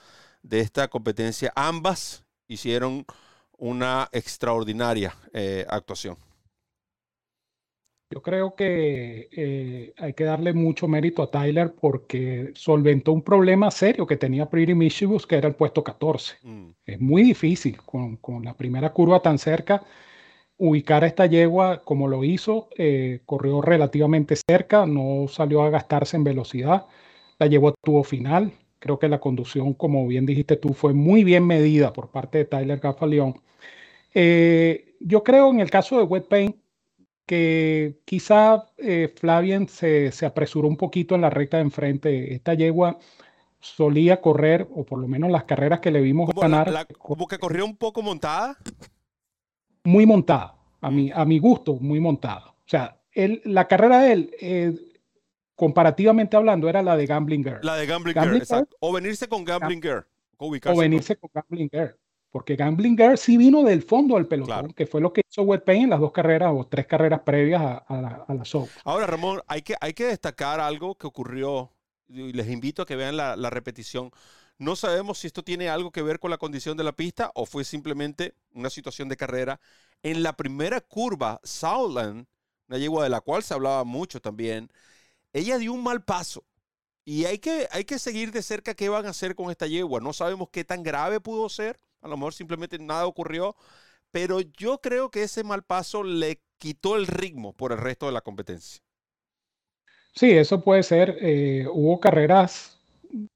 de 0.43 0.59
esta 0.61 0.89
competencia, 0.89 1.53
ambas 1.55 2.25
hicieron 2.49 3.07
una 3.57 4.09
extraordinaria 4.13 5.17
eh, 5.33 5.65
actuación. 5.71 6.19
Yo 8.11 8.23
creo 8.23 8.55
que 8.55 9.29
eh, 9.33 9.93
hay 9.99 10.15
que 10.15 10.25
darle 10.25 10.53
mucho 10.53 10.87
mérito 10.87 11.23
a 11.23 11.31
Tyler 11.31 11.75
porque 11.75 12.53
solventó 12.55 13.13
un 13.13 13.23
problema 13.23 13.71
serio 13.71 14.07
que 14.07 14.17
tenía 14.17 14.49
Pretty 14.49 14.75
Mischievous, 14.75 15.27
que 15.27 15.37
era 15.37 15.49
el 15.49 15.57
puesto 15.57 15.83
14. 15.83 16.37
Mm. 16.43 16.71
Es 16.85 17.01
muy 17.01 17.23
difícil 17.23 17.79
con, 17.79 18.17
con, 18.19 18.45
la 18.45 18.55
primera 18.55 18.93
curva 18.93 19.21
tan 19.21 19.39
cerca 19.39 19.83
ubicar 20.59 21.05
a 21.05 21.07
esta 21.07 21.27
yegua 21.27 21.83
como 21.85 22.09
lo 22.09 22.25
hizo. 22.25 22.69
Eh, 22.77 23.21
corrió 23.27 23.61
relativamente 23.61 24.37
cerca, 24.37 24.87
no 24.87 25.27
salió 25.29 25.63
a 25.63 25.71
gastarse 25.71 26.17
en 26.17 26.25
velocidad. 26.25 26.87
La 27.39 27.47
yegua 27.47 27.75
tuvo 27.83 28.05
final. 28.05 28.53
Creo 28.79 28.99
que 28.99 29.09
la 29.09 29.21
conducción, 29.21 29.75
como 29.75 30.07
bien 30.07 30.27
dijiste 30.27 30.57
tú, 30.57 30.75
fue 30.75 30.95
muy 30.95 31.25
bien 31.25 31.47
medida 31.47 31.93
por 31.93 32.11
parte 32.11 32.39
de 32.39 32.45
Tyler 32.47 32.79
Gaffalion. 32.79 33.35
Eh, 34.15 34.95
yo 35.01 35.23
creo 35.25 35.51
en 35.51 35.61
el 35.61 35.71
caso 35.71 35.99
de 35.99 36.05
Wet 36.05 36.29
Paint 36.29 36.57
que 37.27 38.01
quizá 38.05 38.67
eh, 38.79 39.13
Flavien 39.15 39.69
se, 39.69 40.13
se, 40.13 40.25
apresuró 40.25 40.69
un 40.69 40.77
poquito 40.77 41.17
en 41.17 41.23
la 41.23 41.31
recta 41.31 41.57
de 41.57 41.65
enfrente. 41.65 42.33
Esta 42.35 42.55
yegua 42.55 42.99
solía 43.61 44.21
correr, 44.21 44.69
o 44.75 44.85
por 44.85 45.01
lo 45.01 45.09
menos 45.09 45.31
las 45.31 45.45
carreras 45.45 45.81
que 45.81 45.91
le 45.91 46.01
vimos 46.01 46.31
ganar. 46.35 46.87
como 46.99 47.27
que 47.27 47.39
corrió 47.39 47.65
un 47.65 47.77
poco 47.77 48.01
montada. 48.01 48.57
Muy 49.85 50.07
montada, 50.07 50.57
a 50.81 50.91
mi, 50.91 51.11
a 51.13 51.25
mi 51.25 51.39
gusto, 51.39 51.75
muy 51.75 52.01
montada. 52.01 52.49
O 52.49 52.69
sea, 52.69 53.01
él, 53.13 53.43
la 53.45 53.67
carrera 53.67 54.03
de 54.03 54.13
él, 54.13 54.31
eh, 54.41 54.75
comparativamente 55.57 56.37
hablando, 56.37 56.69
era 56.69 56.83
la 56.83 56.97
de 56.97 57.07
Gambling 57.07 57.43
Girl. 57.43 57.61
La 57.63 57.77
de 57.77 57.87
Gambling, 57.87 58.15
Girl, 58.15 58.37
exacto. 58.37 58.77
O 58.81 58.93
venirse 58.93 59.29
con 59.29 59.45
Gambling 59.45 59.83
Girl. 59.83 60.07
O, 60.39 60.51
venirse 60.77 61.17
con 61.17 61.31
Gambling 61.33 61.71
Girl 61.71 61.97
porque 62.31 62.57
Gambling 62.57 62.97
Girl 62.97 63.17
sí 63.17 63.37
vino 63.37 63.63
del 63.63 63.83
fondo 63.83 64.17
del 64.17 64.27
pelotón, 64.27 64.73
que 64.73 64.87
fue 64.87 65.01
lo 65.01 65.13
que 65.13 65.23
hizo 65.29 65.43
Wet 65.43 65.65
Pain 65.65 65.85
en 65.85 65.91
las 65.91 66.01
dos 66.01 66.13
carreras 66.13 66.53
o 66.55 66.67
tres 66.67 66.87
carreras 66.87 67.21
previas 67.21 67.63
a, 67.63 67.85
la, 67.89 68.25
a 68.29 68.45
show. 68.45 68.69
Ahora, 68.85 69.07
Ramón, 69.07 69.41
hay 69.47 69.63
que, 69.63 69.75
hay 69.81 69.95
que 69.95 70.07
destacar 70.07 70.61
algo 70.61 70.95
que 70.97 71.07
ocurrió, 71.07 71.73
y 72.09 72.33
les 72.33 72.51
invito 72.51 72.83
a 72.83 72.87
que 72.87 72.97
vean 72.97 73.17
la, 73.17 73.37
la 73.37 73.51
repetición. 73.51 74.11
No 74.59 74.77
sabemos 74.77 75.19
si 75.19 75.27
esto 75.27 75.43
tiene 75.43 75.69
algo 75.69 75.91
que 75.91 76.03
ver 76.03 76.19
con 76.19 76.31
la 76.31 76.39
condición 76.39 76.77
de 76.77 76.85
la 76.85 76.93
pista 76.93 77.31
o 77.35 77.47
fue 77.47 77.65
simplemente 77.65 78.35
una 78.53 78.71
situación 78.71 79.09
de 79.09 79.17
carrera. 79.17 79.61
En 80.03 80.23
la 80.23 80.35
primera 80.35 80.81
curva, 80.81 81.41
Southland, 81.43 82.27
una 82.69 82.79
yegua 82.79 83.05
de 83.05 83.11
la 83.11 83.21
cual 83.21 83.43
se 83.43 83.55
hablaba 83.55 83.85
mucho 83.85 84.21
también, 84.21 84.71
ella 85.33 85.59
dio 85.59 85.73
un 85.73 85.83
mal 85.83 86.03
paso. 86.05 86.45
Y 87.05 87.25
hay 87.27 87.39
que, 87.39 87.69
hay 87.71 87.85
que 87.85 87.99
seguir 87.99 88.33
de 88.33 88.43
cerca 88.43 88.75
qué 88.75 88.89
van 88.89 89.07
a 89.07 89.11
hacer 89.11 89.35
con 89.35 89.51
esta 89.51 89.67
yegua. 89.67 90.01
No 90.01 90.13
sabemos 90.13 90.49
qué 90.51 90.65
tan 90.65 90.83
grave 90.83 91.21
pudo 91.21 91.49
ser 91.49 91.79
a 92.01 92.09
lo 92.09 92.17
mejor 92.17 92.35
simplemente 92.35 92.79
nada 92.79 93.07
ocurrió, 93.07 93.57
pero 94.11 94.41
yo 94.41 94.79
creo 94.81 95.11
que 95.11 95.23
ese 95.23 95.45
mal 95.45 95.63
paso 95.63 96.03
le 96.03 96.41
quitó 96.59 96.97
el 96.97 97.07
ritmo 97.07 97.53
por 97.53 97.73
el 97.73 97.79
resto 97.79 98.07
de 98.07 98.13
la 98.13 98.21
competencia. 98.23 98.83
Sí, 100.15 100.31
eso 100.31 100.63
puede 100.63 100.83
ser. 100.83 101.19
Eh, 101.21 101.67
hubo 101.71 102.01
carreras 102.01 102.81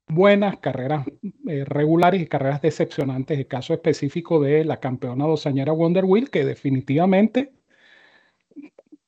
buenas, 0.09 0.59
carreras 0.59 1.07
eh, 1.47 1.65
regulares 1.67 2.23
y 2.23 2.27
carreras 2.27 2.63
decepcionantes. 2.63 3.39
El 3.39 3.47
caso 3.47 3.75
específico 3.75 4.41
de 4.41 4.65
la 4.65 4.79
campeona 4.81 5.27
dosañera 5.27 5.73
Wonder 5.73 6.05
Wheel, 6.05 6.31
que 6.31 6.45
definitivamente 6.45 7.53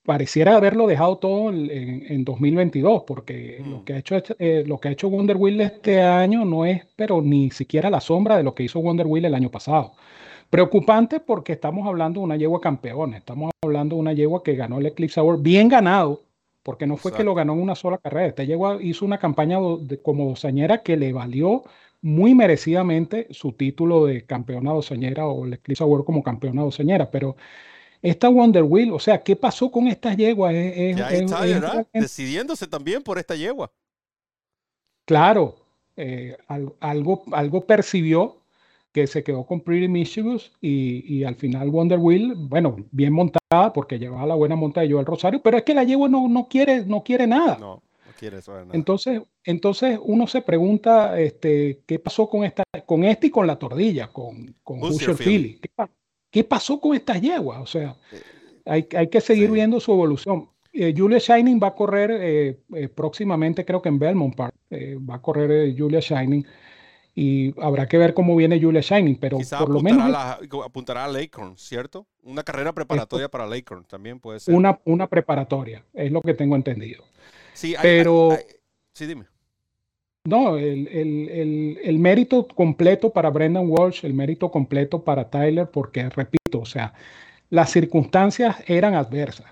pareciera 0.05 0.57
haberlo 0.57 0.87
dejado 0.87 1.17
todo 1.19 1.51
en, 1.51 2.25
2022, 2.25 3.05
porque 3.07 3.63
lo, 3.65 3.79
mm. 3.79 3.85
que 3.85 3.93
ha 3.93 3.99
hecho, 3.99 4.17
eh, 4.39 4.65
lo 4.67 4.79
que 4.79 4.89
ha 4.89 4.93
hecho 4.93 5.09
Wonder 5.09 5.37
Wheel 5.37 5.61
este 5.61 6.03
año 6.03 6.45
no 6.45 6.65
es, 6.65 6.83
pero 6.97 7.23
ni 7.23 7.51
siquiera 7.51 7.91
la 7.91 8.01
sombra 8.01 8.37
de 8.37 8.43
lo 8.43 8.55
que 8.55 8.65
hizo 8.65 8.81
Wonder 8.81 9.07
Wheel 9.07 9.27
el 9.27 9.35
año 9.35 9.51
pasado. 9.51 9.93
Preocupante 10.51 11.21
porque 11.21 11.53
estamos 11.53 11.87
hablando 11.87 12.21
de 12.21 12.25
una 12.25 12.37
yegua 12.37 12.61
campeona, 12.61 13.17
estamos 13.17 13.51
hablando 13.63 13.97
de 13.97 14.01
una 14.01 14.13
yegua 14.13 14.43
que 14.43 14.55
ganó 14.55 14.79
el 14.81 14.87
Eclipse 14.87 15.19
Award, 15.21 15.41
bien 15.41 15.69
ganado, 15.69 16.23
porque 16.63 16.87
no 16.87 16.97
fue 16.97 17.13
que 17.13 17.25
lo 17.25 17.35
ganó 17.35 17.55
en 17.55 17.61
una 17.61 17.75
sola 17.75 17.99
carrera. 17.99 18.27
Esta 18.27 18.45
yegua 18.45 18.79
hizo 18.81 19.05
una 19.05 19.19
campaña 19.19 19.59
de, 19.81 20.01
como 20.03 20.29
dosañera 20.29 20.83
que 20.83 20.97
le 20.97 21.13
valió 21.13 21.63
muy 22.03 22.35
merecidamente 22.35 23.29
su 23.31 23.53
título 23.53 24.07
de 24.07 24.27
campeona 24.27 24.73
dosañera 24.73 25.27
o 25.27 25.47
el 25.47 25.55
Eclipse 25.55 25.85
Award 25.85 26.05
como 26.05 26.23
campeona 26.23 26.63
dosañera, 26.63 27.11
pero 27.11 27.37
esta 28.03 28.29
Wonder 28.29 28.65
Wheel, 28.65 28.93
o 28.93 28.99
sea, 28.99 29.23
¿qué 29.23 29.37
pasó 29.37 29.71
con 29.71 29.87
esta 29.87 30.13
yegua? 30.13 30.53
ya 30.53 31.11
está, 31.11 31.41
¿verdad? 31.43 31.87
Decidiéndose 31.93 32.67
también 32.67 33.03
por 33.03 33.19
esta 33.19 33.37
yegua. 33.37 33.73
Claro, 35.07 35.57
eh, 35.97 36.37
algo, 36.81 37.23
algo 37.31 37.65
percibió 37.65 38.43
que 38.93 39.07
se 39.07 39.23
quedó 39.23 39.47
con 39.47 39.61
Pretty 39.61 39.89
Mischievous 39.89 40.53
y, 40.61 41.25
al 41.25 41.37
final 41.37 41.71
Wonder 41.71 41.99
Wheel, 41.99 42.35
bueno, 42.37 42.77
bien 42.91 43.13
montada 43.13 43.73
porque 43.73 43.99
llevaba 43.99 44.27
la 44.27 44.35
buena 44.35 44.57
monta 44.57 44.83
de 44.83 44.93
Joel 44.93 45.07
Rosario, 45.07 45.41
pero 45.43 45.57
es 45.57 45.63
que 45.63 45.75
la 45.75 45.85
yegua 45.85 46.09
no, 46.09 46.29
no, 46.29 46.49
quiere, 46.49 46.85
no 46.85 47.03
quiere 47.03 47.27
nada. 47.27 47.57
No, 47.59 47.77
no 47.77 48.13
quiere 48.19 48.39
eso 48.39 48.53
nada. 48.53 48.67
Entonces, 48.73 49.23
entonces 49.45 49.99
uno 50.03 50.27
se 50.27 50.43
pregunta 50.43 51.19
este, 51.19 51.83
qué 51.87 51.99
pasó 51.99 52.29
con 52.29 52.45
esta, 52.45 52.65
con 52.85 53.05
este 53.05 53.29
y 53.29 53.31
con 53.31 53.47
la 53.47 53.59
tordilla, 53.59 54.09
con, 54.09 54.57
con 54.63 54.81
Philly. 55.17 55.59
¿Qué, 55.59 55.71
¿Qué 56.33 56.43
pasó 56.43 56.81
con 56.81 56.97
estas 56.97 57.21
yeguas? 57.21 57.61
O 57.61 57.67
sea, 57.67 57.95
hay, 58.65 58.89
hay 58.97 59.09
que 59.09 59.21
seguir 59.21 59.51
viendo 59.51 59.79
su 59.79 59.93
evolución. 59.93 60.49
Eh, 60.73 60.95
Julia 60.97 61.19
Shining 61.19 61.61
va 61.63 61.69
a 61.69 61.75
correr 61.75 62.11
eh, 62.11 62.59
eh, 62.75 62.89
próximamente, 62.89 63.67
creo 63.67 63.83
que 63.83 63.91
en 63.91 63.99
Belmont 63.99 64.35
Park, 64.35 64.55
va 64.71 65.17
a 65.17 65.21
correr 65.21 65.75
Julia 65.77 66.01
Shining 66.01 66.47
y 67.15 67.55
habrá 67.61 67.87
que 67.87 67.99
ver 67.99 68.15
cómo 68.15 68.35
viene 68.35 68.59
Julia 68.59 68.81
Shining, 68.81 69.17
pero 69.17 69.37
por 69.59 69.69
lo 69.69 69.83
menos... 69.83 70.11
apuntará 70.65 71.05
a 71.05 71.09
Lakecorn, 71.09 71.59
¿cierto? 71.59 72.07
Una 72.23 72.43
carrera 72.43 72.73
preparatoria 72.73 73.29
para 73.29 73.47
Lakecorn 73.47 73.85
también 73.85 74.19
puede 74.19 74.41
ser. 74.41 74.55
Una, 74.55 74.81
una 74.87 75.09
preparatoria, 75.09 75.85
es 75.93 76.11
lo 76.11 76.23
que 76.23 76.33
tengo 76.33 76.57
entendido. 76.57 77.05
Sí, 77.53 77.75
pero... 77.83 78.31
sí, 78.95 79.05
dime. 79.05 79.27
No, 80.25 80.57
el, 80.57 81.99
mérito 81.99 82.47
completo 82.47 83.11
para 83.11 83.31
Brendan 83.31 83.69
Walsh, 83.69 84.05
el 84.05 84.15
mérito 84.15 84.53
completo 84.53 85.03
para 85.03 85.29
Tyler, 85.29 85.69
porque 85.69 86.09
repito, 86.11 86.61
o 86.61 86.65
sea, 86.65 86.95
las 87.51 87.71
circunstancias 87.73 88.57
eran 88.69 88.95
adversas. 88.95 89.47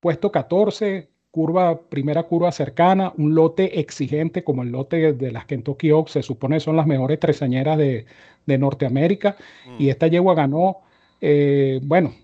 Puesto 0.00 0.32
14, 0.32 1.08
curva, 1.30 1.80
primera 1.80 2.24
curva 2.24 2.50
cercana, 2.50 3.12
un 3.16 3.36
lote 3.36 3.78
exigente 3.78 4.42
como 4.42 4.64
el 4.64 4.70
lote 4.70 5.12
de 5.12 5.30
las 5.30 5.46
Kentucky 5.46 5.92
Oaks, 5.92 6.12
se 6.12 6.22
supone 6.24 6.58
son 6.58 6.76
las 6.76 6.86
mejores 6.88 7.20
tresañeras 7.20 7.78
de, 7.78 8.06
Norteamérica, 8.46 9.36
mm. 9.66 9.82
y 9.82 9.90
esta 9.90 10.08
yegua 10.08 10.34
ganó, 10.34 10.78
eh, 11.20 11.78
bueno, 11.84 12.14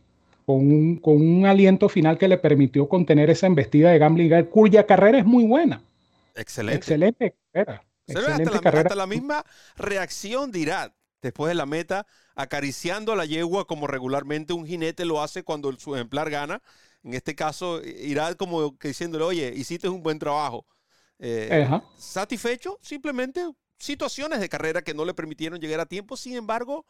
con 0.45 0.57
un, 0.57 0.97
con 0.97 1.17
un, 1.17 1.47
aliento 1.47 1.89
final 1.89 2.19
que 2.19 2.29
le 2.29 2.37
permitió 2.37 2.89
contener 2.89 3.31
esa 3.31 3.47
embestida 3.47 3.93
de 3.93 3.99
Gambling 3.99 4.45
cuya 4.47 4.87
carrera 4.87 5.19
es 5.19 5.25
muy 5.25 5.45
buena. 5.45 5.83
Excelente. 6.35 6.79
Excelente 6.79 7.35
carrera. 8.61 8.81
hasta, 8.81 8.95
la, 8.95 9.07
misma 9.07 9.45
reacción 9.77 10.51
de 10.51 10.61
Irat 10.61 10.95
después 11.23 11.49
de 11.49 11.55
la 11.55 11.67
meta, 11.67 12.07
acariciando 12.35 13.13
a 13.13 13.17
la 13.17 13.25
yegua 13.25 13.67
como 13.67 13.87
regularmente 13.87 14.53
un 14.53 14.67
jinete 14.67 15.05
lo 15.05 15.23
hace 15.23 15.43
cuando 15.43 15.73
su 15.79 15.95
ejemplar 15.95 16.31
gana. 16.31 16.63
En 17.03 17.15
este 17.15 17.35
caso, 17.35 17.83
Irat 17.83 18.37
como 18.37 18.77
que 18.79 18.89
diciéndole, 18.89 19.25
oye, 19.25 19.53
hiciste 19.55 19.89
un 19.89 20.03
buen 20.03 20.19
trabajo. 20.19 20.67
Eh, 21.19 21.69
satisfecho, 21.99 22.79
simplemente 22.81 23.47
situaciones 23.79 24.41
de 24.41 24.49
carrera 24.49 24.83
que 24.83 24.95
no 24.95 25.05
le 25.05 25.15
permitieron 25.15 25.61
llegar 25.61 25.81
a 25.81 25.87
tiempo. 25.87 26.17
Sin 26.17 26.37
embargo, 26.37 26.87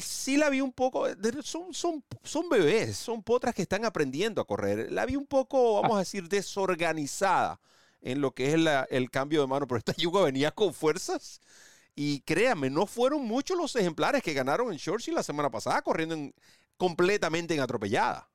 sí 0.00 0.36
la 0.36 0.50
vi 0.50 0.60
un 0.60 0.72
poco, 0.72 1.06
son, 1.42 1.72
son, 1.72 2.04
son 2.22 2.48
bebés, 2.48 2.96
son 2.96 3.22
potras 3.22 3.54
que 3.54 3.62
están 3.62 3.84
aprendiendo 3.84 4.40
a 4.40 4.46
correr. 4.46 4.92
La 4.92 5.06
vi 5.06 5.16
un 5.16 5.26
poco, 5.26 5.80
vamos 5.80 5.96
a 5.96 6.00
decir, 6.00 6.28
desorganizada 6.28 7.60
en 8.02 8.20
lo 8.20 8.32
que 8.32 8.48
es 8.48 8.56
el 8.90 9.10
cambio 9.10 9.40
de 9.40 9.46
mano, 9.46 9.66
pero 9.66 9.78
esta 9.78 9.92
yuga 9.96 10.22
venía 10.22 10.50
con 10.50 10.72
fuerzas. 10.72 11.40
Y 11.94 12.20
créanme, 12.20 12.70
no 12.70 12.86
fueron 12.86 13.26
muchos 13.26 13.56
los 13.56 13.74
ejemplares 13.76 14.22
que 14.22 14.32
ganaron 14.32 14.72
en 14.72 14.78
Churchill 14.78 15.14
la 15.14 15.22
semana 15.22 15.50
pasada, 15.50 15.82
corriendo 15.82 16.16
completamente 16.76 17.54
en 17.54 17.60
atropellada. 17.60 18.28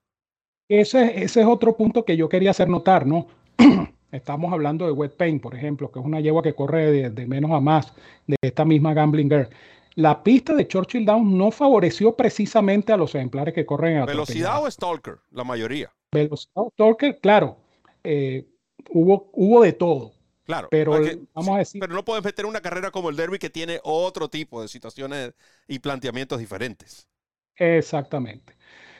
Ese, 0.67 1.23
ese 1.23 1.41
es 1.41 1.47
otro 1.47 1.75
punto 1.75 2.05
que 2.05 2.17
yo 2.17 2.27
quería 2.27 2.51
hacer 2.51 2.69
notar, 2.69 3.05
¿no? 3.05 3.27
Estamos 4.11 4.51
hablando 4.53 4.85
de 4.85 4.91
Wet 4.91 5.15
Paint, 5.17 5.41
por 5.41 5.55
ejemplo, 5.55 5.91
que 5.91 5.99
es 5.99 6.05
una 6.05 6.21
yegua 6.21 6.41
que 6.41 6.53
corre 6.53 7.09
de, 7.09 7.27
menos 7.27 7.51
a 7.51 7.59
más 7.59 7.93
de 8.27 8.37
esta 8.41 8.65
misma 8.65 8.93
Gambling 8.93 9.29
Girl. 9.29 9.49
La 9.95 10.23
pista 10.23 10.53
de 10.53 10.67
Churchill 10.67 11.05
Downs 11.05 11.31
no 11.31 11.51
favoreció 11.51 12.15
precisamente 12.15 12.91
a 12.93 12.97
los 12.97 13.15
ejemplares 13.15 13.53
que 13.53 13.65
corren 13.65 13.97
en 13.97 14.05
¿Velocidad 14.05 14.61
o 14.61 14.69
Stalker? 14.69 15.17
La 15.31 15.43
mayoría. 15.43 15.91
Velocidad 16.11 16.63
torque, 16.75 17.17
claro, 17.19 17.57
eh, 18.03 18.45
hubo, 18.89 19.29
hubo 19.33 19.61
de 19.63 19.73
todo. 19.73 20.13
Claro, 20.43 20.67
pero 20.69 20.91
porque- 20.91 21.19
vamos 21.33 21.55
a 21.55 21.59
decir, 21.59 21.79
pero 21.79 21.93
no 21.93 22.05
puedes 22.05 22.23
meter 22.23 22.45
una 22.45 22.61
carrera 22.61 22.91
como 22.91 23.09
el 23.09 23.15
Derby 23.15 23.39
que 23.39 23.49
tiene 23.49 23.79
otro 23.83 24.29
tipo 24.29 24.61
de 24.61 24.67
situaciones 24.67 25.33
y 25.67 25.79
planteamientos 25.79 26.39
diferentes. 26.39 27.07
exactamente. 27.55 28.53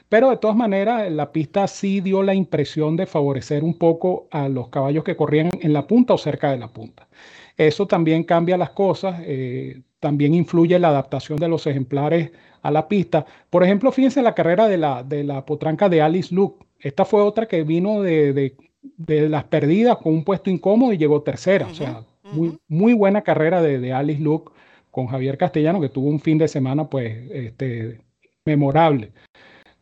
Pero 0.10 0.32
de 0.32 0.38
todas 0.38 0.58
maneras, 0.58 1.12
la 1.12 1.32
pista 1.32 1.68
sí 1.68 2.02
dio 2.02 2.24
la 2.24 2.36
impresión 2.36 2.98
de 2.98 3.08
favorecer 3.08 3.64
un 3.64 3.78
poco 3.78 4.28
a 4.32 4.50
los 4.50 4.70
caballos 4.70 5.04
que 5.04 5.18
corrían 5.18 5.52
en 5.62 5.74
la 5.74 5.88
punta 5.88 6.16
o 6.16 6.20
cerca 6.20 6.52
de 6.52 6.58
la 6.58 6.70
punta. 6.74 7.10
Eso 7.58 7.88
también 7.88 8.24
cambia 8.26 8.58
las 8.58 8.72
cosas, 8.72 9.22
eh, 9.26 9.84
también 10.00 10.34
influye 10.36 10.80
la 10.80 10.90
adaptación 10.90 11.40
de 11.40 11.50
los 11.50 11.68
ejemplares 11.68 12.32
a 12.64 12.72
la 12.72 12.88
pista. 12.90 13.26
Por 13.52 13.64
ejemplo, 13.64 13.92
fíjense 13.92 14.22
la 14.24 14.36
carrera 14.36 14.68
de 14.70 14.78
la, 14.78 15.04
de 15.04 15.24
la 15.26 15.46
potranca 15.46 15.90
de 15.90 16.02
Alice 16.02 16.34
Luke. 16.36 16.66
Esta 16.80 17.06
fue 17.06 17.22
otra 17.24 17.48
que 17.48 17.64
vino 17.64 18.02
de, 18.02 18.34
de- 18.34 18.58
de 18.98 19.30
las 19.30 19.46
perdidas 19.46 19.98
con 19.98 20.14
un 20.14 20.24
puesto 20.24 20.50
incómodo 20.50 20.94
y 20.94 20.98
llegó 20.98 21.22
tercera. 21.22 21.68
O 21.68 21.74
sea, 21.74 22.04
muy, 22.24 22.58
muy 22.68 22.94
buena 22.94 23.22
carrera 23.22 23.62
de, 23.62 23.80
de 23.80 23.94
Alice 23.94 24.22
Luke 24.22 24.52
con 24.92 25.08
Javier 25.08 25.38
Castellano, 25.38 25.82
que 25.82 25.90
tuvo 25.90 26.08
un 26.08 26.20
fin 26.20 26.38
de 26.38 26.48
semana, 26.48 26.90
pues, 26.90 27.30
este, 27.32 28.00
memorable. 28.46 29.12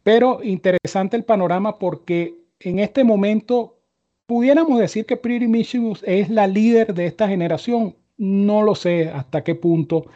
Pero 0.02 0.40
interesante 0.44 1.16
el 1.16 1.24
panorama 1.24 1.78
porque 1.78 2.36
en 2.60 2.80
este 2.80 3.04
momento 3.04 3.78
pudiéramos 4.26 4.80
decir 4.80 5.06
que 5.06 5.18
Pretty 5.18 5.48
Mischievous 5.48 6.04
es 6.08 6.30
la 6.30 6.48
líder 6.48 6.94
de 6.94 7.06
esta 7.06 7.28
generación. 7.28 7.96
No 8.18 8.62
lo 8.62 8.76
sé 8.76 9.10
hasta 9.10 9.44
qué 9.44 9.56
punto. 9.56 10.08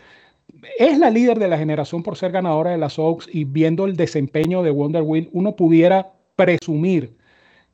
Es 0.80 0.98
la 0.98 1.10
líder 1.10 1.40
de 1.40 1.48
la 1.48 1.58
generación 1.58 2.04
por 2.04 2.18
ser 2.18 2.32
ganadora 2.32 2.72
de 2.72 2.78
las 2.78 2.98
Oaks 2.98 3.30
y 3.32 3.44
viendo 3.44 3.86
el 3.86 3.96
desempeño 3.96 4.64
de 4.64 4.72
Wonder 4.72 5.04
Wheel, 5.04 5.30
uno 5.32 5.56
pudiera 5.56 6.14
presumir 6.36 7.16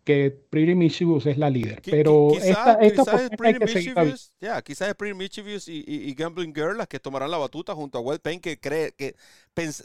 que 0.04 0.32
Pretty 0.50 0.76
Mischievous 0.76 1.26
es 1.26 1.38
la 1.38 1.50
líder. 1.50 1.82
Pero 1.90 2.40
esta, 2.44 2.74
esta 2.76 3.04
quizás 3.04 3.22
es 3.22 3.32
que. 3.32 3.66
Mischievous, 3.66 4.34
ya, 4.42 4.62
quizás 4.62 4.90
es 4.90 4.96
Pretty 4.96 5.16
Mischievous 5.18 5.68
y, 5.68 5.84
y- 5.88 6.10
y 6.10 6.14
Gambling 6.14 6.54
Girl 6.54 6.78
las 6.78 6.88
que 6.88 7.00
tomarán 7.00 7.32
la 7.32 7.38
batuta 7.38 7.74
junto 7.76 7.98
a 7.98 8.02
Wet 8.02 8.22
Pain 8.22 8.40
que 8.40 8.60
cree 8.60 8.94
que 8.94 9.16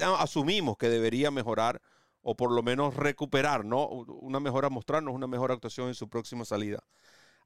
ah, 0.01 0.17
asumimos 0.21 0.77
que 0.77 0.89
debería 0.89 1.31
mejorar 1.31 1.81
o 2.23 2.37
por 2.37 2.51
lo 2.53 2.63
menos 2.63 2.95
recuperar, 2.97 3.65
¿no? 3.65 3.87
Una 3.89 4.41
mejora, 4.41 4.69
mostrarnos 4.71 5.15
una 5.15 5.27
mejor 5.27 5.53
actuación 5.53 5.89
en 5.89 5.95
su 5.95 6.09
próxima 6.09 6.45
salida. 6.45 6.83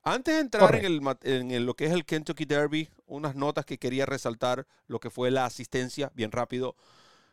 Antes 0.04 0.34
de 0.34 0.40
entrar 0.40 0.74
en, 0.74 0.84
el, 0.86 1.00
en 1.22 1.50
el- 1.52 1.66
lo 1.66 1.74
que 1.74 1.86
es 1.86 1.92
el 1.92 2.04
Kentucky 2.04 2.44
Derby, 2.44 2.88
unas 3.06 3.36
notas 3.36 3.64
que 3.66 3.78
quería 3.78 4.06
resaltar, 4.06 4.66
lo 4.88 4.98
que 5.00 5.10
fue 5.10 5.30
la 5.30 5.44
asistencia, 5.46 6.10
bien 6.14 6.32
rápido. 6.32 6.74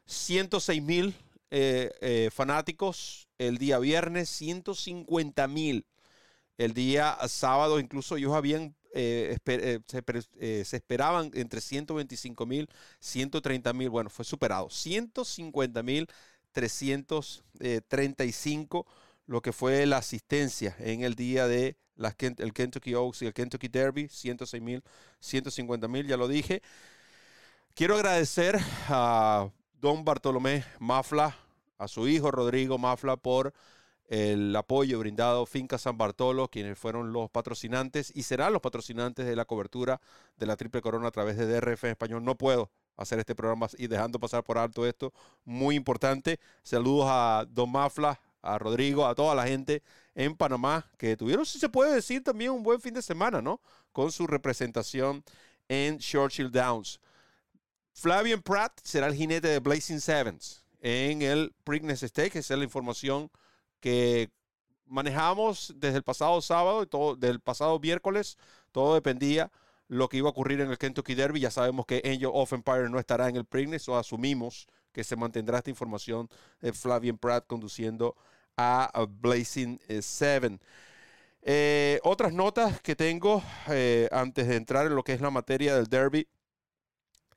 106 0.06 0.82
mil 0.82 1.16
eh, 1.52 1.92
eh, 2.02 2.30
fanáticos 2.32 3.28
el 3.38 3.58
día 3.58 3.80
viernes, 3.80 4.30
150 4.30 5.48
mil 5.48 5.86
el 6.58 6.74
día 6.74 7.18
sábado. 7.28 7.80
Incluso 7.80 8.18
ellos 8.18 8.34
habían, 8.34 8.76
eh, 8.94 9.38
se, 9.88 10.04
se 10.66 10.78
esperaban 10.78 11.32
entre 11.34 11.62
125 11.62 12.46
mil, 12.46 12.70
130 13.00 13.74
mil. 13.74 13.90
Bueno, 13.90 14.10
fue 14.10 14.26
superado. 14.26 14.70
150 14.70 15.84
mil 15.84 16.08
335 16.52 18.86
lo 19.28 19.42
que 19.44 19.54
fue 19.54 19.86
la 19.86 19.98
asistencia 19.98 20.76
en 20.80 21.04
el 21.04 21.14
día 21.14 21.48
de 21.48 21.78
el 22.38 22.54
Kentucky 22.54 22.96
Oaks 22.96 23.22
y 23.22 23.28
el 23.28 23.34
Kentucky 23.34 23.68
Derby, 23.68 24.08
106 24.10 24.64
mil, 24.64 24.84
150 25.20 25.88
mil, 25.88 26.08
ya 26.08 26.18
lo 26.18 26.28
dije. 26.28 26.64
Quiero 27.76 27.96
agradecer 27.96 28.58
a 28.88 29.52
don 29.82 30.04
Bartolomé 30.04 30.66
Mafla, 30.80 31.36
a 31.78 31.88
su 31.88 32.08
hijo 32.08 32.32
Rodrigo 32.32 32.78
Mafla 32.78 33.16
por 33.16 33.54
el 34.08 34.54
apoyo 34.56 35.00
brindado 35.00 35.46
Finca 35.46 35.78
San 35.78 35.98
Bartolo, 35.98 36.50
quienes 36.50 36.78
fueron 36.78 37.14
los 37.14 37.30
patrocinantes 37.30 38.12
y 38.14 38.24
serán 38.24 38.52
los 38.52 38.62
patrocinantes 38.62 39.26
de 39.26 39.36
la 39.36 39.46
cobertura 39.46 40.02
de 40.36 40.46
la 40.48 40.58
Triple 40.58 40.82
Corona 40.82 41.08
a 41.08 41.12
través 41.12 41.38
de 41.38 41.46
DRF 41.46 41.86
español. 41.86 42.26
No 42.26 42.36
puedo 42.36 42.72
hacer 42.98 43.20
este 43.20 43.36
programa 43.36 43.68
y 43.78 43.88
dejando 43.88 44.20
pasar 44.20 44.44
por 44.44 44.58
alto 44.58 44.86
esto, 44.86 45.14
muy 45.46 45.76
importante. 45.76 46.40
Saludos 46.64 47.06
a 47.10 47.46
Don 47.48 47.72
Mafla, 47.72 48.20
a 48.42 48.58
Rodrigo, 48.58 49.06
a 49.06 49.16
toda 49.16 49.36
la 49.36 49.48
gente 49.48 49.84
en 50.16 50.36
Panamá 50.36 50.86
que 50.98 51.16
tuvieron, 51.16 51.46
si 51.46 51.60
se 51.60 51.70
puede 51.70 51.94
decir, 51.94 52.24
también 52.24 52.52
un 52.52 52.64
buen 52.64 52.82
fin 52.82 52.94
de 52.94 53.02
semana, 53.02 53.42
¿no? 53.42 53.62
Con 53.94 54.12
su 54.12 54.28
representación 54.28 55.24
en 55.70 56.00
Churchill 56.00 56.52
Downs. 56.52 57.00
Flavian 58.00 58.42
Pratt 58.42 58.80
será 58.82 59.08
el 59.08 59.14
jinete 59.14 59.50
de 59.50 59.60
Blazing 59.60 60.00
Sevens 60.00 60.64
en 60.80 61.22
el 61.22 61.54
Preakness 61.66 62.00
Stakes. 62.00 62.40
Esa 62.40 62.54
es 62.54 62.58
la 62.58 62.64
información 62.64 63.30
que 63.82 64.30
manejamos 64.86 65.74
desde 65.76 65.98
el 65.98 66.04
pasado 66.04 66.40
sábado 66.40 66.82
y 66.84 66.88
todo, 66.88 67.18
del 67.18 67.42
pasado 67.42 67.78
miércoles. 67.78 68.38
Todo 68.72 68.94
dependía 68.94 69.52
lo 69.90 70.08
que 70.08 70.16
iba 70.16 70.30
a 70.30 70.32
ocurrir 70.32 70.62
en 70.62 70.72
el 70.72 70.78
Kentucky 70.78 71.14
Derby. 71.14 71.42
Ya 71.42 71.52
sabemos 71.52 71.86
que 71.86 72.02
Angel 72.06 72.30
of 72.32 72.54
Empire 72.54 72.90
no 72.90 73.00
estará 73.00 73.28
en 73.28 73.36
el 73.36 73.44
Preakness, 73.44 73.90
o 73.90 73.98
asumimos 73.98 74.68
que 74.94 75.04
se 75.04 75.18
mantendrá 75.18 75.58
esta 75.58 75.70
información 75.70 76.30
de 76.62 76.72
Flavian 76.72 77.18
Pratt 77.18 77.48
conduciendo 77.48 78.16
a, 78.56 79.08
Blazing 79.10 79.78
eh, 79.90 80.02
Seven. 80.02 80.62
Eh, 81.42 82.00
otras 82.04 82.32
notas 82.32 82.80
que 82.80 82.96
tengo 82.96 83.44
eh, 83.68 84.08
antes 84.14 84.48
de 84.48 84.56
entrar 84.56 84.86
en 84.86 84.96
lo 84.96 85.04
que 85.04 85.12
es 85.12 85.20
la 85.20 85.32
materia 85.32 85.76
del 85.76 85.88
Derby 85.88 86.30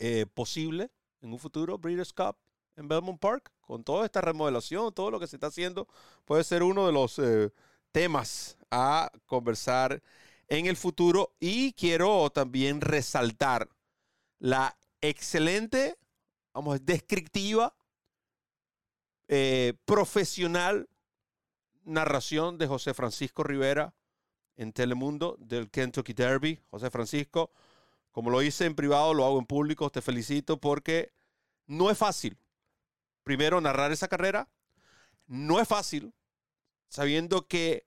eh, 0.05 0.26
posible 0.26 0.90
en 1.20 1.32
un 1.32 1.38
futuro 1.38 1.78
Breeders' 1.78 2.12
Cup 2.12 2.36
en 2.74 2.88
Belmont 2.88 3.20
Park 3.20 3.53
con 3.61 3.84
toda 3.84 4.05
esta 4.05 4.20
remodelación, 4.20 4.92
todo 4.92 5.12
lo 5.12 5.20
que 5.20 5.28
se 5.28 5.36
está 5.36 5.46
haciendo, 5.46 5.86
puede 6.24 6.42
ser 6.42 6.64
uno 6.64 6.86
de 6.86 6.92
los 6.92 7.20
eh, 7.20 7.53
temas 7.92 8.59
a 8.68 9.12
conversar 9.26 10.03
en 10.48 10.66
el 10.66 10.76
futuro. 10.76 11.36
Y 11.38 11.72
quiero 11.74 12.28
también 12.30 12.80
resaltar 12.80 13.68
la 14.40 14.76
excelente, 15.00 15.96
vamos, 16.53 16.84
descriptiva, 16.84 17.72
eh, 19.28 19.74
profesional 19.84 20.88
narración 21.84 22.59
de 22.59 22.66
José 22.66 22.92
Francisco 22.92 23.44
Rivera 23.44 23.94
en 24.57 24.72
Telemundo 24.72 25.36
del 25.38 25.70
Kentucky 25.70 26.12
Derby. 26.12 26.59
José 26.72 26.90
Francisco, 26.90 27.53
como 28.12 28.30
lo 28.30 28.42
hice 28.42 28.66
en 28.66 28.74
privado, 28.74 29.14
lo 29.14 29.24
hago 29.24 29.38
en 29.38 29.46
público. 29.46 29.90
Te 29.90 30.02
felicito 30.02 30.58
porque 30.58 31.12
no 31.66 31.90
es 31.90 31.98
fácil. 31.98 32.38
Primero, 33.24 33.60
narrar 33.60 33.92
esa 33.92 34.08
carrera. 34.08 34.48
No 35.26 35.60
es 35.60 35.68
fácil, 35.68 36.12
sabiendo 36.88 37.48
que 37.48 37.86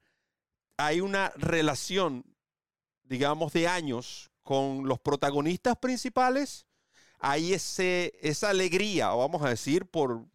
hay 0.78 1.01
una 1.01 1.32
relación, 1.36 2.26
digamos, 3.03 3.53
de 3.53 3.67
años 3.67 4.32
con 4.41 4.88
los 4.88 4.99
protagonistas 4.99 5.78
principales. 5.78 6.65
Hay 7.19 7.53
ese, 7.53 8.13
esa 8.21 8.49
alegría, 8.49 9.09
vamos 9.09 9.43
a 9.43 9.49
decir, 9.49 9.86
por 9.86 10.26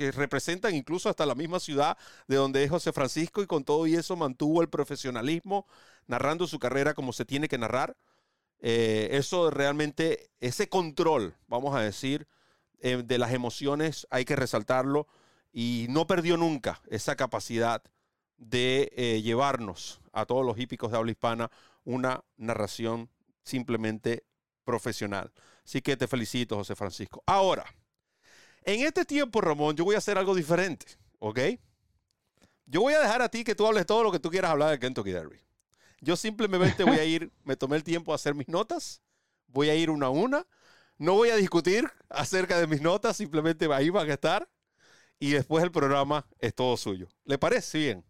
que 0.00 0.12
representan 0.12 0.74
incluso 0.74 1.10
hasta 1.10 1.26
la 1.26 1.34
misma 1.34 1.60
ciudad 1.60 1.98
de 2.26 2.36
donde 2.36 2.64
es 2.64 2.70
José 2.70 2.90
Francisco 2.90 3.42
y 3.42 3.46
con 3.46 3.64
todo 3.64 3.86
y 3.86 3.94
eso 3.94 4.16
mantuvo 4.16 4.62
el 4.62 4.70
profesionalismo 4.70 5.66
narrando 6.06 6.46
su 6.46 6.58
carrera 6.58 6.94
como 6.94 7.12
se 7.12 7.26
tiene 7.26 7.48
que 7.48 7.58
narrar. 7.58 7.96
Eh, 8.60 9.08
eso 9.12 9.50
realmente, 9.50 10.30
ese 10.40 10.68
control, 10.68 11.34
vamos 11.48 11.74
a 11.74 11.80
decir, 11.80 12.28
eh, 12.80 13.02
de 13.04 13.18
las 13.18 13.32
emociones 13.32 14.06
hay 14.10 14.24
que 14.24 14.36
resaltarlo 14.36 15.06
y 15.52 15.86
no 15.90 16.06
perdió 16.06 16.36
nunca 16.36 16.80
esa 16.88 17.16
capacidad 17.16 17.82
de 18.36 18.92
eh, 18.96 19.22
llevarnos 19.22 20.00
a 20.12 20.24
todos 20.24 20.44
los 20.44 20.58
hípicos 20.58 20.90
de 20.90 20.98
habla 20.98 21.10
hispana 21.10 21.50
una 21.84 22.24
narración 22.36 23.10
simplemente 23.42 24.24
profesional. 24.64 25.32
Así 25.64 25.82
que 25.82 25.96
te 25.96 26.06
felicito, 26.06 26.56
José 26.56 26.74
Francisco. 26.74 27.22
Ahora, 27.26 27.64
en 28.62 28.80
este 28.86 29.04
tiempo, 29.04 29.40
Ramón, 29.40 29.76
yo 29.76 29.84
voy 29.84 29.94
a 29.94 29.98
hacer 29.98 30.18
algo 30.18 30.34
diferente, 30.34 30.86
¿ok? 31.18 31.40
Yo 32.66 32.82
voy 32.82 32.94
a 32.94 33.00
dejar 33.00 33.22
a 33.22 33.28
ti 33.28 33.42
que 33.42 33.54
tú 33.54 33.66
hables 33.66 33.86
todo 33.86 34.02
lo 34.02 34.12
que 34.12 34.20
tú 34.20 34.30
quieras 34.30 34.52
hablar 34.52 34.70
del 34.70 34.78
Kentucky 34.78 35.10
Derby. 35.10 35.40
Yo 36.00 36.16
simplemente 36.16 36.84
voy 36.84 36.96
a 36.98 37.04
ir, 37.04 37.30
me 37.44 37.56
tomé 37.56 37.76
el 37.76 37.84
tiempo 37.84 38.12
a 38.12 38.14
hacer 38.16 38.34
mis 38.34 38.48
notas, 38.48 39.02
voy 39.46 39.68
a 39.70 39.74
ir 39.74 39.90
una 39.90 40.06
a 40.06 40.10
una, 40.10 40.46
no 40.98 41.14
voy 41.14 41.30
a 41.30 41.36
discutir 41.36 41.90
acerca 42.08 42.58
de 42.58 42.66
mis 42.66 42.80
notas, 42.80 43.16
simplemente 43.16 43.72
ahí 43.72 43.90
van 43.90 44.08
a 44.10 44.14
estar 44.14 44.48
y 45.18 45.30
después 45.32 45.62
el 45.64 45.70
programa 45.70 46.26
es 46.38 46.54
todo 46.54 46.76
suyo. 46.76 47.08
¿Le 47.24 47.38
parece 47.38 47.78
bien? 47.78 48.04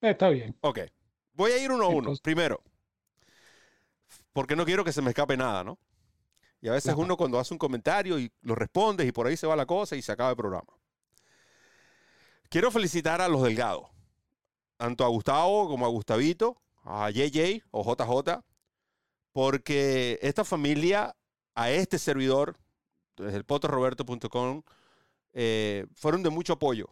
Está 0.00 0.28
bien. 0.30 0.56
Ok. 0.60 0.80
Voy 1.34 1.52
a 1.52 1.58
ir 1.62 1.70
uno 1.70 1.84
a 1.84 1.88
uno. 1.88 1.98
Entonces- 1.98 2.20
Primero, 2.22 2.62
porque 4.32 4.56
no 4.56 4.64
quiero 4.64 4.84
que 4.84 4.92
se 4.92 5.02
me 5.02 5.10
escape 5.10 5.36
nada, 5.36 5.62
¿no? 5.64 5.78
Y 6.60 6.68
a 6.68 6.72
veces 6.72 6.94
uno 6.96 7.16
cuando 7.16 7.38
hace 7.38 7.54
un 7.54 7.58
comentario 7.58 8.18
y 8.18 8.30
lo 8.42 8.54
respondes 8.54 9.06
y 9.06 9.12
por 9.12 9.26
ahí 9.26 9.36
se 9.36 9.46
va 9.46 9.56
la 9.56 9.64
cosa 9.66 9.96
y 9.96 10.02
se 10.02 10.12
acaba 10.12 10.30
el 10.30 10.36
programa. 10.36 10.68
Quiero 12.50 12.70
felicitar 12.70 13.20
a 13.20 13.28
los 13.28 13.42
delgados, 13.42 13.88
tanto 14.80 15.04
a 15.04 15.08
Gustavo 15.08 15.68
como 15.68 15.84
a 15.84 15.90
Gustavito, 15.90 16.56
a 16.84 17.10
JJ 17.10 17.62
o 17.70 17.84
JJ, 17.84 18.40
porque 19.30 20.18
esta 20.22 20.42
familia, 20.42 21.14
a 21.54 21.70
este 21.70 21.98
servidor, 21.98 22.56
desde 23.14 23.36
el 23.36 23.44
potoroberto.com, 23.44 24.62
eh, 25.34 25.84
fueron 25.94 26.22
de 26.22 26.30
mucho 26.30 26.54
apoyo. 26.54 26.88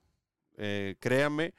Eh, 0.58 0.96
créanme, 1.00 1.54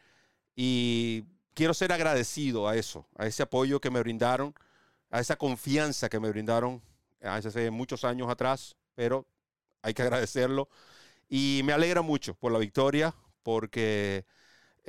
Y 0.55 1.23
quiero 1.55 1.73
ser 1.73 1.91
agradecido 1.91 2.67
a 2.67 2.75
eso, 2.75 3.07
a 3.17 3.25
ese 3.25 3.41
apoyo 3.41 3.81
que 3.81 3.89
me 3.89 3.99
brindaron, 3.99 4.53
a 5.09 5.19
esa 5.21 5.35
confianza 5.35 6.09
que 6.09 6.19
me 6.19 6.29
brindaron 6.29 6.83
hace 7.23 7.71
muchos 7.71 8.03
años 8.03 8.29
atrás, 8.29 8.75
pero 8.93 9.25
hay 9.81 9.95
que 9.95 10.03
agradecerlo. 10.03 10.69
Y 11.27 11.61
me 11.63 11.73
alegra 11.73 12.03
mucho 12.03 12.35
por 12.35 12.51
la 12.51 12.59
victoria, 12.59 13.15
porque 13.41 14.25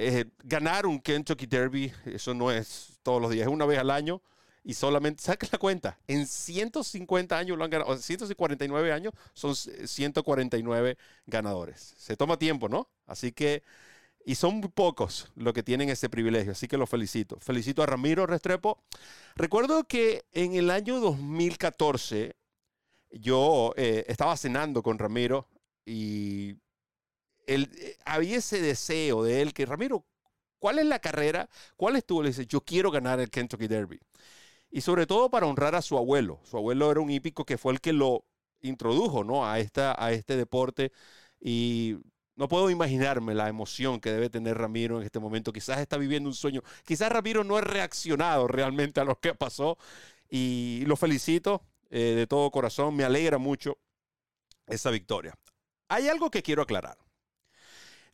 eh, 0.03 0.24
ganar 0.44 0.86
un 0.86 1.01
Kentucky 1.01 1.46
Derby, 1.46 1.92
eso 2.07 2.32
no 2.34 2.51
es 2.51 2.98
todos 3.03 3.20
los 3.20 3.30
días, 3.30 3.46
es 3.46 3.53
una 3.53 3.66
vez 3.66 3.78
al 3.78 3.90
año 3.90 4.22
y 4.62 4.74
solamente, 4.74 5.22
saque 5.22 5.48
la 5.51 5.59
cuenta, 5.59 5.98
en 6.07 6.26
150 6.26 7.36
años 7.36 7.57
lo 7.57 7.64
han 7.64 7.70
ganado, 7.70 7.90
o 7.90 7.96
149 7.96 8.92
años 8.92 9.14
son 9.32 9.55
149 9.55 10.96
ganadores. 11.26 11.94
Se 11.96 12.16
toma 12.16 12.38
tiempo, 12.38 12.68
¿no? 12.68 12.88
Así 13.07 13.32
que, 13.32 13.62
y 14.24 14.34
son 14.34 14.57
muy 14.57 14.68
pocos 14.68 15.30
los 15.34 15.55
que 15.55 15.62
tienen 15.62 15.88
ese 15.88 16.11
privilegio, 16.11 16.53
así 16.53 16.68
que 16.68 16.76
los 16.76 16.90
felicito. 16.90 17.38
Felicito 17.40 17.82
a 17.82 17.86
Ramiro 17.86 18.26
Restrepo. 18.26 18.82
Recuerdo 19.34 19.84
que 19.84 20.24
en 20.32 20.55
el 20.55 20.70
año 20.70 21.01
2014 21.01 22.36
yo 23.12 23.72
eh, 23.76 24.05
estaba 24.09 24.36
cenando 24.36 24.82
con 24.82 24.98
Ramiro 24.98 25.48
y 25.86 26.57
eh, 27.55 27.96
había 28.05 28.38
ese 28.38 28.61
deseo 28.61 29.22
de 29.22 29.42
él 29.42 29.53
que, 29.53 29.66
Ramiro, 29.66 30.05
¿cuál 30.59 30.78
es 30.78 30.86
la 30.86 31.01
carrera? 31.01 31.48
¿Cuál 31.76 31.96
es 31.96 32.05
tu? 32.05 32.22
Le 32.22 32.28
dice, 32.28 32.46
yo 32.46 32.61
quiero 32.62 32.90
ganar 32.90 33.20
el 33.20 33.30
Kentucky 33.30 33.66
Derby 33.66 34.01
y 34.70 34.80
sobre 34.80 35.07
todo 35.07 35.30
para 35.30 35.46
honrar 35.46 35.74
a 35.74 35.82
su 35.82 35.98
abuelo. 35.98 36.40
Su 36.44 36.57
abuelo 36.57 36.90
era 36.90 37.01
un 37.01 37.11
hípico 37.11 37.44
que 37.44 37.59
fue 37.59 37.72
el 37.72 37.80
que 37.80 37.92
lo 37.92 38.24
introdujo 38.61 39.24
¿no? 39.24 39.46
a, 39.46 39.59
esta, 39.59 39.94
a 40.03 40.12
este 40.12 40.36
deporte 40.36 40.92
y 41.40 41.96
no 42.36 42.48
puedo 42.48 42.70
imaginarme 42.70 43.34
la 43.34 43.48
emoción 43.48 44.01
que 44.01 44.12
debe 44.12 44.30
tener 44.30 44.57
Ramiro 44.57 44.98
en 44.98 45.05
este 45.05 45.18
momento. 45.18 45.53
Quizás 45.53 45.78
está 45.78 45.96
viviendo 45.96 46.28
un 46.28 46.34
sueño. 46.34 46.62
Quizás 46.84 47.11
Ramiro 47.11 47.44
no 47.44 47.57
ha 47.57 47.61
reaccionado 47.61 48.46
realmente 48.46 49.01
a 49.01 49.05
lo 49.05 49.18
que 49.18 49.34
pasó 49.34 49.76
y 50.28 50.84
lo 50.86 50.96
felicito 50.96 51.62
eh, 51.90 52.14
de 52.16 52.26
todo 52.26 52.51
corazón. 52.51 52.94
Me 52.94 53.05
alegra 53.05 53.38
mucho 53.38 53.78
esa 54.66 54.90
victoria. 54.90 55.34
Hay 55.88 56.09
algo 56.09 56.30
que 56.30 56.42
quiero 56.42 56.62
aclarar. 56.62 56.96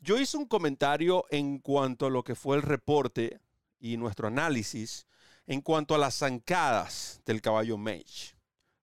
Yo 0.01 0.19
hice 0.19 0.37
un 0.37 0.47
comentario 0.47 1.25
en 1.31 1.59
cuanto 1.59 2.07
a 2.07 2.11
lo 2.11 2.23
que 2.23 2.35
fue 2.35 2.57
el 2.57 2.63
reporte 2.63 3.41
y 3.79 3.97
nuestro 3.97 4.29
análisis 4.29 5.07
en 5.47 5.61
cuanto 5.61 5.95
a 5.95 5.99
las 5.99 6.19
zancadas 6.19 7.21
del 7.25 7.41
caballo 7.41 7.79
Mage. 7.79 8.37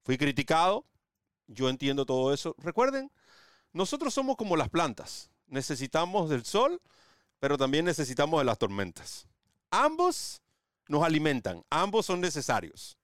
Fui 0.04 0.18
criticado, 0.18 0.86
yo 1.48 1.70
entiendo 1.70 2.06
todo 2.06 2.34
eso. 2.34 2.56
Recuerden, 2.58 3.12
nosotros 3.72 4.14
somos 4.14 4.36
como 4.38 4.56
las 4.56 4.70
plantas. 4.70 5.30
Necesitamos 5.48 6.30
del 6.30 6.46
sol, 6.46 6.82
pero 7.40 7.58
también 7.58 7.86
necesitamos 7.86 8.40
de 8.40 8.46
las 8.46 8.58
tormentas. 8.58 9.28
Ambos 9.72 10.42
nos 10.88 11.04
alimentan, 11.04 11.64
ambos 11.70 12.06
son 12.06 12.22
necesarios 12.22 12.98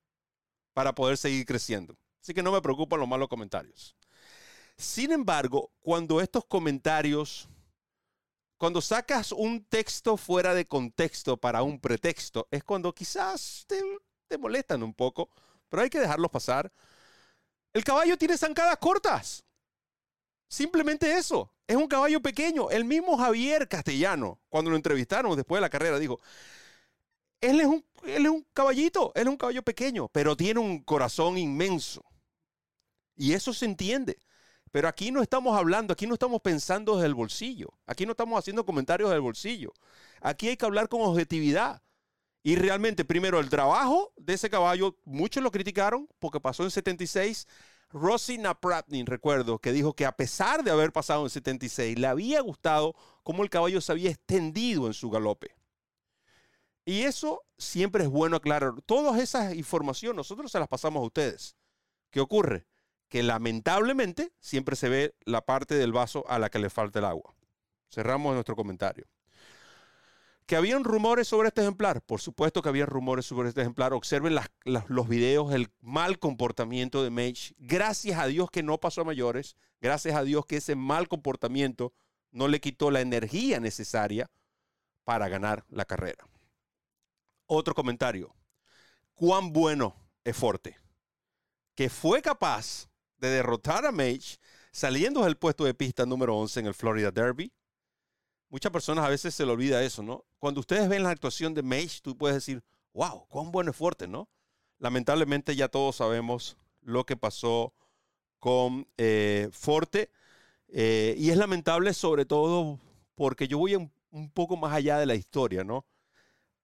para 0.74 0.94
poder 0.94 1.18
seguir 1.18 1.46
creciendo. 1.46 1.98
Así 2.22 2.34
que 2.34 2.44
no 2.44 2.52
me 2.52 2.62
preocupan 2.62 3.00
los 3.00 3.10
malos 3.10 3.28
comentarios. 3.28 3.96
Sin 4.78 5.12
embargo, 5.12 5.72
cuando 5.82 6.22
estos 6.22 6.46
comentarios 6.46 7.50
cuando 8.60 8.82
sacas 8.82 9.32
un 9.32 9.64
texto 9.64 10.18
fuera 10.18 10.54
de 10.54 10.66
contexto 10.66 11.38
para 11.38 11.64
un 11.64 11.80
pretexto, 11.80 12.46
es 12.52 12.62
cuando 12.62 12.94
quizás 12.94 13.66
te, 13.66 14.38
molestan 14.38 14.84
un 14.84 14.94
poco, 14.94 15.30
pero 15.70 15.82
hay 15.82 15.90
que 15.90 16.02
dejarlos 16.02 16.30
pasar. 16.30 16.70
El 17.72 17.86
caballo 17.86 18.18
tiene 18.18 18.38
zancadas 18.38 18.78
cortas. 18.78 19.46
Simplemente 20.50 21.18
eso. 21.18 21.50
Es 21.66 21.78
un 21.78 21.88
caballo 21.88 22.22
pequeño. 22.22 22.70
El 22.70 22.84
mismo 22.84 23.18
Javier 23.18 23.70
Castellano, 23.70 24.42
cuando 24.50 24.72
lo 24.72 24.76
entrevistaron 24.76 25.38
después 25.38 25.58
de 25.58 25.62
la 25.62 25.70
carrera, 25.70 25.98
dijo, 25.98 26.20
él 27.40 27.62
es 27.62 27.66
un, 27.66 27.86
él 28.04 28.26
es 28.26 28.32
un 28.32 28.46
caballito, 28.52 29.14
él 29.16 29.22
es 29.22 29.30
un 29.30 29.38
caballo 29.38 29.64
pequeño, 29.64 30.10
pero 30.10 30.36
tiene 30.36 30.60
un 30.60 30.84
corazón 30.84 31.38
inmenso. 31.38 32.04
Y 33.16 33.32
eso 33.32 33.54
se 33.54 33.64
entiende. 33.64 34.18
Pero 34.72 34.88
aquí 34.88 35.12
no 35.12 35.22
estamos 35.22 35.58
hablando, 35.58 35.94
aquí 35.94 36.06
no 36.06 36.14
estamos 36.14 36.42
pensando 36.42 36.96
desde 36.96 37.08
el 37.08 37.16
bolsillo, 37.16 37.70
aquí 37.86 38.06
no 38.06 38.12
estamos 38.12 38.38
haciendo 38.38 38.66
comentarios 38.66 39.10
del 39.10 39.22
bolsillo. 39.22 39.74
Aquí 40.22 40.50
hay 40.50 40.58
que 40.58 40.66
hablar 40.66 40.90
con 40.90 41.02
objetividad. 41.02 41.82
Y 42.42 42.56
realmente, 42.56 43.04
primero, 43.04 43.40
el 43.40 43.50
trabajo 43.50 44.14
de 44.16 44.34
ese 44.34 44.50
caballo, 44.50 44.96
muchos 45.04 45.44
lo 45.44 45.52
criticaron 45.52 46.08
porque 46.20 46.40
pasó 46.40 46.64
en 46.64 46.72
76. 46.72 47.48
Rossi 47.92 48.38
Napratnin, 48.38 49.06
recuerdo, 49.06 49.60
que 49.60 49.72
dijo 49.74 49.94
que 49.94 50.06
a 50.06 50.16
pesar 50.16 50.64
de 50.64 50.72
haber 50.72 50.94
pasado 50.94 51.24
en 51.24 51.30
76, 51.30 51.98
le 51.98 52.08
había 52.08 52.40
gustado 52.42 52.96
cómo 53.24 53.44
el 53.44 53.50
caballo 53.50 53.82
se 53.82 53.92
había 53.92 54.12
extendido 54.12 54.88
en 54.88 54.94
su 54.94 55.10
galope. 55.10 55.56
Y 56.86 57.02
eso 57.02 57.44
siempre 57.58 58.04
es 58.04 58.10
bueno 58.10 58.38
aclarar. 58.38 58.82
Todas 58.86 59.20
esas 59.20 59.54
informaciones 59.56 60.16
nosotros 60.16 60.52
se 60.52 60.60
las 60.60 60.68
pasamos 60.68 61.02
a 61.02 61.06
ustedes. 61.06 61.56
¿Qué 62.10 62.20
ocurre? 62.20 62.69
Que 63.10 63.24
lamentablemente 63.24 64.32
siempre 64.40 64.76
se 64.76 64.88
ve 64.88 65.16
la 65.26 65.46
parte 65.46 65.76
del 65.76 65.92
vaso 65.92 66.24
a 66.30 66.40
la 66.40 66.50
que 66.50 66.60
le 66.60 66.70
falta 66.70 67.00
el 67.00 67.06
agua. 67.06 67.34
Cerramos 67.90 68.34
nuestro 68.36 68.56
comentario. 68.56 69.08
¿Que 70.46 70.56
habían 70.56 70.84
rumores 70.84 71.28
sobre 71.28 71.50
este 71.50 71.62
ejemplar? 71.62 72.02
Por 72.02 72.22
supuesto 72.22 72.62
que 72.62 72.70
había 72.70 72.86
rumores 72.86 73.26
sobre 73.26 73.50
este 73.50 73.62
ejemplar. 73.62 73.94
Observen 73.94 74.36
los 74.64 75.08
videos, 75.08 75.54
el 75.54 75.70
mal 75.82 76.18
comportamiento 76.18 77.04
de 77.04 77.12
Mage. 77.12 77.54
Gracias 77.60 78.20
a 78.20 78.26
Dios 78.26 78.50
que 78.50 78.64
no 78.64 78.80
pasó 78.80 79.02
a 79.02 79.06
mayores. 79.06 79.58
Gracias 79.82 80.16
a 80.16 80.24
Dios 80.24 80.46
que 80.48 80.58
ese 80.58 80.76
mal 80.76 81.08
comportamiento 81.08 81.94
no 82.32 82.48
le 82.48 82.60
quitó 82.60 82.90
la 82.90 83.02
energía 83.02 83.60
necesaria 83.60 84.30
para 85.04 85.30
ganar 85.30 85.66
la 85.70 85.86
carrera. 85.86 86.28
Otro 87.46 87.76
comentario. 87.76 88.36
¿Cuán 89.14 89.54
bueno 89.54 89.96
es 90.24 90.36
Forte? 90.36 90.78
Que 91.76 91.90
fue 91.90 92.22
capaz 92.22 92.90
de 93.20 93.30
derrotar 93.30 93.86
a 93.86 93.92
Mage 93.92 94.38
saliendo 94.72 95.24
del 95.24 95.38
puesto 95.38 95.66
de 95.66 95.74
pista 95.74 96.06
número 96.06 96.38
11 96.38 96.62
en 96.62 96.66
el 96.68 96.74
Florida 96.74 97.12
Derby. 97.12 97.52
Muchas 98.50 98.72
personas 98.72 99.06
a 99.06 99.10
veces 99.10 99.36
se 99.36 99.46
le 99.46 99.52
olvida 99.52 99.84
eso, 99.84 100.02
¿no? 100.02 100.26
Cuando 100.40 100.60
ustedes 100.60 100.90
ven 100.90 101.04
la 101.04 101.12
actuación 101.12 101.54
de 101.54 101.62
Mage, 101.62 102.00
tú 102.02 102.18
puedes 102.18 102.36
decir, 102.36 102.64
wow, 102.94 103.28
cuán 103.28 103.52
bueno 103.52 103.72
es 103.72 103.78
fuerte, 103.78 104.08
¿no? 104.08 104.30
Lamentablemente 104.80 105.56
ya 105.56 105.68
todos 105.68 105.98
sabemos 105.98 106.58
lo 106.82 107.06
que 107.06 107.18
pasó 107.18 107.74
con 108.40 108.88
eh, 108.98 109.50
Forte. 109.52 110.10
Eh, 110.70 111.16
y 111.18 111.30
es 111.30 111.38
lamentable 111.38 111.94
sobre 111.94 112.26
todo 112.26 112.80
porque 113.16 113.48
yo 113.48 113.58
voy 113.58 113.76
un, 113.76 113.92
poco 114.34 114.56
más 114.56 114.74
allá 114.74 114.98
de 114.98 115.06
la 115.06 115.16
historia, 115.16 115.64
¿no? 115.64 115.86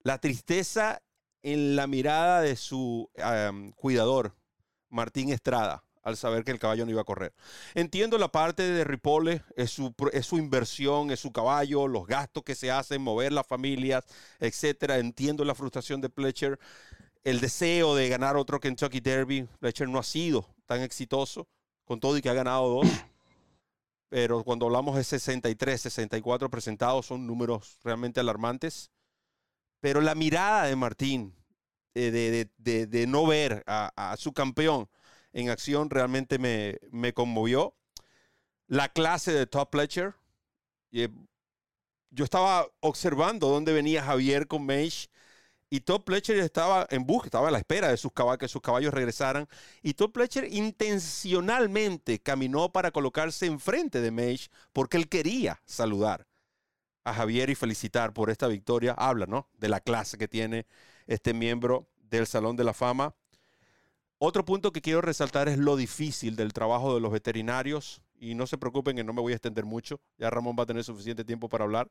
La 0.02 0.20
tristeza 0.20 1.02
en 1.44 1.76
la 1.76 1.86
mirada 1.86 2.42
de 2.42 2.56
su 2.56 3.10
cuidador, 3.76 4.36
Martín 4.90 5.32
Estrada 5.32 5.84
al 6.06 6.16
saber 6.16 6.44
que 6.44 6.52
el 6.52 6.60
caballo 6.60 6.86
no 6.86 6.92
iba 6.92 7.02
a 7.02 7.06
correr. 7.06 7.34
Entiendo 7.74 8.20
la 8.20 8.32
parte 8.32 8.62
de 8.62 9.68
su, 9.68 9.94
es 10.14 10.26
su 10.26 10.38
inversión, 10.38 11.10
es 11.10 11.20
su 11.20 11.34
caballo, 11.34 11.88
los 11.88 12.06
gastos 12.06 12.44
que 12.44 12.54
se 12.54 12.72
hacen, 12.72 13.02
mover 13.02 13.34
las 13.34 13.46
familias, 13.46 14.06
etcétera. 14.40 15.00
Entiendo 15.00 15.44
la 15.44 15.56
frustración 15.56 16.02
de 16.02 16.10
Pletcher, 16.10 16.60
el 17.24 17.42
deseo 17.42 17.96
de 17.96 18.08
ganar 18.08 18.38
otro 18.38 18.60
Kentucky 18.60 19.00
Derby. 19.00 19.50
Pletcher 19.60 19.90
no 19.90 19.98
ha 19.98 20.04
sido 20.04 20.48
tan 20.68 20.82
exitoso, 20.82 21.48
con 21.86 22.00
todo 22.00 22.16
y 22.18 22.22
que 22.22 22.30
ha 22.30 22.34
ganado 22.34 22.70
dos. 22.70 22.88
Pero 24.10 24.44
cuando 24.44 24.68
hablamos 24.68 24.96
de 24.96 25.04
63, 25.04 25.82
64 25.82 26.52
presentados, 26.52 27.08
son 27.08 27.26
números 27.26 27.80
realmente 27.84 28.20
alarmantes. 28.20 28.92
Pero 29.80 30.02
la 30.02 30.14
mirada 30.14 30.66
de 30.66 30.76
Martín, 30.76 31.34
eh, 31.96 32.48
de, 32.60 33.08
no 33.08 33.26
ver 33.26 33.64
a 33.66 34.16
su 34.20 34.34
campeón, 34.34 34.88
en 35.36 35.50
acción 35.50 35.90
realmente 35.90 36.40
me, 36.40 37.14
conmovió. 37.14 37.76
La 38.68 38.90
clase 38.90 39.34
de 39.34 39.46
Top 39.46 39.70
Pletcher. 39.70 40.16
Eh, 40.94 41.10
yo 42.10 42.24
estaba 42.24 42.68
observando 42.80 43.50
dónde 43.50 43.74
venía 43.74 44.02
Javier 44.02 44.48
con 44.48 44.66
Mage 44.66 45.10
y 45.70 45.82
Top 45.82 46.06
Pletcher 46.06 46.38
estaba 46.38 46.88
en 46.90 47.06
busca, 47.06 47.28
estaba 47.28 47.50
a 47.50 47.52
la 47.52 47.58
espera 47.58 47.90
de 47.90 47.98
sus 47.98 48.14
caballos, 48.14 48.40
que 48.40 48.48
sus 48.48 48.62
caballos 48.62 48.94
regresaran. 48.94 49.50
Y 49.82 49.96
Top 49.96 50.14
Pletcher 50.14 50.46
intencionalmente 50.54 52.20
caminó 52.20 52.72
para 52.72 52.92
colocarse 52.92 53.46
enfrente 53.46 54.00
de 54.00 54.12
Mage 54.12 54.48
porque 54.72 54.96
él 54.96 55.10
quería 55.10 55.62
saludar 55.66 56.28
a 57.04 57.14
Javier 57.14 57.50
y 57.50 57.56
felicitar 57.56 58.14
por 58.14 58.30
esta 58.30 58.48
victoria. 58.48 58.94
Habla, 58.98 59.26
¿no? 59.26 59.50
De 59.58 59.68
la 59.68 59.82
clase 59.82 60.18
que 60.18 60.30
tiene 60.30 60.66
este 61.08 61.34
miembro 61.34 61.90
del 61.98 62.26
Salón 62.26 62.56
de 62.56 62.64
la 62.64 62.74
Fama. 62.74 63.14
Otro 64.18 64.46
punto 64.46 64.72
que 64.72 64.82
quiero 64.82 65.02
resaltar 65.02 65.50
es 65.50 65.58
lo 65.58 65.76
difícil 65.76 66.36
del 66.36 66.54
trabajo 66.54 66.94
de 66.94 67.02
los 67.02 67.12
veterinarios. 67.12 68.02
Y 68.18 68.34
no 68.34 68.48
se 68.48 68.58
preocupen 68.58 68.96
que 68.96 69.04
no 69.04 69.14
me 69.14 69.22
voy 69.22 69.34
a 69.34 69.36
extender 69.36 69.66
mucho. 69.66 70.00
Ya 70.18 70.30
Ramón 70.30 70.56
va 70.58 70.64
a 70.64 70.66
tener 70.66 70.84
suficiente 70.84 71.26
tiempo 71.26 71.50
para 71.50 71.66
hablar. 71.66 71.90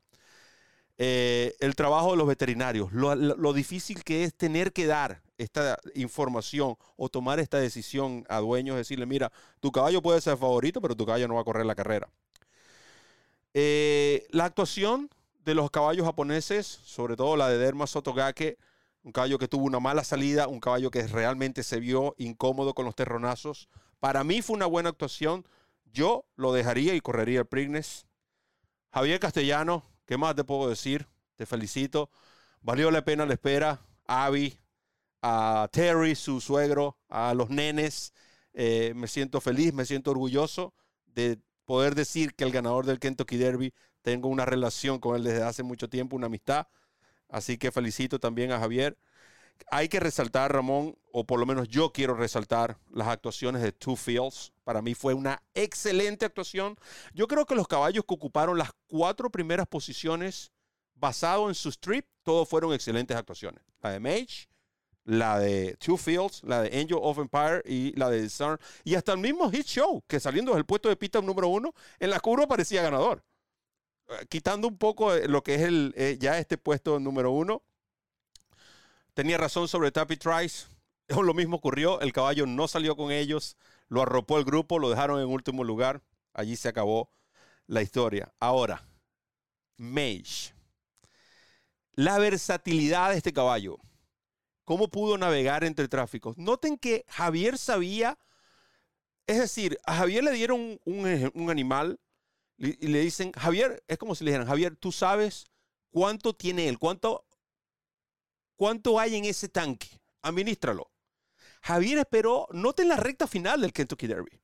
Eh, 0.97 1.57
el 1.59 1.75
trabajo 1.75 2.13
de 2.13 2.17
los 2.17 2.27
veterinarios, 2.29 2.93
lo, 2.93 3.53
difícil 3.53 4.05
que 4.05 4.23
es 4.23 4.35
tener 4.35 4.73
que 4.73 4.87
dar 4.87 5.23
esta 5.39 5.77
información 5.97 6.77
o 6.97 7.09
tomar 7.09 7.41
esta 7.41 7.59
decisión 7.59 8.25
a 8.29 8.39
dueños, 8.39 8.77
decirle, 8.77 9.05
mira, 9.05 9.33
tu 9.59 9.73
caballo 9.73 10.01
puede 10.01 10.21
ser 10.21 10.37
favorito, 10.37 10.81
pero 10.81 10.95
tu 10.95 11.05
caballo 11.05 11.27
no 11.27 11.35
va 11.35 11.41
a 11.41 11.45
correr 11.45 11.67
la 11.67 11.75
carrera. 11.75 12.09
Eh, 13.55 14.25
la 14.31 14.45
actuación 14.45 15.11
de 15.45 15.55
los 15.55 15.71
caballos 15.71 16.07
japoneses, 16.07 16.67
sobre 16.67 17.17
todo 17.17 17.37
la 17.37 17.49
de 17.49 17.59
Derma 17.59 17.89
Sotogake, 17.89 18.57
un 19.05 19.13
caballo 19.13 19.39
que 19.39 19.49
tuvo 19.49 19.67
una 19.67 19.81
mala 19.81 20.03
salida, 20.03 20.49
un 20.49 20.61
caballo 20.61 20.91
que 20.91 21.07
realmente 21.07 21.63
se 21.63 21.79
vio 21.79 22.15
incómodo 22.19 22.75
con 22.75 22.87
los 22.87 22.97
terronazos. 22.97 23.69
Para 24.01 24.25
mí 24.25 24.41
fue 24.41 24.57
una 24.57 24.67
buena 24.67 24.89
actuación. 24.89 25.47
Yo 25.85 26.25
lo 26.37 26.53
dejaría 26.53 26.95
y 26.95 27.01
correría 27.01 27.41
el 27.41 27.47
Prignes. 27.47 28.07
Javier 28.93 29.21
Castellano, 29.21 29.85
¿qué 30.07 30.17
más 30.17 30.35
te 30.35 30.43
puedo 30.43 30.71
decir? 30.71 31.07
Te 31.37 31.45
felicito. 31.45 32.11
Valió 32.63 32.91
la 32.91 33.05
pena 33.05 33.27
la 33.27 33.35
espera. 33.35 33.81
A 34.07 34.25
Abby, 34.27 34.59
a 35.23 35.69
Terry, 35.71 36.15
su 36.15 36.41
suegro, 36.41 36.99
a 37.09 37.35
los 37.35 37.51
nenes. 37.51 38.15
Eh, 38.55 38.93
me 38.97 39.07
siento 39.07 39.41
feliz, 39.41 39.75
me 39.75 39.85
siento 39.85 40.13
orgulloso 40.13 40.75
de 41.07 41.39
poder 41.67 41.95
decir 41.95 42.35
que 42.35 42.45
el 42.45 42.53
ganador 42.53 42.87
del 42.87 43.01
Kentucky 43.01 43.37
Derby 43.37 43.75
tengo 44.03 44.29
una 44.29 44.45
relación 44.45 44.99
con 44.99 45.17
él 45.17 45.25
desde 45.25 45.43
hace 45.43 45.63
mucho 45.63 45.89
tiempo, 45.89 46.17
una 46.17 46.27
amistad. 46.27 46.67
Así 47.29 47.59
que 47.59 47.73
felicito 47.73 48.19
también 48.19 48.53
a 48.53 48.59
Javier. 48.59 48.97
Hay 49.71 49.89
que 49.89 50.01
resaltar, 50.01 50.53
Ramón, 50.53 50.97
o 51.13 51.25
por 51.25 51.39
lo 51.39 51.47
menos 51.47 51.69
yo 51.69 51.93
quiero 51.93 52.15
resaltar 52.15 52.79
las 52.91 53.09
actuaciones 53.09 53.63
de 53.63 53.73
Two 53.73 53.97
Fields. 53.97 54.53
Para 54.65 54.83
mí 54.83 54.95
fue 54.95 55.15
una 55.15 55.43
excelente 55.55 56.25
actuación. 56.27 56.77
Yo 57.13 57.29
creo 57.29 57.47
que 57.47 57.55
los 57.55 57.69
caballos 57.69 58.05
que 58.07 58.15
ocuparon 58.15 58.59
las 58.59 58.71
cuatro 58.89 59.31
primeras 59.31 59.67
posiciones 59.67 60.53
basado 60.95 61.49
en 61.49 61.55
su 61.55 61.69
strip, 61.69 62.07
todos 62.23 62.49
fueron 62.49 62.73
excelentes 62.73 63.17
actuaciones. 63.17 63.63
La 63.81 63.91
de 63.91 64.01
Mage, 64.01 64.49
la 65.05 65.39
de 65.39 65.77
Two 65.77 65.97
Fields, 65.97 66.43
la 66.45 66.63
de 66.63 66.81
Angel 66.81 66.99
of 67.01 67.19
Empire 67.19 67.63
y 67.65 67.93
la 67.97 68.11
de 68.11 68.29
Sun. 68.29 68.59
Y 68.85 68.95
hasta 68.95 69.13
el 69.13 69.19
mismo 69.19 69.51
Hit 69.51 69.67
Show, 69.67 70.03
que 70.07 70.19
saliendo 70.19 70.55
del 70.55 70.65
puesto 70.65 70.89
de 70.89 70.97
pista 70.97 71.21
número 71.21 71.49
uno, 71.49 71.75
en 71.99 72.11
la 72.11 72.21
curva 72.21 72.47
parecía 72.47 72.83
ganador. 72.83 73.23
Eh, 74.09 74.27
quitando 74.29 74.69
un 74.69 74.77
poco 74.77 75.15
lo 75.15 75.43
que 75.43 75.55
es 75.55 75.63
el, 75.63 75.95
eh, 75.97 76.17
ya 76.21 76.39
este 76.39 76.59
puesto 76.59 77.01
número 77.01 77.31
uno, 77.31 77.63
tenía 79.15 79.39
razón 79.39 79.69
sobre 79.69 79.93
Tappy 79.93 80.17
Trice. 80.17 80.67
Lo 81.09 81.35
mismo 81.35 81.57
ocurrió, 81.57 82.01
el 82.01 82.13
caballo 82.13 82.47
no 82.47 82.67
salió 82.67 82.97
con 82.97 83.13
ellos, 83.13 83.57
lo 83.89 84.03
arropó 84.03 84.39
el 84.39 84.45
grupo, 84.45 84.79
lo 84.79 84.91
dejaron 84.91 85.21
en 85.21 85.29
último 85.29 85.63
lugar. 85.65 86.03
Allí 86.33 86.57
se 86.57 86.69
acabó 86.69 87.11
la 87.67 87.83
historia. 87.83 88.33
Ahora, 88.41 88.87
Mage. 89.77 90.55
La 91.93 92.19
versatilidad 92.19 93.11
de 93.11 93.19
este 93.19 93.33
caballo. 93.33 93.79
¿Cómo 94.65 94.89
pudo 94.89 95.19
navegar 95.19 95.63
entre 95.63 95.89
tráficos? 95.89 96.39
Noten 96.39 96.79
que 96.79 97.05
Javier 97.09 97.59
sabía, 97.59 98.19
es 99.27 99.39
decir, 99.39 99.79
a 99.85 99.95
Javier 99.95 100.25
le 100.25 100.33
dieron 100.33 100.81
un 100.85 101.51
animal 101.51 102.01
y 102.57 102.87
le 102.89 103.01
dicen, 103.01 103.33
Javier, 103.33 103.83
es 103.89 103.99
como 103.99 104.15
si 104.15 104.25
le 104.25 104.31
dijeran, 104.31 104.47
Javier, 104.47 104.77
tú 104.77 104.93
sabes 104.93 105.47
cuánto 105.91 106.35
tiene 106.35 106.69
él, 106.69 106.79
cuánto, 106.79 107.27
cuánto 108.57 108.99
hay 108.99 109.17
en 109.17 109.25
ese 109.25 109.49
tanque, 109.49 110.01
administralo. 110.23 110.91
Javier 111.63 111.99
esperó, 111.99 112.47
noten 112.53 112.89
la 112.89 112.97
recta 112.97 113.27
final 113.27 113.61
del 113.61 113.73
Kentucky 113.73 114.07
Derby. 114.07 114.41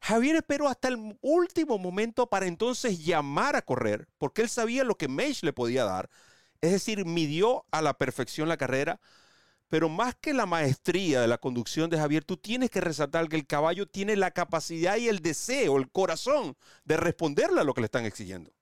Javier 0.00 0.36
esperó 0.36 0.68
hasta 0.68 0.88
el 0.88 1.18
último 1.20 1.78
momento 1.78 2.28
para 2.28 2.46
entonces 2.46 3.04
llamar 3.04 3.56
a 3.56 3.62
correr, 3.62 4.08
porque 4.18 4.42
él 4.42 4.48
sabía 4.48 4.84
lo 4.84 4.96
que 4.96 5.08
Mage 5.08 5.40
le 5.42 5.52
podía 5.52 5.84
dar. 5.84 6.10
Es 6.60 6.72
decir, 6.72 7.04
midió 7.04 7.66
a 7.70 7.82
la 7.82 7.94
perfección 7.94 8.48
la 8.48 8.56
carrera, 8.56 9.00
pero 9.72 9.88
más 9.88 10.14
que 10.16 10.34
la 10.34 10.44
maestría 10.44 11.22
de 11.22 11.26
la 11.26 11.38
conducción 11.38 11.88
de 11.88 11.96
Javier, 11.96 12.24
tú 12.24 12.36
tienes 12.36 12.68
que 12.68 12.82
resaltar 12.82 13.26
que 13.26 13.36
el 13.36 13.46
caballo 13.46 13.86
tiene 13.86 14.16
la 14.16 14.30
capacidad 14.30 14.98
y 14.98 15.08
el 15.08 15.20
deseo, 15.20 15.78
el 15.78 15.90
corazón 15.90 16.58
de 16.84 16.98
responderle 16.98 17.62
a 17.62 17.64
lo 17.64 17.72
que 17.72 17.80
le 17.80 17.86
están 17.86 18.04
exigiendo. 18.04 18.52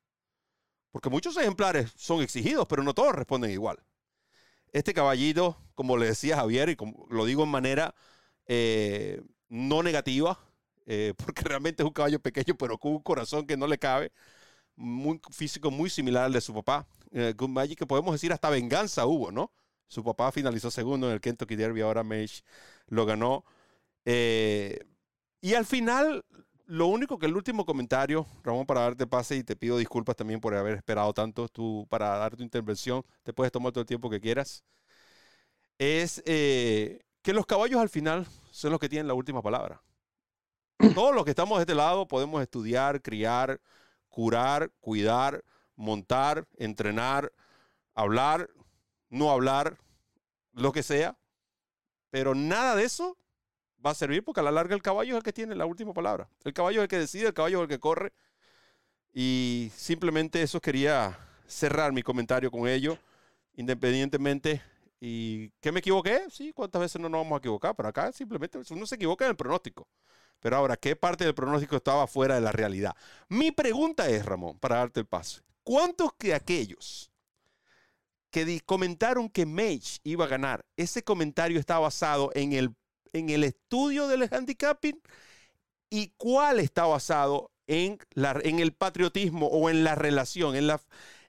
Porque 0.93 1.11
muchos 1.11 1.37
ejemplares 1.37 1.91
son 1.97 2.23
exigidos, 2.23 2.69
pero 2.69 2.85
no 2.85 2.95
todos 2.95 3.13
responden 3.13 3.51
igual. 3.51 3.83
Este 4.71 4.95
caballito, 4.95 5.61
como 5.75 5.97
le 5.97 6.07
decía 6.07 6.37
Javier, 6.37 6.69
y 6.69 6.77
como 6.77 7.09
lo 7.11 7.25
digo 7.25 7.43
en 7.43 7.49
manera 7.49 7.93
eh, 8.47 9.21
no 9.49 9.83
negativa, 9.83 10.39
eh, 10.87 11.15
porque 11.27 11.43
realmente 11.43 11.83
es 11.83 11.89
un 11.89 11.93
caballo 11.93 12.21
pequeño, 12.21 12.55
pero 12.55 12.79
con 12.79 12.93
un 12.93 13.03
corazón 13.03 13.49
que 13.49 13.57
no 13.57 13.67
le 13.67 13.79
cabe, 13.79 14.13
muy 14.77 15.21
físico 15.33 15.73
muy 15.73 15.91
similar 15.91 16.27
al 16.27 16.33
de 16.33 16.41
su 16.41 16.55
papá. 16.55 16.87
Eh, 17.11 17.35
que 17.77 17.87
podemos 17.87 18.13
decir 18.13 18.33
hasta 18.33 18.49
venganza 18.49 19.07
hubo, 19.07 19.33
¿no? 19.33 19.51
Su 19.91 20.05
papá 20.05 20.31
finalizó 20.31 20.71
segundo 20.71 21.09
en 21.09 21.15
el 21.15 21.21
Kentucky 21.21 21.57
Derby, 21.57 21.81
ahora 21.81 22.05
Mage 22.05 22.43
lo 22.87 23.07
ganó. 23.07 23.45
Eh, 24.05 24.79
y 25.41 25.55
al 25.55 25.67
final, 25.67 26.25
lo 26.67 26.87
único 26.87 27.19
que 27.19 27.27
el 27.27 27.35
último 27.35 27.67
comentario, 27.67 28.25
Ramón, 28.45 28.67
para 28.67 28.83
darte 28.83 29.09
pase 29.09 29.35
y 29.35 29.43
te 29.43 29.57
pido 29.57 29.77
disculpas 29.79 30.15
también 30.15 30.41
por 30.41 30.55
haber 30.55 30.77
esperado 30.77 31.13
tanto 31.13 31.49
tú 31.49 31.89
para 31.91 32.17
dar 32.19 32.37
tu 32.37 32.45
intervención, 32.45 33.03
te 33.25 33.33
puedes 33.33 33.51
tomar 33.51 33.73
todo 33.73 33.81
el 33.81 33.87
tiempo 33.89 34.09
que 34.09 34.21
quieras, 34.21 34.63
es 35.77 36.23
eh, 36.25 37.01
que 37.21 37.33
los 37.33 37.45
caballos 37.45 37.81
al 37.81 37.89
final 37.89 38.29
son 38.53 38.71
los 38.71 38.79
que 38.79 38.89
tienen 38.89 39.09
la 39.09 39.15
última 39.15 39.43
palabra. 39.43 39.83
Todos 40.95 41.13
los 41.17 41.25
que 41.25 41.31
estamos 41.31 41.59
de 41.59 41.63
este 41.63 41.75
lado 41.75 42.07
podemos 42.07 42.41
estudiar, 42.43 43.03
criar, 43.03 43.61
curar, 44.09 44.71
cuidar, 44.81 45.43
montar, 45.75 46.47
entrenar, 46.59 47.33
hablar, 47.95 48.51
no 49.11 49.31
hablar, 49.31 49.77
lo 50.53 50.73
que 50.73 50.83
sea, 50.83 51.17
pero 52.11 52.35
nada 52.35 52.75
de 52.75 52.85
eso 52.85 53.17
va 53.85 53.91
a 53.91 53.95
servir 53.95 54.25
porque 54.25 54.41
a 54.41 54.43
la 54.43 54.51
larga 54.51 54.75
el 54.75 54.83
caballo 54.83 55.13
es 55.13 55.19
el 55.19 55.23
que 55.23 55.33
tiene 55.33 55.55
la 55.55 55.67
última 55.67 55.93
palabra. 55.93 56.29
El 56.45 56.53
caballo 56.53 56.81
es 56.81 56.85
el 56.85 56.89
que 56.89 56.99
decide, 56.99 57.29
el 57.29 57.35
caballo 57.35 57.59
es 57.59 57.63
el 57.63 57.69
que 57.69 57.79
corre. 57.79 58.13
Y 59.13 59.71
simplemente 59.75 60.43
eso 60.43 60.61
quería 60.61 61.19
cerrar 61.47 61.93
mi 61.93 62.03
comentario 62.03 62.51
con 62.51 62.69
ello, 62.69 62.99
independientemente. 63.55 64.63
¿Y 65.01 65.51
qué 65.61 65.73
me 65.73 65.81
equivoqué? 65.81 66.29
Sí, 66.31 66.53
¿cuántas 66.53 66.81
veces 66.81 67.01
no 67.01 67.09
nos 67.09 67.21
vamos 67.23 67.37
a 67.37 67.39
equivocar? 67.39 67.75
Pero 67.75 67.89
acá 67.89 68.13
simplemente 68.13 68.61
uno 68.71 68.87
se 68.87 68.95
equivoca 68.95 69.25
en 69.25 69.31
el 69.31 69.37
pronóstico. 69.37 69.89
Pero 70.41 70.57
ahora, 70.57 70.77
¿qué 70.77 70.97
parte 70.97 71.25
del 71.25 71.35
pronóstico 71.35 71.77
estaba 71.77 72.07
fuera 72.07 72.35
de 72.35 72.41
la 72.41 72.53
realidad? 72.53 72.95
Mi 73.29 73.51
pregunta 73.51 74.09
es, 74.09 74.25
Ramón, 74.25 74.59
para 74.59 74.77
darte 74.77 75.01
el 75.01 75.07
paso. 75.07 75.43
¿Cuántos 75.63 76.13
de 76.19 76.35
aquellos 76.35 77.10
que 78.31 78.61
comentaron 78.65 79.29
que 79.29 79.47
Mage 79.47 79.99
iba 80.05 80.25
a 80.25 80.29
ganar, 80.29 80.65
ese 80.77 81.03
comentario 81.03 81.59
está 81.59 81.79
basado 81.79 82.31
en 82.35 82.53
el, 82.53 82.75
en 83.13 83.31
el 83.31 83.45
estudio 83.45 84.09
del 84.09 84.29
handicapping 84.31 85.01
y 85.91 86.13
cuál 86.17 86.61
está 86.61 86.85
basado 86.85 87.51
en, 87.67 87.99
la, 88.15 88.39
en 88.43 88.59
el 88.61 88.73
patriotismo 88.73 89.47
o 89.47 89.71
en 89.71 89.85
la 89.85 89.95
relación, 89.95 90.57
en 90.57 90.67
la, 90.67 90.81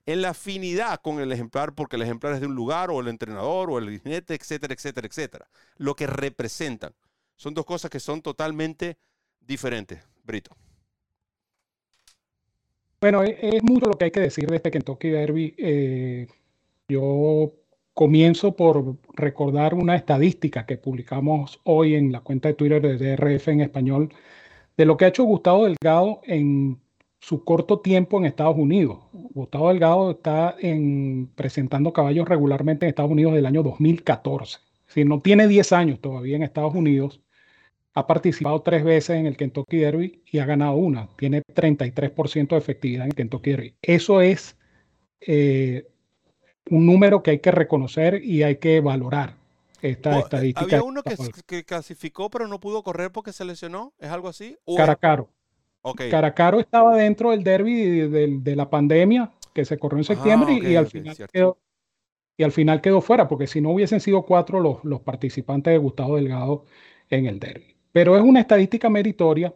en 0.06 0.22
la 0.22 0.30
afinidad 0.30 1.00
con 1.00 1.20
el 1.20 1.32
ejemplar, 1.32 1.74
porque 1.74 1.96
el 1.96 2.02
ejemplar 2.02 2.34
es 2.34 2.40
de 2.40 2.46
un 2.46 2.54
lugar 2.54 2.90
o 2.90 3.00
el 3.00 3.08
entrenador 3.08 3.70
o 3.70 3.78
el 3.78 4.00
jinete, 4.00 4.34
etcétera, 4.34 4.74
etcétera, 4.74 5.06
etcétera. 5.06 5.48
Lo 5.76 5.94
que 5.94 6.06
representan. 6.06 6.94
Son 7.36 7.54
dos 7.54 7.64
cosas 7.64 7.90
que 7.90 8.00
son 8.00 8.22
totalmente 8.22 8.98
diferentes. 9.40 10.00
Brito. 10.24 10.56
Bueno, 13.00 13.24
e, 13.24 13.36
es, 13.56 13.62
mucho 13.64 13.86
lo 13.86 13.98
que 13.98 14.04
hay 14.06 14.10
que 14.12 14.20
decir 14.20 14.48
de 14.48 14.56
este 14.56 14.70
Kentucky 14.70 15.08
Derby. 15.08 15.54
Eh, 15.58 16.28
yo 16.92 17.52
comienzo 17.94 18.56
por 18.56 18.96
recordar 19.14 19.74
una 19.74 19.96
estadística 19.96 20.66
que 20.66 20.76
publicamos 20.76 21.60
hoy 21.64 21.94
en 21.94 22.12
la 22.12 22.20
cuenta 22.20 22.48
de 22.48 22.54
Twitter 22.54 22.82
de 22.82 23.16
DRF 23.16 23.48
en 23.48 23.60
español 23.60 24.12
de 24.76 24.86
lo 24.86 24.96
que 24.96 25.04
ha 25.04 25.08
hecho 25.08 25.24
Gustavo 25.24 25.64
Delgado 25.64 26.20
en 26.24 26.80
su 27.20 27.44
corto 27.44 27.80
tiempo 27.80 28.18
en 28.18 28.24
Estados 28.24 28.56
Unidos. 28.56 28.98
Gustavo 29.12 29.68
Delgado 29.68 30.10
está 30.12 30.56
en, 30.58 31.30
presentando 31.34 31.92
caballos 31.92 32.28
regularmente 32.28 32.86
en 32.86 32.90
Estados 32.90 33.12
Unidos 33.12 33.34
del 33.34 33.46
año 33.46 33.62
2014. 33.62 34.58
Si 34.86 35.04
no 35.04 35.20
tiene 35.20 35.46
10 35.46 35.72
años 35.72 36.00
todavía 36.00 36.36
en 36.36 36.42
Estados 36.42 36.74
Unidos, 36.74 37.20
ha 37.94 38.06
participado 38.06 38.62
tres 38.62 38.84
veces 38.84 39.16
en 39.16 39.26
el 39.26 39.36
Kentucky 39.36 39.78
Derby 39.78 40.22
y 40.30 40.38
ha 40.38 40.46
ganado 40.46 40.74
una. 40.76 41.08
Tiene 41.16 41.42
33% 41.42 42.48
de 42.48 42.56
efectividad 42.56 43.04
en 43.04 43.10
el 43.10 43.14
Kentucky 43.14 43.50
Derby. 43.50 43.74
Eso 43.82 44.20
es 44.20 44.56
eh, 45.20 45.91
un 46.70 46.86
número 46.86 47.22
que 47.22 47.32
hay 47.32 47.38
que 47.40 47.50
reconocer 47.50 48.22
y 48.24 48.42
hay 48.42 48.56
que 48.56 48.80
valorar 48.80 49.36
esta 49.80 50.18
estadística. 50.18 50.64
Había 50.64 50.82
uno 50.82 51.02
que, 51.02 51.64
clasificó 51.64 52.30
pero 52.30 52.46
no 52.46 52.60
pudo 52.60 52.82
correr 52.82 53.10
porque 53.10 53.32
se 53.32 53.44
lesionó, 53.44 53.92
¿es 53.98 54.10
algo 54.10 54.28
así? 54.28 54.56
Caracaro. 54.76 55.28
Okay. 55.82 56.10
Caracaro 56.10 56.60
estaba 56.60 56.96
dentro 56.96 57.32
del 57.32 57.42
derby 57.42 58.08
de, 58.08 58.56
la 58.56 58.70
pandemia 58.70 59.32
que 59.52 59.64
se 59.64 59.78
corrió 59.78 59.98
en 59.98 60.04
septiembre 60.04 60.52
y, 60.62 60.76
al 60.76 60.86
final 60.86 61.16
quedó, 61.32 61.58
y 62.36 62.44
al 62.44 62.52
final 62.52 62.80
quedó 62.80 63.00
fuera, 63.00 63.26
porque 63.26 63.48
si 63.48 63.60
no 63.60 63.70
hubiesen 63.70 64.00
sido 64.00 64.22
cuatro 64.22 64.60
los, 64.60 64.84
los 64.84 65.00
participantes 65.00 65.72
de 65.72 65.78
Gustavo 65.78 66.16
Delgado 66.16 66.64
en 67.10 67.26
el 67.26 67.40
derby. 67.40 67.76
Pero 67.90 68.16
es 68.16 68.22
una 68.22 68.40
estadística 68.40 68.88
meritoria 68.88 69.52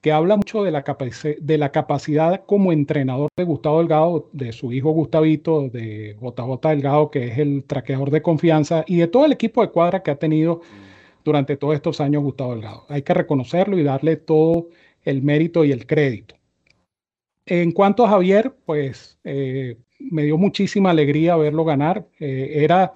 que 0.00 0.12
habla 0.12 0.36
mucho 0.36 0.62
de 0.62 0.70
la, 0.70 0.84
de 1.40 1.58
la 1.58 1.72
capacidad 1.72 2.44
como 2.44 2.72
entrenador 2.72 3.28
de 3.36 3.44
Gustavo 3.44 3.78
Delgado, 3.78 4.28
de 4.32 4.52
su 4.52 4.72
hijo 4.72 4.90
Gustavito, 4.90 5.68
de 5.68 6.16
JJ 6.20 6.68
Delgado, 6.68 7.10
que 7.10 7.28
es 7.28 7.38
el 7.38 7.64
traqueador 7.64 8.10
de 8.10 8.22
confianza, 8.22 8.84
y 8.86 8.98
de 8.98 9.08
todo 9.08 9.24
el 9.24 9.32
equipo 9.32 9.62
de 9.62 9.70
cuadra 9.70 10.02
que 10.02 10.10
ha 10.10 10.18
tenido 10.18 10.60
durante 11.24 11.56
todos 11.56 11.74
estos 11.74 12.00
años 12.00 12.22
Gustavo 12.22 12.52
Delgado. 12.52 12.86
Hay 12.88 13.02
que 13.02 13.14
reconocerlo 13.14 13.78
y 13.78 13.82
darle 13.82 14.16
todo 14.16 14.68
el 15.02 15.22
mérito 15.22 15.64
y 15.64 15.72
el 15.72 15.86
crédito. 15.86 16.36
En 17.46 17.72
cuanto 17.72 18.04
a 18.04 18.10
Javier, 18.10 18.54
pues 18.64 19.18
eh, 19.24 19.76
me 19.98 20.24
dio 20.24 20.36
muchísima 20.36 20.90
alegría 20.90 21.36
verlo 21.36 21.64
ganar. 21.64 22.06
Eh, 22.18 22.52
era, 22.56 22.92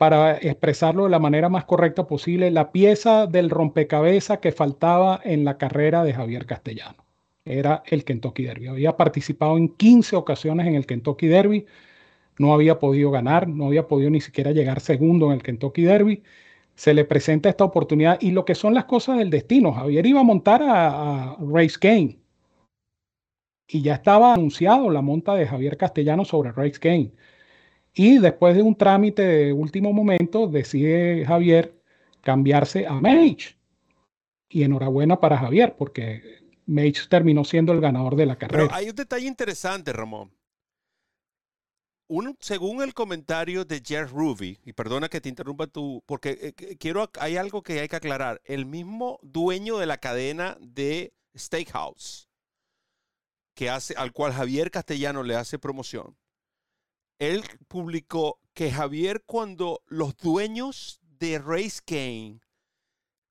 para 0.00 0.38
expresarlo 0.38 1.04
de 1.04 1.10
la 1.10 1.18
manera 1.18 1.50
más 1.50 1.66
correcta 1.66 2.06
posible, 2.06 2.50
la 2.50 2.72
pieza 2.72 3.26
del 3.26 3.50
rompecabezas 3.50 4.38
que 4.38 4.50
faltaba 4.50 5.20
en 5.24 5.44
la 5.44 5.58
carrera 5.58 6.04
de 6.04 6.14
Javier 6.14 6.46
Castellano. 6.46 7.04
Era 7.44 7.82
el 7.84 8.06
Kentucky 8.06 8.44
Derby. 8.44 8.68
Había 8.68 8.96
participado 8.96 9.58
en 9.58 9.68
15 9.68 10.16
ocasiones 10.16 10.66
en 10.66 10.74
el 10.74 10.86
Kentucky 10.86 11.26
Derby, 11.26 11.66
no 12.38 12.54
había 12.54 12.78
podido 12.78 13.10
ganar, 13.10 13.46
no 13.46 13.66
había 13.66 13.88
podido 13.88 14.08
ni 14.08 14.22
siquiera 14.22 14.52
llegar 14.52 14.80
segundo 14.80 15.26
en 15.26 15.32
el 15.32 15.42
Kentucky 15.42 15.82
Derby. 15.82 16.22
Se 16.74 16.94
le 16.94 17.04
presenta 17.04 17.50
esta 17.50 17.64
oportunidad 17.64 18.16
y 18.22 18.30
lo 18.30 18.46
que 18.46 18.54
son 18.54 18.72
las 18.72 18.86
cosas 18.86 19.18
del 19.18 19.28
destino. 19.28 19.70
Javier 19.72 20.06
iba 20.06 20.20
a 20.20 20.24
montar 20.24 20.62
a, 20.62 21.32
a 21.32 21.36
Race 21.40 21.76
Kane, 21.78 22.18
y 23.68 23.82
ya 23.82 23.96
estaba 23.96 24.32
anunciado 24.32 24.88
la 24.88 25.02
monta 25.02 25.34
de 25.34 25.46
Javier 25.46 25.76
Castellano 25.76 26.24
sobre 26.24 26.52
Race 26.52 26.80
Kane. 26.80 27.12
Y 28.02 28.16
después 28.18 28.56
de 28.56 28.62
un 28.62 28.74
trámite 28.74 29.20
de 29.20 29.52
último 29.52 29.92
momento, 29.92 30.46
decide 30.46 31.22
Javier 31.26 31.74
cambiarse 32.22 32.86
a 32.86 32.94
Mage. 32.94 33.58
Y 34.48 34.62
enhorabuena 34.62 35.20
para 35.20 35.36
Javier, 35.36 35.76
porque 35.76 36.22
Mage 36.64 37.08
terminó 37.10 37.44
siendo 37.44 37.74
el 37.74 37.80
ganador 37.82 38.16
de 38.16 38.24
la 38.24 38.36
carrera. 38.36 38.68
Pero 38.68 38.74
hay 38.74 38.88
un 38.88 38.96
detalle 38.96 39.26
interesante, 39.26 39.92
Ramón. 39.92 40.32
Un, 42.08 42.38
según 42.40 42.80
el 42.80 42.94
comentario 42.94 43.66
de 43.66 43.82
Jeff 43.84 44.10
Ruby, 44.10 44.58
y 44.64 44.72
perdona 44.72 45.10
que 45.10 45.20
te 45.20 45.28
interrumpa 45.28 45.66
tú, 45.66 46.02
porque 46.06 46.54
eh, 46.58 46.76
quiero, 46.78 47.10
hay 47.20 47.36
algo 47.36 47.62
que 47.62 47.80
hay 47.80 47.88
que 47.88 47.96
aclarar. 47.96 48.40
El 48.46 48.64
mismo 48.64 49.18
dueño 49.22 49.76
de 49.76 49.84
la 49.84 49.98
cadena 49.98 50.56
de 50.62 51.12
Steakhouse 51.36 52.30
que 53.54 53.68
hace, 53.68 53.92
al 53.98 54.12
cual 54.12 54.32
Javier 54.32 54.70
Castellano 54.70 55.22
le 55.22 55.36
hace 55.36 55.58
promoción, 55.58 56.16
él 57.20 57.44
publicó 57.68 58.40
que 58.54 58.72
Javier 58.72 59.22
cuando 59.24 59.82
los 59.86 60.16
dueños 60.16 61.00
de 61.20 61.38
Race 61.38 61.80
Kane 61.86 62.40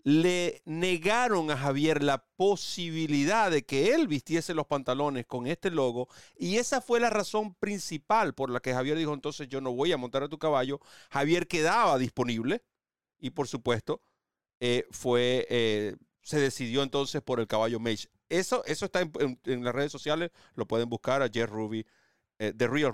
le 0.04 0.62
negaron 0.64 1.52
a 1.52 1.58
Javier 1.58 2.02
la 2.02 2.24
posibilidad 2.38 3.52
de 3.52 3.64
que 3.64 3.94
él 3.94 4.08
vistiese 4.08 4.54
los 4.54 4.68
pantalones 4.68 5.26
con 5.26 5.46
este 5.48 5.72
logo 5.72 6.08
y 6.38 6.58
esa 6.58 6.82
fue 6.82 7.00
la 7.00 7.10
razón 7.10 7.56
principal 7.56 8.34
por 8.34 8.50
la 8.50 8.62
que 8.62 8.74
Javier 8.74 8.98
dijo 8.98 9.14
entonces 9.14 9.50
yo 9.50 9.60
no 9.60 9.74
voy 9.74 9.92
a 9.92 9.98
montar 9.98 10.24
a 10.24 10.30
tu 10.30 10.38
caballo. 10.38 10.80
Javier 11.10 11.48
quedaba 11.48 11.98
disponible 11.98 12.64
y 13.20 13.32
por 13.32 13.48
supuesto 13.48 14.02
eh, 14.60 14.86
fue, 14.92 15.48
eh, 15.50 15.96
se 16.22 16.40
decidió 16.40 16.84
entonces 16.84 17.22
por 17.22 17.40
el 17.40 17.48
caballo 17.48 17.80
Mage. 17.80 18.08
Eso, 18.30 18.64
eso 18.66 18.86
está 18.86 19.02
en, 19.02 19.64
las 19.64 19.74
redes 19.74 19.92
sociales, 19.92 20.30
lo 20.54 20.68
pueden 20.68 20.88
buscar 20.88 21.24
a 21.24 21.30
Jeff 21.30 21.50
Ruby, 21.50 21.86
eh, 22.40 22.54
The 22.56 22.68
Real 22.68 22.94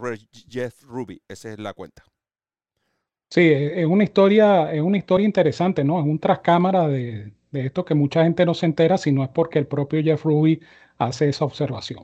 Jeff 0.49 0.83
Ruby, 0.83 1.21
esa 1.27 1.51
es 1.51 1.59
la 1.59 1.73
cuenta. 1.73 2.03
Sí, 3.29 3.51
es 3.51 3.85
una 3.85 4.03
historia, 4.03 4.71
es 4.71 4.81
una 4.81 4.97
historia 4.97 5.25
interesante, 5.25 5.83
¿no? 5.83 5.99
Es 5.99 6.05
un 6.05 6.19
trascámara 6.19 6.87
de, 6.87 7.33
de 7.51 7.65
esto 7.65 7.85
que 7.85 7.95
mucha 7.95 8.23
gente 8.23 8.45
no 8.45 8.53
se 8.53 8.65
entera 8.65 8.97
si 8.97 9.11
no 9.11 9.23
es 9.23 9.29
porque 9.29 9.59
el 9.59 9.67
propio 9.67 10.01
Jeff 10.03 10.23
Ruby 10.23 10.61
hace 10.97 11.29
esa 11.29 11.45
observación. 11.45 12.03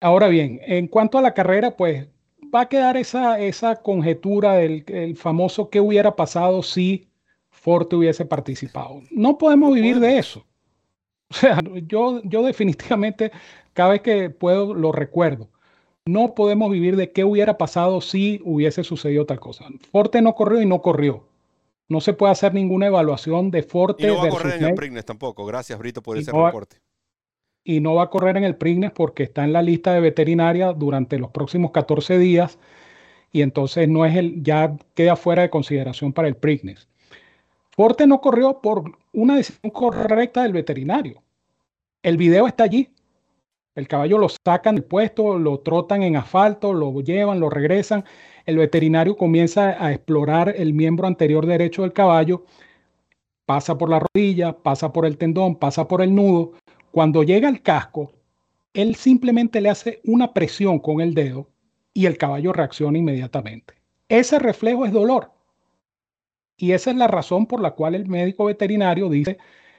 Ahora 0.00 0.28
bien, 0.28 0.60
en 0.64 0.88
cuanto 0.88 1.18
a 1.18 1.22
la 1.22 1.34
carrera, 1.34 1.76
pues 1.76 2.08
va 2.54 2.62
a 2.62 2.68
quedar 2.68 2.96
esa, 2.96 3.38
esa 3.40 3.76
conjetura 3.82 4.54
del 4.54 4.84
el 4.88 5.16
famoso 5.16 5.70
qué 5.70 5.80
hubiera 5.80 6.16
pasado 6.16 6.62
si 6.62 7.08
Forte 7.50 7.96
hubiese 7.96 8.24
participado. 8.24 9.02
No 9.10 9.38
podemos 9.38 9.74
vivir 9.74 10.00
de 10.00 10.18
eso. 10.18 10.46
O 11.30 11.34
sea, 11.34 11.60
yo, 11.86 12.20
yo 12.24 12.42
definitivamente 12.42 13.32
cada 13.72 13.92
vez 13.92 14.02
que 14.02 14.28
puedo 14.30 14.74
lo 14.74 14.92
recuerdo. 14.92 15.48
No 16.06 16.34
podemos 16.34 16.70
vivir 16.70 16.96
de 16.96 17.12
qué 17.12 17.24
hubiera 17.24 17.58
pasado 17.58 18.00
si 18.00 18.40
hubiese 18.44 18.82
sucedido 18.82 19.24
tal 19.24 19.40
cosa. 19.40 19.66
Forte 19.90 20.20
no 20.20 20.34
corrió 20.34 20.60
y 20.60 20.66
no 20.66 20.82
corrió. 20.82 21.24
No 21.88 22.00
se 22.00 22.12
puede 22.12 22.32
hacer 22.32 22.54
ninguna 22.54 22.86
evaluación 22.86 23.50
de 23.50 23.62
Forte. 23.62 24.04
Y 24.04 24.06
no 24.06 24.16
va 24.16 24.26
a 24.26 24.30
correr 24.30 24.62
en 24.62 24.64
el 24.64 24.74
Prignes 24.74 25.04
tampoco. 25.04 25.44
Gracias, 25.44 25.78
Brito, 25.78 26.02
por 26.02 26.16
ese 26.16 26.32
reporte. 26.32 26.78
Y 27.64 27.80
no 27.80 27.94
va 27.94 28.04
a 28.04 28.10
correr 28.10 28.36
en 28.36 28.44
el 28.44 28.56
Prignes 28.56 28.90
porque 28.90 29.22
está 29.22 29.44
en 29.44 29.52
la 29.52 29.62
lista 29.62 29.92
de 29.92 30.00
veterinaria 30.00 30.72
durante 30.72 31.18
los 31.18 31.30
próximos 31.30 31.70
14 31.70 32.18
días 32.18 32.58
y 33.30 33.42
entonces 33.42 33.88
no 33.88 34.04
es 34.04 34.16
el, 34.16 34.42
ya 34.42 34.76
queda 34.94 35.16
fuera 35.16 35.42
de 35.42 35.50
consideración 35.50 36.12
para 36.12 36.28
el 36.28 36.36
Prignes. 36.36 36.88
Forte 37.70 38.06
no 38.06 38.20
corrió 38.20 38.60
por 38.60 38.98
una 39.12 39.36
decisión 39.36 39.70
correcta 39.70 40.42
del 40.42 40.52
veterinario. 40.52 41.22
El 42.02 42.16
video 42.16 42.46
está 42.46 42.64
allí. 42.64 42.90
El 43.74 43.88
caballo 43.88 44.18
lo 44.18 44.28
sacan 44.28 44.74
del 44.74 44.84
puesto, 44.84 45.38
lo 45.38 45.60
trotan 45.60 46.02
en 46.02 46.16
asfalto, 46.16 46.74
lo 46.74 47.00
llevan, 47.00 47.40
lo 47.40 47.48
regresan. 47.48 48.04
El 48.44 48.58
veterinario 48.58 49.16
comienza 49.16 49.82
a 49.82 49.92
explorar 49.92 50.54
el 50.56 50.74
miembro 50.74 51.06
anterior 51.06 51.46
derecho 51.46 51.82
del 51.82 51.94
caballo, 51.94 52.44
pasa 53.46 53.78
por 53.78 53.88
la 53.88 54.00
rodilla, 54.00 54.52
pasa 54.52 54.92
por 54.92 55.06
el 55.06 55.16
tendón, 55.16 55.56
pasa 55.56 55.88
por 55.88 56.02
el 56.02 56.14
nudo. 56.14 56.52
Cuando 56.90 57.22
llega 57.22 57.48
al 57.48 57.62
casco, 57.62 58.12
él 58.74 58.94
simplemente 58.94 59.60
le 59.60 59.70
hace 59.70 60.00
una 60.04 60.34
presión 60.34 60.78
con 60.78 61.00
el 61.00 61.14
dedo 61.14 61.48
y 61.94 62.06
el 62.06 62.18
caballo 62.18 62.52
reacciona 62.52 62.98
inmediatamente. 62.98 63.74
Ese 64.08 64.38
reflejo 64.38 64.84
es 64.84 64.92
dolor. 64.92 65.30
Y 66.58 66.72
esa 66.72 66.90
es 66.90 66.96
la 66.96 67.08
razón 67.08 67.46
por 67.46 67.60
la 67.60 67.70
cual 67.72 67.94
el 67.94 68.06
médico 68.06 68.44
veterinario 68.44 69.08
dice, 69.08 69.38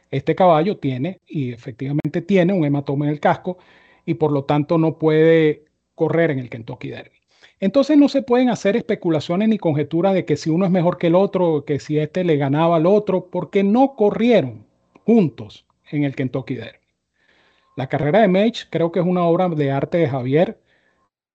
este 0.09 0.35
caballo 0.35 0.77
tiene, 0.77 1.21
y 1.27 1.53
efectivamente 1.53 2.21
tiene, 2.21 2.53
un 2.53 2.65
hematoma 2.65 3.05
en 3.05 3.11
el 3.11 3.19
casco 3.19 3.57
y 4.05 4.15
por 4.15 4.31
lo 4.31 4.43
tanto 4.45 4.77
no 4.77 4.97
puede 4.97 5.65
correr 5.95 6.31
en 6.31 6.39
el 6.39 6.49
Kentucky 6.49 6.89
Derby. 6.89 7.23
Entonces 7.59 7.97
no 7.97 8.09
se 8.09 8.21
pueden 8.21 8.49
hacer 8.49 8.75
especulaciones 8.75 9.47
ni 9.47 9.57
conjeturas 9.57 10.13
de 10.13 10.25
que 10.25 10.35
si 10.35 10.49
uno 10.49 10.65
es 10.65 10.71
mejor 10.71 10.97
que 10.97 11.07
el 11.07 11.15
otro, 11.15 11.63
que 11.65 11.79
si 11.79 11.97
este 11.97 12.23
le 12.23 12.35
ganaba 12.35 12.75
al 12.75 12.85
otro, 12.85 13.29
porque 13.29 13.63
no 13.63 13.95
corrieron 13.95 14.65
juntos 15.05 15.65
en 15.89 16.03
el 16.03 16.15
Kentucky 16.15 16.55
Derby. 16.55 16.79
La 17.77 17.87
carrera 17.87 18.19
de 18.19 18.27
Mage 18.27 18.65
creo 18.69 18.91
que 18.91 18.99
es 18.99 19.05
una 19.05 19.23
obra 19.23 19.49
de 19.49 19.71
arte 19.71 19.97
de 19.97 20.09
Javier. 20.09 20.59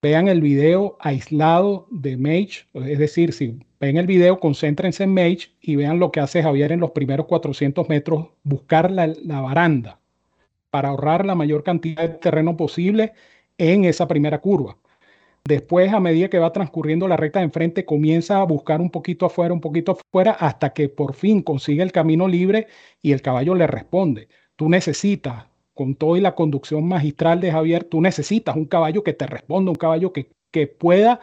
Vean 0.02 0.28
el 0.28 0.40
video 0.40 0.96
aislado 1.00 1.88
de 1.90 2.16
Mage, 2.16 2.66
es 2.74 2.98
decir, 2.98 3.32
si 3.32 3.58
ven 3.80 3.96
el 3.96 4.06
video, 4.06 4.38
concéntrense 4.38 5.04
en 5.04 5.14
Mage 5.14 5.48
y 5.60 5.76
vean 5.76 5.98
lo 5.98 6.12
que 6.12 6.20
hace 6.20 6.42
Javier 6.42 6.72
en 6.72 6.80
los 6.80 6.90
primeros 6.90 7.26
400 7.26 7.88
metros, 7.88 8.28
buscar 8.44 8.90
la, 8.90 9.06
la 9.06 9.40
baranda 9.40 9.98
para 10.70 10.88
ahorrar 10.90 11.24
la 11.26 11.34
mayor 11.34 11.62
cantidad 11.62 12.02
de 12.02 12.16
terreno 12.16 12.56
posible 12.56 13.12
en 13.58 13.84
esa 13.84 14.06
primera 14.08 14.40
curva. 14.40 14.76
Después, 15.44 15.92
a 15.92 16.00
medida 16.00 16.28
que 16.28 16.38
va 16.38 16.52
transcurriendo 16.52 17.08
la 17.08 17.16
recta 17.16 17.38
de 17.38 17.46
enfrente, 17.46 17.86
comienza 17.86 18.40
a 18.40 18.44
buscar 18.44 18.80
un 18.80 18.90
poquito 18.90 19.24
afuera, 19.24 19.54
un 19.54 19.60
poquito 19.60 19.92
afuera, 19.92 20.32
hasta 20.32 20.74
que 20.74 20.88
por 20.88 21.14
fin 21.14 21.42
consigue 21.42 21.82
el 21.82 21.92
camino 21.92 22.28
libre 22.28 22.66
y 23.00 23.12
el 23.12 23.22
caballo 23.22 23.54
le 23.54 23.66
responde. 23.66 24.28
Tú 24.56 24.68
necesitas, 24.68 25.46
con 25.72 25.94
toda 25.94 26.20
la 26.20 26.34
conducción 26.34 26.86
magistral 26.86 27.40
de 27.40 27.52
Javier, 27.52 27.84
tú 27.84 28.00
necesitas 28.00 28.56
un 28.56 28.66
caballo 28.66 29.02
que 29.02 29.14
te 29.14 29.26
responda, 29.26 29.70
un 29.70 29.76
caballo 29.76 30.12
que, 30.12 30.30
que 30.50 30.66
pueda 30.66 31.20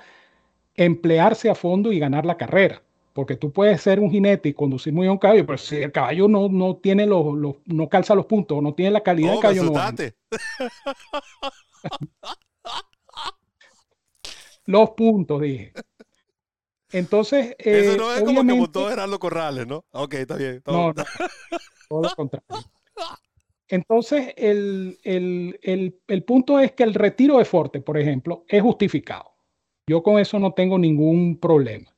emplearse 0.76 1.50
a 1.50 1.56
fondo 1.56 1.92
y 1.92 2.00
ganar 2.00 2.26
la 2.26 2.38
carrera. 2.38 2.82
Porque 3.16 3.36
tú 3.38 3.54
puedes 3.54 3.80
ser 3.80 4.02
un 4.02 4.12
jinete 4.12 4.50
y 4.50 4.54
conducir 4.54 4.92
muy 4.92 5.04
bien 5.04 5.14
un 5.14 5.18
caballo, 5.18 5.46
pero 5.46 5.58
si 5.58 5.78
el 5.78 5.94
caballo 5.94 6.28
no, 6.28 6.50
no 6.50 6.76
tiene 6.76 7.06
los, 7.06 7.24
no 7.64 7.88
calza 7.88 8.14
los 8.14 8.26
puntos, 8.26 8.62
no 8.62 8.74
tiene 8.74 8.92
la 8.92 9.04
calidad 9.04 9.32
del 9.32 9.40
caballo, 9.40 9.64
no 9.64 9.72
Los 14.66 14.90
puntos, 14.90 15.42
dije. 15.42 15.72
Entonces. 16.92 17.56
Eso 17.60 17.96
no 17.96 18.14
es 18.14 18.22
como 18.22 18.46
que 18.46 18.54
montó 18.54 18.90
Gerardo 18.90 19.18
Corrales, 19.18 19.66
¿no? 19.66 19.86
Ok, 19.92 20.16
está 20.16 20.36
bien. 20.36 20.62
no, 20.66 20.92
no, 20.92 21.06
todo 21.88 22.02
lo 22.02 22.10
contrario. 22.18 22.46
Entonces, 23.70 24.34
el, 24.36 25.00
el, 25.04 25.58
el, 25.64 26.02
el 26.06 26.24
punto 26.26 26.60
es 26.60 26.74
que 26.74 26.84
el 26.84 26.94
retiro 26.94 27.38
de 27.38 27.46
Forte, 27.46 27.80
por 27.80 27.98
ejemplo, 27.98 28.44
es 28.50 28.62
justificado. 28.62 29.38
Yo 29.88 30.04
con 30.04 30.20
eso 30.20 30.38
no 30.38 30.52
tengo 30.52 30.78
ningún 30.78 31.40
problema. 31.40 31.95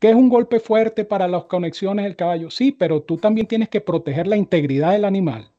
¿Qué 0.00 0.08
es 0.08 0.14
un 0.16 0.28
golpe 0.28 0.58
fuerte 0.58 1.04
para 1.04 1.28
las 1.28 1.44
conexiones 1.44 2.04
del 2.04 2.16
caballo? 2.16 2.50
Sí, 2.50 2.72
pero 2.72 3.02
tú 3.02 3.18
también 3.18 3.46
tienes 3.46 3.68
que 3.68 3.80
proteger 3.80 4.26
la 4.26 4.36
integridad 4.36 4.92
del 4.92 5.04
animal, 5.04 5.52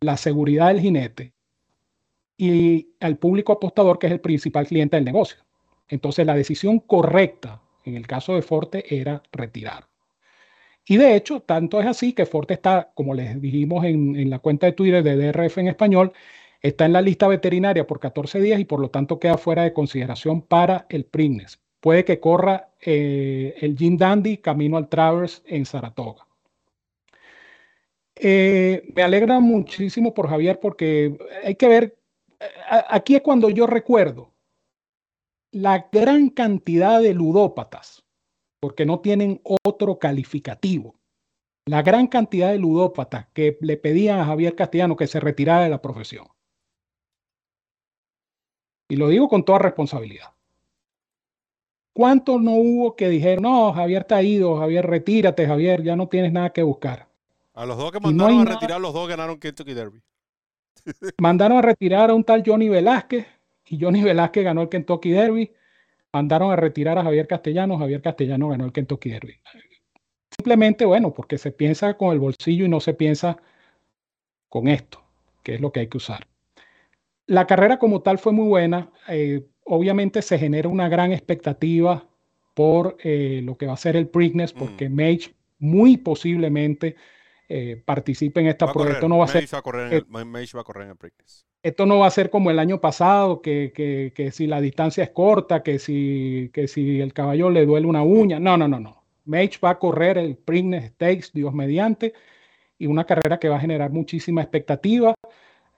la 0.00 0.16
seguridad 0.16 0.68
del 0.68 0.80
jinete 0.80 1.34
y 2.38 2.94
al 3.00 3.18
público 3.18 3.52
apostador, 3.52 3.98
que 3.98 4.06
es 4.06 4.12
el 4.12 4.20
principal 4.20 4.66
cliente 4.66 4.96
del 4.96 5.04
negocio. 5.04 5.38
Entonces, 5.88 6.24
la 6.26 6.34
decisión 6.34 6.78
correcta 6.78 7.60
en 7.84 7.96
el 7.96 8.06
caso 8.06 8.34
de 8.34 8.42
Forte 8.42 8.96
era 8.96 9.22
retirar. 9.32 9.88
Y 10.84 10.96
de 10.96 11.16
hecho, 11.16 11.40
tanto 11.40 11.80
es 11.80 11.86
así 11.86 12.12
que 12.12 12.26
Forte 12.26 12.54
está, 12.54 12.92
como 12.94 13.14
les 13.14 13.40
dijimos 13.40 13.84
en, 13.84 14.16
en 14.16 14.30
la 14.30 14.38
cuenta 14.38 14.66
de 14.66 14.72
Twitter 14.72 15.02
de 15.02 15.16
DRF 15.16 15.58
en 15.58 15.68
español, 15.68 16.12
Está 16.62 16.86
en 16.86 16.94
la 16.94 17.02
lista 17.02 17.28
veterinaria 17.28 17.86
por 17.86 18.00
14 18.00 18.40
días 18.40 18.58
y 18.58 18.64
por 18.64 18.80
lo 18.80 18.90
tanto 18.90 19.20
queda 19.20 19.38
fuera 19.38 19.62
de 19.62 19.72
consideración 19.72 20.42
para 20.42 20.86
el 20.88 21.04
Prignes. 21.04 21.60
Puede 21.86 22.04
que 22.04 22.18
corra 22.18 22.72
eh, 22.80 23.54
el 23.60 23.78
Jim 23.78 23.96
Dandy 23.96 24.38
camino 24.38 24.76
al 24.76 24.88
Travers 24.88 25.44
en 25.46 25.64
Saratoga. 25.64 26.26
Eh, 28.16 28.90
me 28.92 29.04
alegra 29.04 29.38
muchísimo 29.38 30.12
por 30.12 30.28
Javier 30.28 30.58
porque 30.58 31.16
hay 31.44 31.54
que 31.54 31.68
ver, 31.68 31.96
aquí 32.88 33.14
es 33.14 33.22
cuando 33.22 33.50
yo 33.50 33.68
recuerdo 33.68 34.32
la 35.52 35.88
gran 35.92 36.30
cantidad 36.30 37.00
de 37.00 37.14
ludópatas, 37.14 38.04
porque 38.58 38.84
no 38.84 38.98
tienen 38.98 39.40
otro 39.44 40.00
calificativo, 40.00 40.98
la 41.66 41.82
gran 41.82 42.08
cantidad 42.08 42.50
de 42.50 42.58
ludópatas 42.58 43.28
que 43.32 43.58
le 43.60 43.76
pedían 43.76 44.18
a 44.18 44.24
Javier 44.26 44.56
Castellano 44.56 44.96
que 44.96 45.06
se 45.06 45.20
retirara 45.20 45.62
de 45.62 45.70
la 45.70 45.80
profesión. 45.80 46.26
Y 48.90 48.96
lo 48.96 49.06
digo 49.06 49.28
con 49.28 49.44
toda 49.44 49.60
responsabilidad. 49.60 50.35
¿Cuántos 51.96 52.42
no 52.42 52.50
hubo 52.50 52.94
que 52.94 53.08
dijeron, 53.08 53.44
no, 53.44 53.72
Javier 53.72 54.02
está 54.02 54.22
ido, 54.22 54.58
Javier, 54.58 54.84
retírate, 54.84 55.46
Javier, 55.46 55.82
ya 55.82 55.96
no 55.96 56.08
tienes 56.08 56.30
nada 56.30 56.50
que 56.50 56.62
buscar? 56.62 57.08
A 57.54 57.64
los 57.64 57.78
dos 57.78 57.90
que 57.90 58.00
mandaron 58.00 58.40
a 58.40 58.44
retirar, 58.44 58.78
los 58.82 58.92
dos 58.92 59.08
ganaron 59.08 59.40
Kentucky 59.40 59.72
Derby. 59.72 60.02
Mandaron 61.18 61.56
a 61.56 61.62
retirar 61.62 62.10
a 62.10 62.14
un 62.14 62.22
tal 62.22 62.42
Johnny 62.44 62.68
Velázquez 62.68 63.26
y 63.64 63.82
Johnny 63.82 64.02
Velázquez 64.02 64.44
ganó 64.44 64.60
el 64.60 64.68
Kentucky 64.68 65.08
Derby. 65.08 65.50
Mandaron 66.12 66.52
a 66.52 66.56
retirar 66.56 66.98
a 66.98 67.02
Javier 67.02 67.26
Castellano, 67.26 67.78
Javier 67.78 68.02
Castellano 68.02 68.50
ganó 68.50 68.66
el 68.66 68.72
Kentucky 68.72 69.08
Derby. 69.08 69.40
Simplemente, 70.36 70.84
bueno, 70.84 71.14
porque 71.14 71.38
se 71.38 71.50
piensa 71.50 71.94
con 71.94 72.12
el 72.12 72.18
bolsillo 72.18 72.66
y 72.66 72.68
no 72.68 72.80
se 72.80 72.92
piensa 72.92 73.38
con 74.50 74.68
esto, 74.68 75.02
que 75.42 75.54
es 75.54 75.62
lo 75.62 75.72
que 75.72 75.80
hay 75.80 75.86
que 75.86 75.96
usar. 75.96 76.26
La 77.24 77.46
carrera 77.46 77.78
como 77.78 78.02
tal 78.02 78.18
fue 78.18 78.34
muy 78.34 78.48
buena. 78.48 78.90
Eh, 79.08 79.46
obviamente 79.66 80.22
se 80.22 80.38
genera 80.38 80.68
una 80.68 80.88
gran 80.88 81.12
expectativa 81.12 82.06
por 82.54 82.96
eh, 83.02 83.40
lo 83.44 83.56
que 83.56 83.66
va 83.66 83.74
a 83.74 83.76
ser 83.76 83.96
el 83.96 84.08
Preakness, 84.08 84.52
porque 84.52 84.88
mm. 84.88 84.94
Mage 84.94 85.34
muy 85.58 85.98
posiblemente 85.98 86.96
eh, 87.48 87.82
participe 87.84 88.40
en 88.40 88.46
esta 88.46 88.72
prueba. 88.72 88.92
Esto 88.92 89.08
no 89.08 89.18
va 89.18 89.26
a 89.26 89.28
ser. 89.28 89.46
Va 89.52 89.58
a 89.58 89.62
correr 89.62 89.92
en 89.92 90.06
el, 90.10 90.26
Mage 90.26 90.56
va 90.56 90.62
a 90.62 90.64
correr 90.64 90.84
en 90.84 90.90
el 90.90 90.96
Preakness. 90.96 91.44
Esto 91.62 91.84
no 91.84 91.98
va 91.98 92.06
a 92.06 92.10
ser 92.10 92.30
como 92.30 92.50
el 92.50 92.58
año 92.58 92.80
pasado, 92.80 93.42
que, 93.42 93.72
que, 93.74 94.12
que, 94.14 94.30
si 94.30 94.46
la 94.46 94.60
distancia 94.60 95.02
es 95.02 95.10
corta, 95.10 95.62
que 95.62 95.78
si, 95.78 96.50
que 96.52 96.68
si 96.68 97.00
el 97.00 97.12
caballo 97.12 97.50
le 97.50 97.66
duele 97.66 97.86
una 97.86 98.02
uña. 98.02 98.38
No, 98.38 98.56
no, 98.56 98.68
no, 98.68 98.78
no. 98.78 99.04
Mage 99.24 99.58
va 99.62 99.70
a 99.70 99.78
correr 99.78 100.16
el 100.16 100.36
Preakness 100.36 100.92
Stakes, 100.92 101.30
Dios 101.34 101.52
mediante, 101.52 102.14
y 102.78 102.86
una 102.86 103.04
carrera 103.04 103.38
que 103.38 103.48
va 103.48 103.56
a 103.56 103.60
generar 103.60 103.90
muchísima 103.90 104.42
expectativa. 104.42 105.14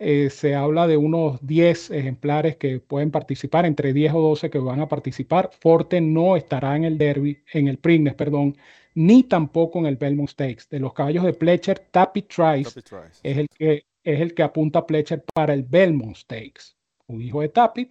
Eh, 0.01 0.31
se 0.31 0.55
habla 0.55 0.87
de 0.87 0.97
unos 0.97 1.45
10 1.45 1.91
ejemplares 1.91 2.57
que 2.57 2.79
pueden 2.79 3.11
participar, 3.11 3.67
entre 3.67 3.93
10 3.93 4.15
o 4.15 4.21
12 4.21 4.49
que 4.49 4.59
van 4.59 4.81
a 4.81 4.89
participar. 4.89 5.51
Forte 5.61 6.01
no 6.01 6.37
estará 6.37 6.77
en 6.77 6.85
el 6.85 6.99
Derby, 6.99 7.43
en 7.53 7.67
el 7.67 7.79
Preakness, 7.79 8.15
perdón, 8.15 8.57
ni 8.95 9.25
tampoco 9.25 9.81
en 9.81 9.87
el 9.87 9.97
Belmont 9.97 10.29
Stakes. 10.29 10.69
De 10.71 10.79
los 10.79 10.93
caballos 10.93 11.25
de 11.25 11.33
Pletcher, 11.33 11.81
Tappy 11.91 12.23
Trice, 12.23 12.81
es 13.23 13.39
el 13.39 13.49
que 13.49 13.85
es 14.05 14.21
el 14.21 14.35
que 14.35 14.43
apunta 14.43 14.79
a 14.81 14.87
Pletcher 14.87 15.25
para 15.35 15.53
el 15.53 15.65
Belmont 15.65 16.17
Stakes. 16.17 16.77
Un 17.09 17.21
hijo 17.21 17.41
de 17.41 17.49
Tappy, 17.49 17.89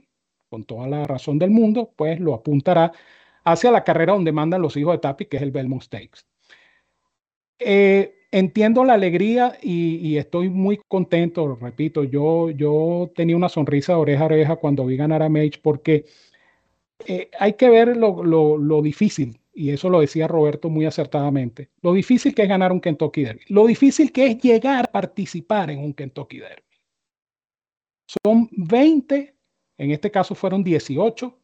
con 0.50 0.64
toda 0.64 0.88
la 0.88 1.04
razón 1.04 1.38
del 1.38 1.52
mundo, 1.52 1.94
pues 1.96 2.20
lo 2.20 2.34
apuntará 2.34 2.92
hacia 3.44 3.72
la 3.72 3.84
carrera 3.84 4.14
donde 4.14 4.32
mandan 4.32 4.62
los 4.62 4.78
hijos 4.78 4.94
de 4.94 5.00
Tappy, 5.00 5.26
que 5.26 5.38
es 5.38 5.44
el 5.44 5.52
Belmont 5.52 5.84
Stakes. 5.84 6.22
Eh, 7.60 8.17
entiendo 8.32 8.84
la 8.84 8.94
alegría 8.94 9.58
y, 9.62 10.18
estoy 10.18 10.50
muy 10.50 10.80
contento, 10.88 11.56
repito, 11.56 12.04
yo, 12.04 12.50
yo 12.50 13.12
tenía 13.16 13.36
una 13.36 13.50
sonrisa 13.50 13.94
de 13.94 14.00
oreja 14.00 14.24
a 14.24 14.26
oreja 14.26 14.56
cuando 14.58 14.86
vi 14.86 14.98
ganar 14.98 15.24
a 15.24 15.30
Mage 15.30 15.60
porque 15.62 16.06
eh, 17.06 17.30
hay 17.40 17.54
que 17.54 17.70
ver 17.70 17.96
lo, 17.96 18.24
lo, 18.24 18.82
difícil, 18.82 19.40
y 19.54 19.70
eso 19.70 19.90
lo 19.90 20.02
decía 20.02 20.28
Roberto 20.28 20.70
muy 20.70 20.86
acertadamente, 20.86 21.70
lo 21.82 21.94
difícil 21.94 22.34
que 22.36 22.44
es 22.44 22.50
ganar 22.50 22.72
un 22.72 22.82
Kentucky 22.82 23.24
Derby, 23.24 23.42
lo 23.50 23.66
difícil 23.68 24.12
que 24.12 24.28
es 24.28 24.38
llegar 24.40 24.86
a 24.86 24.92
participar 24.92 25.72
en 25.72 25.80
un 25.80 25.94
Kentucky 25.94 26.40
Derby. 26.40 26.64
Son 28.24 28.50
20, 28.52 29.36
en 29.78 29.92
este 29.92 30.10
caso 30.12 30.34
fueron 30.34 30.64
18, 30.64 31.38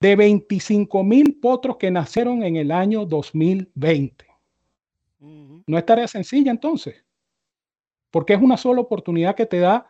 de 0.00 0.16
25 0.16 1.02
mil 1.02 1.38
potros 1.40 1.76
que 1.76 1.90
nacieron 1.90 2.42
en 2.42 2.56
el 2.56 2.70
año 2.70 3.06
2020. 3.06 4.33
No 5.66 5.78
es 5.78 5.86
tarea 5.86 6.08
sencilla 6.08 6.50
entonces, 6.50 7.04
porque 8.10 8.34
es 8.34 8.42
una 8.42 8.56
sola 8.56 8.80
oportunidad 8.80 9.34
que 9.34 9.46
te 9.46 9.58
da 9.58 9.86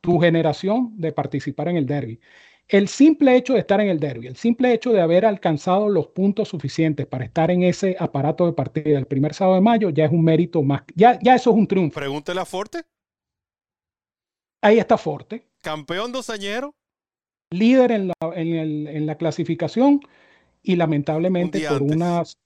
tu 0.00 0.18
generación 0.18 0.92
de 0.96 1.12
participar 1.12 1.68
en 1.68 1.76
el 1.76 1.86
derby. 1.86 2.20
El 2.68 2.88
simple 2.88 3.36
hecho 3.36 3.52
de 3.52 3.60
estar 3.60 3.80
en 3.80 3.88
el 3.88 4.00
derby, 4.00 4.26
el 4.26 4.36
simple 4.36 4.72
hecho 4.72 4.92
de 4.92 5.00
haber 5.00 5.24
alcanzado 5.24 5.88
los 5.88 6.08
puntos 6.08 6.48
suficientes 6.48 7.06
para 7.06 7.24
estar 7.24 7.50
en 7.50 7.62
ese 7.62 7.96
aparato 7.98 8.44
de 8.46 8.52
partida 8.52 8.98
el 8.98 9.06
primer 9.06 9.34
sábado 9.34 9.54
de 9.56 9.60
mayo, 9.60 9.90
ya 9.90 10.06
es 10.06 10.10
un 10.10 10.24
mérito 10.24 10.62
más. 10.62 10.82
Ya, 10.94 11.18
ya 11.22 11.36
eso 11.36 11.50
es 11.50 11.56
un 11.56 11.68
triunfo. 11.68 12.00
Pregúntele 12.00 12.40
a 12.40 12.44
Forte. 12.44 12.82
Ahí 14.62 14.78
está 14.78 14.98
Forte. 14.98 15.46
Campeón 15.62 16.10
dosañero. 16.10 16.74
Líder 17.50 17.92
en 17.92 18.08
la, 18.08 18.14
en 18.34 19.06
la 19.06 19.16
clasificación 19.16 20.00
y 20.62 20.74
lamentablemente 20.74 21.66
por 21.68 21.80
unas 21.80 22.36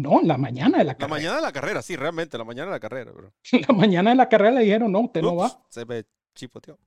no, 0.00 0.20
la 0.22 0.36
mañana 0.36 0.78
de 0.78 0.84
la 0.84 0.94
carrera. 0.94 1.08
La 1.08 1.20
mañana 1.20 1.36
de 1.36 1.42
la 1.42 1.52
carrera, 1.52 1.82
sí, 1.82 1.96
realmente, 1.96 2.38
la 2.38 2.44
mañana 2.44 2.66
de 2.66 2.76
la 2.76 2.80
carrera. 2.80 3.12
La 3.68 3.74
mañana 3.74 4.10
de 4.10 4.16
la 4.16 4.28
carrera 4.28 4.52
le 4.52 4.62
dijeron, 4.62 4.92
no, 4.92 5.00
usted 5.00 5.22
no 5.22 5.36
va. 5.36 5.62
Se 5.68 5.84
ve 5.84 6.06
chipoteado. 6.34 6.78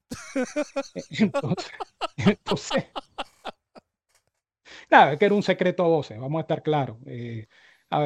entonces, 1.20 1.72
entonces 2.18 2.86
claro, 4.88 5.18
que 5.18 5.26
era 5.26 5.36
un 5.36 5.44
secreto 5.44 5.88
12, 5.88 6.18
vamos 6.18 6.40
a 6.40 6.42
estar 6.42 6.64
claros. 6.64 6.98
Eh, 7.06 7.48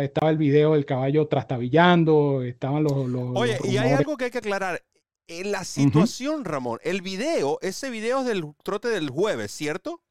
estaba 0.02 0.30
el 0.30 0.38
video 0.38 0.74
del 0.74 0.86
caballo 0.86 1.28
trastabillando, 1.28 2.44
estaban 2.44 2.84
los... 2.84 2.94
Oye, 3.36 3.58
y 3.64 3.78
hay 3.78 3.92
algo 3.92 4.18
que 4.18 4.26
hay 4.26 4.32
que 4.32 4.40
aclarar. 4.40 4.84
En 5.28 5.52
la 5.52 5.66
situación, 5.66 6.46
Ramón, 6.46 6.80
el 6.84 7.02
video, 7.02 7.60
ese 7.62 7.90
video 7.90 8.22
es 8.22 8.26
del 8.26 8.46
trote 8.64 8.88
del 8.88 9.10
jueves, 9.10 9.52
¿cierto? 9.52 10.02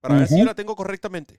Para 0.00 0.16
ver 0.16 0.28
si 0.28 0.38
yo 0.38 0.44
la 0.44 0.54
tengo 0.54 0.76
correctamente. 0.76 1.38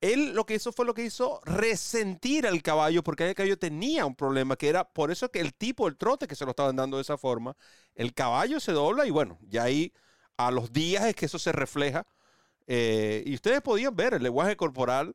Él 0.00 0.32
lo 0.34 0.46
que 0.46 0.54
hizo 0.54 0.72
fue 0.72 0.86
lo 0.86 0.94
que 0.94 1.04
hizo 1.04 1.40
resentir 1.44 2.46
al 2.46 2.62
caballo 2.62 3.02
porque 3.02 3.28
el 3.28 3.34
caballo 3.34 3.58
tenía 3.58 4.06
un 4.06 4.14
problema 4.14 4.56
que 4.56 4.68
era 4.68 4.84
por 4.84 5.10
eso 5.10 5.30
que 5.30 5.40
el 5.40 5.54
tipo, 5.54 5.88
el 5.88 5.96
trote 5.96 6.28
que 6.28 6.36
se 6.36 6.44
lo 6.44 6.50
estaban 6.50 6.76
dando 6.76 6.98
de 6.98 7.02
esa 7.02 7.18
forma, 7.18 7.56
el 7.94 8.14
caballo 8.14 8.60
se 8.60 8.72
dobla 8.72 9.06
y 9.06 9.10
bueno, 9.10 9.38
ya 9.48 9.64
ahí 9.64 9.92
a 10.36 10.50
los 10.52 10.72
días 10.72 11.04
es 11.06 11.14
que 11.14 11.26
eso 11.26 11.38
se 11.38 11.52
refleja. 11.52 12.06
Eh, 12.66 13.22
y 13.26 13.34
ustedes 13.34 13.60
podían 13.60 13.96
ver 13.96 14.14
el 14.14 14.22
lenguaje 14.22 14.56
corporal 14.56 15.14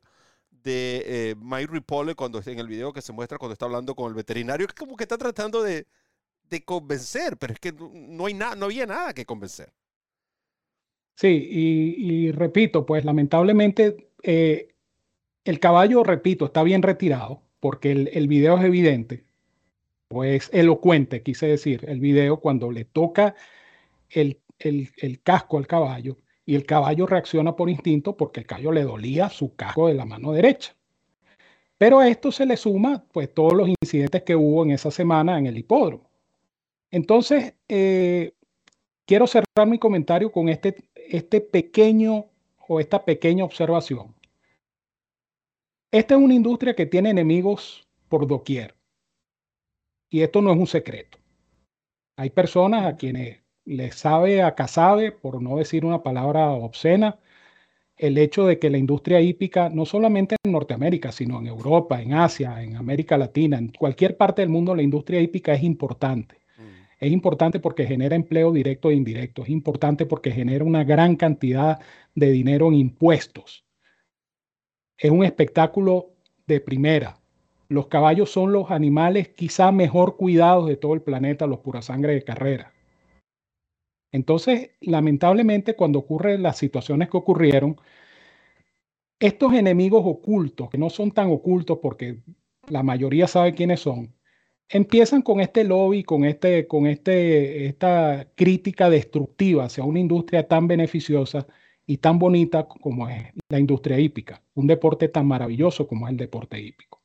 de 0.50 1.02
eh, 1.06 1.34
Mike 1.38 1.72
Ripolle 1.72 2.14
cuando 2.14 2.42
en 2.44 2.58
el 2.58 2.68
video 2.68 2.92
que 2.92 3.02
se 3.02 3.12
muestra 3.12 3.38
cuando 3.38 3.52
está 3.52 3.66
hablando 3.66 3.94
con 3.94 4.08
el 4.08 4.14
veterinario, 4.14 4.66
que 4.66 4.74
como 4.74 4.96
que 4.96 5.04
está 5.04 5.16
tratando 5.16 5.62
de, 5.62 5.86
convencer, 6.64 7.36
pero 7.36 7.52
es 7.52 7.58
que 7.58 7.72
no, 7.72 8.26
hay 8.26 8.34
no 8.34 8.66
había 8.66 8.86
nada 8.86 9.12
que 9.12 9.24
convencer. 9.24 9.72
Sí, 11.16 11.28
y, 11.28 12.32
repito, 12.32 12.86
pues 12.86 13.04
lamentablemente 13.04 14.10
eh, 14.22 14.73
el 15.44 15.60
caballo, 15.60 16.02
repito, 16.04 16.46
está 16.46 16.62
bien 16.62 16.82
retirado 16.82 17.42
porque 17.60 17.92
el, 17.92 18.28
video 18.28 18.58
es 18.58 18.64
evidente, 18.64 19.24
pues 20.08 20.50
elocuente, 20.52 21.22
quise 21.22 21.46
decir, 21.46 21.84
el 21.88 22.00
video 22.00 22.40
cuando 22.40 22.70
le 22.70 22.84
toca 22.84 23.34
el, 24.10 24.40
el, 24.58 25.20
casco 25.22 25.58
al 25.58 25.66
caballo 25.66 26.18
y 26.44 26.56
el 26.56 26.66
caballo 26.66 27.06
reacciona 27.06 27.56
por 27.56 27.70
instinto 27.70 28.16
porque 28.16 28.40
el 28.40 28.46
caballo 28.46 28.72
le 28.72 28.84
dolía 28.84 29.30
su 29.30 29.54
casco 29.56 29.88
de 29.88 29.94
la 29.94 30.04
mano 30.04 30.32
derecha. 30.32 30.74
Pero 31.78 31.98
a 31.98 32.08
esto 32.08 32.30
se 32.32 32.46
le 32.46 32.56
suma 32.56 33.04
pues 33.12 33.32
todos 33.32 33.54
los 33.54 33.68
incidentes 33.68 34.22
que 34.22 34.36
hubo 34.36 34.62
en 34.62 34.72
esa 34.72 34.90
semana 34.90 35.38
en 35.38 35.46
el 35.46 35.58
hipódromo. 35.58 36.08
Entonces, 36.90 37.54
eh, 37.68 38.32
quiero 39.06 39.26
cerrar 39.26 39.66
mi 39.66 39.78
comentario 39.78 40.30
con 40.30 40.48
este, 40.48 40.76
este 40.94 41.40
pequeño 41.40 42.26
o 42.68 42.78
esta 42.78 43.04
pequeña 43.04 43.44
observación. 43.44 44.14
Esta 45.94 46.16
es 46.16 46.20
una 46.20 46.34
industria 46.34 46.74
que 46.74 46.86
tiene 46.86 47.10
enemigos 47.10 47.86
por 48.08 48.26
doquier. 48.26 48.74
Y 50.10 50.22
esto 50.22 50.42
no 50.42 50.50
es 50.50 50.58
un 50.58 50.66
secreto. 50.66 51.18
Hay 52.16 52.30
personas 52.30 52.84
a 52.84 52.96
quienes 52.96 53.44
les 53.64 53.94
sabe 53.94 54.42
a 54.42 54.56
casabe, 54.56 55.12
por 55.12 55.40
no 55.40 55.58
decir 55.58 55.84
una 55.84 56.02
palabra 56.02 56.50
obscena, 56.50 57.20
el 57.96 58.18
hecho 58.18 58.44
de 58.44 58.58
que 58.58 58.70
la 58.70 58.78
industria 58.78 59.20
hípica, 59.20 59.68
no 59.68 59.86
solamente 59.86 60.34
en 60.42 60.50
Norteamérica, 60.50 61.12
sino 61.12 61.38
en 61.38 61.46
Europa, 61.46 62.02
en 62.02 62.14
Asia, 62.14 62.60
en 62.60 62.74
América 62.74 63.16
Latina, 63.16 63.56
en 63.56 63.68
cualquier 63.68 64.16
parte 64.16 64.42
del 64.42 64.48
mundo, 64.48 64.74
la 64.74 64.82
industria 64.82 65.20
hípica 65.20 65.54
es 65.54 65.62
importante. 65.62 66.40
Mm. 66.58 67.04
Es 67.04 67.12
importante 67.12 67.60
porque 67.60 67.86
genera 67.86 68.16
empleo 68.16 68.50
directo 68.50 68.90
e 68.90 68.94
indirecto. 68.94 69.44
Es 69.44 69.48
importante 69.48 70.06
porque 70.06 70.32
genera 70.32 70.64
una 70.64 70.82
gran 70.82 71.14
cantidad 71.14 71.78
de 72.16 72.32
dinero 72.32 72.66
en 72.66 72.74
impuestos 72.74 73.64
es 74.98 75.10
un 75.10 75.24
espectáculo 75.24 76.10
de 76.46 76.60
primera. 76.60 77.18
Los 77.68 77.86
caballos 77.88 78.30
son 78.30 78.52
los 78.52 78.70
animales 78.70 79.28
quizá 79.28 79.72
mejor 79.72 80.16
cuidados 80.16 80.68
de 80.68 80.76
todo 80.76 80.94
el 80.94 81.02
planeta, 81.02 81.46
los 81.46 81.60
pura 81.60 81.82
sangre 81.82 82.14
de 82.14 82.24
carrera. 82.24 82.72
Entonces, 84.12 84.70
lamentablemente, 84.80 85.74
cuando 85.74 85.98
ocurren 85.98 86.42
las 86.42 86.58
situaciones 86.58 87.10
que 87.10 87.16
ocurrieron, 87.16 87.76
estos 89.18 89.54
enemigos 89.54 90.02
ocultos, 90.04 90.70
que 90.70 90.78
no 90.78 90.90
son 90.90 91.10
tan 91.10 91.30
ocultos 91.30 91.78
porque 91.82 92.22
la 92.68 92.82
mayoría 92.82 93.26
sabe 93.26 93.54
quiénes 93.54 93.80
son, 93.80 94.14
empiezan 94.68 95.22
con 95.22 95.40
este 95.40 95.64
lobby, 95.64 96.04
con, 96.04 96.24
este, 96.24 96.66
con 96.66 96.86
este, 96.86 97.66
esta 97.66 98.28
crítica 98.34 98.90
destructiva 98.90 99.64
hacia 99.64 99.84
una 99.84 100.00
industria 100.00 100.46
tan 100.46 100.68
beneficiosa 100.68 101.46
y 101.86 101.98
tan 101.98 102.18
bonita 102.18 102.66
como 102.66 103.08
es 103.08 103.32
la 103.48 103.58
industria 103.58 103.98
hípica, 103.98 104.42
un 104.54 104.66
deporte 104.66 105.08
tan 105.08 105.26
maravilloso 105.26 105.86
como 105.86 106.06
es 106.06 106.12
el 106.12 106.16
deporte 106.16 106.60
hípico. 106.60 107.02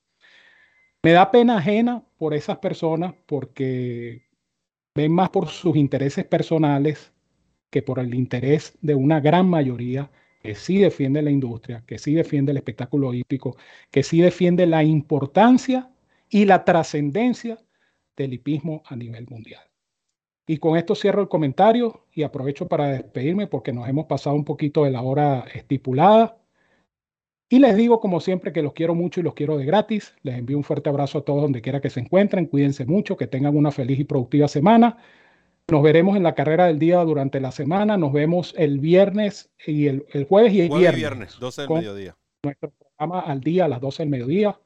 Me 1.03 1.11
da 1.11 1.31
pena 1.31 1.57
ajena 1.57 2.03
por 2.17 2.33
esas 2.33 2.57
personas 2.57 3.13
porque 3.25 4.27
ven 4.95 5.13
más 5.13 5.29
por 5.29 5.47
sus 5.47 5.75
intereses 5.75 6.25
personales 6.25 7.13
que 7.69 7.81
por 7.81 7.99
el 7.99 8.13
interés 8.15 8.77
de 8.81 8.95
una 8.95 9.19
gran 9.19 9.49
mayoría 9.49 10.11
que 10.41 10.55
sí 10.55 10.77
defiende 10.77 11.21
la 11.21 11.31
industria, 11.31 11.83
que 11.85 11.99
sí 11.99 12.13
defiende 12.13 12.51
el 12.51 12.57
espectáculo 12.57 13.13
hípico, 13.13 13.57
que 13.91 14.03
sí 14.03 14.21
defiende 14.21 14.65
la 14.65 14.83
importancia 14.83 15.91
y 16.29 16.45
la 16.45 16.63
trascendencia 16.65 17.59
del 18.15 18.33
hipismo 18.33 18.83
a 18.85 18.95
nivel 18.95 19.27
mundial. 19.29 19.68
Y 20.49 20.57
con 20.57 20.75
esto 20.75 20.95
cierro 20.95 21.21
el 21.21 21.27
comentario 21.27 22.07
y 22.11 22.23
aprovecho 22.23 22.67
para 22.67 22.87
despedirme 22.87 23.45
porque 23.45 23.71
nos 23.71 23.87
hemos 23.87 24.07
pasado 24.07 24.35
un 24.35 24.45
poquito 24.45 24.83
de 24.83 24.89
la 24.89 25.03
hora 25.03 25.45
estipulada. 25.53 26.39
Y 27.49 27.59
les 27.59 27.75
digo, 27.75 27.99
como 27.99 28.19
siempre, 28.19 28.51
que 28.51 28.63
los 28.63 28.73
quiero 28.73 28.95
mucho 28.95 29.19
y 29.19 29.23
los 29.23 29.35
quiero 29.35 29.59
de 29.59 29.65
gratis. 29.65 30.15
Les 30.23 30.39
envío 30.39 30.57
un 30.57 30.63
fuerte 30.63 30.89
abrazo 30.89 31.19
a 31.19 31.21
todos 31.21 31.43
donde 31.43 31.61
quiera 31.61 31.81
que 31.81 31.91
se 31.91 31.99
encuentren. 31.99 32.47
Cuídense 32.47 32.87
mucho, 32.87 33.15
que 33.15 33.27
tengan 33.27 33.55
una 33.55 33.69
feliz 33.69 33.99
y 33.99 34.05
productiva 34.05 34.47
semana. 34.47 34.97
Nos 35.67 35.83
veremos 35.83 36.17
en 36.17 36.23
la 36.23 36.33
carrera 36.33 36.65
del 36.65 36.79
día 36.79 36.97
durante 37.03 37.39
la 37.39 37.51
semana. 37.51 37.95
Nos 37.95 38.11
vemos 38.11 38.55
el 38.57 38.79
viernes 38.79 39.51
y 39.67 39.85
el, 39.85 40.03
jueves 40.27 40.51
y 40.51 40.61
el 40.61 40.69
jueves 40.69 40.95
viernes. 40.95 40.99
viernes, 40.99 41.39
12 41.39 41.61
del 41.61 41.69
mediodía. 41.69 42.17
Nuestro 42.41 42.71
programa 42.71 43.19
al 43.19 43.41
día 43.41 43.65
a 43.65 43.67
las 43.67 43.81
12 43.81 44.01
del 44.01 44.09
mediodía. 44.09 44.59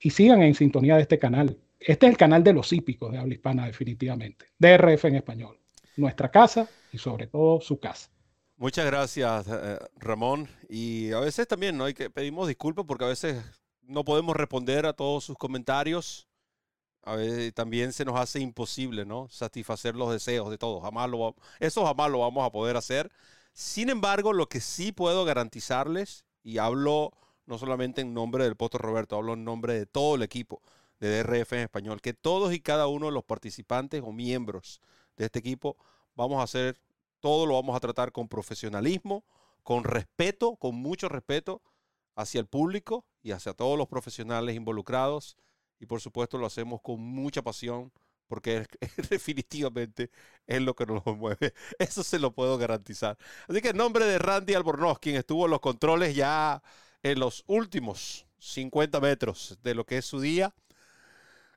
Y 0.00 0.08
sigan 0.08 0.40
en 0.40 0.54
sintonía 0.54 0.96
de 0.96 1.02
este 1.02 1.18
canal. 1.18 1.58
Este 1.86 2.06
es 2.06 2.12
el 2.12 2.16
canal 2.16 2.44
de 2.44 2.52
los 2.52 2.72
hípicos 2.72 3.12
de 3.12 3.18
habla 3.18 3.34
hispana, 3.34 3.66
definitivamente. 3.66 4.46
DRF 4.58 5.04
en 5.06 5.16
español. 5.16 5.58
Nuestra 5.96 6.30
casa 6.30 6.68
y 6.92 6.98
sobre 6.98 7.26
todo 7.26 7.60
su 7.60 7.78
casa. 7.78 8.10
Muchas 8.56 8.86
gracias, 8.86 9.46
eh, 9.48 9.78
Ramón. 9.96 10.48
Y 10.68 11.12
a 11.12 11.20
veces 11.20 11.46
también 11.48 11.76
¿no? 11.76 11.84
Hay 11.84 11.94
que 11.94 12.10
pedimos 12.10 12.48
disculpas 12.48 12.84
porque 12.86 13.04
a 13.04 13.08
veces 13.08 13.42
no 13.82 14.04
podemos 14.04 14.36
responder 14.36 14.86
a 14.86 14.92
todos 14.92 15.24
sus 15.24 15.36
comentarios 15.36 16.28
a 17.04 17.16
veces 17.16 17.52
también 17.54 17.92
se 17.92 18.04
nos 18.04 18.18
hace 18.18 18.40
imposible, 18.40 19.04
¿no? 19.04 19.28
Satisfacer 19.28 19.96
los 19.96 20.12
deseos 20.12 20.50
de 20.50 20.58
todos. 20.58 20.82
Jamás 20.82 21.10
lo, 21.10 21.34
eso 21.58 21.84
jamás 21.84 22.10
lo 22.10 22.20
vamos 22.20 22.46
a 22.46 22.50
poder 22.50 22.76
hacer. 22.76 23.10
Sin 23.52 23.90
embargo, 23.90 24.32
lo 24.32 24.48
que 24.48 24.60
sí 24.60 24.92
puedo 24.92 25.24
garantizarles, 25.24 26.24
y 26.44 26.58
hablo 26.58 27.12
no 27.46 27.58
solamente 27.58 28.00
en 28.02 28.14
nombre 28.14 28.44
del 28.44 28.56
Posto 28.56 28.78
Roberto, 28.78 29.16
hablo 29.16 29.34
en 29.34 29.44
nombre 29.44 29.74
de 29.74 29.86
todo 29.86 30.14
el 30.14 30.22
equipo 30.22 30.62
de 31.02 31.24
DRF 31.24 31.54
en 31.54 31.60
español, 31.62 32.00
que 32.00 32.14
todos 32.14 32.54
y 32.54 32.60
cada 32.60 32.86
uno 32.86 33.06
de 33.06 33.12
los 33.12 33.24
participantes 33.24 34.02
o 34.04 34.12
miembros 34.12 34.80
de 35.16 35.24
este 35.24 35.40
equipo 35.40 35.76
vamos 36.14 36.38
a 36.38 36.44
hacer, 36.44 36.80
todo 37.18 37.44
lo 37.44 37.54
vamos 37.54 37.74
a 37.74 37.80
tratar 37.80 38.12
con 38.12 38.28
profesionalismo, 38.28 39.24
con 39.64 39.82
respeto, 39.82 40.54
con 40.54 40.76
mucho 40.76 41.08
respeto 41.08 41.60
hacia 42.14 42.38
el 42.38 42.46
público 42.46 43.04
y 43.20 43.32
hacia 43.32 43.52
todos 43.52 43.76
los 43.76 43.88
profesionales 43.88 44.54
involucrados 44.54 45.36
y 45.80 45.86
por 45.86 46.00
supuesto 46.00 46.38
lo 46.38 46.46
hacemos 46.46 46.80
con 46.80 47.00
mucha 47.00 47.42
pasión 47.42 47.90
porque 48.28 48.64
definitivamente 49.10 50.08
es 50.46 50.62
lo 50.62 50.76
que 50.76 50.86
nos 50.86 51.04
mueve. 51.04 51.52
Eso 51.80 52.04
se 52.04 52.20
lo 52.20 52.32
puedo 52.32 52.58
garantizar. 52.58 53.18
Así 53.48 53.60
que 53.60 53.70
en 53.70 53.76
nombre 53.76 54.04
de 54.04 54.18
Randy 54.18 54.54
Albornoz, 54.54 55.00
quien 55.00 55.16
estuvo 55.16 55.46
en 55.46 55.50
los 55.50 55.60
controles 55.60 56.14
ya 56.14 56.62
en 57.02 57.18
los 57.18 57.42
últimos 57.48 58.24
50 58.38 59.00
metros 59.00 59.58
de 59.62 59.74
lo 59.74 59.84
que 59.84 59.98
es 59.98 60.04
su 60.04 60.20
día, 60.20 60.54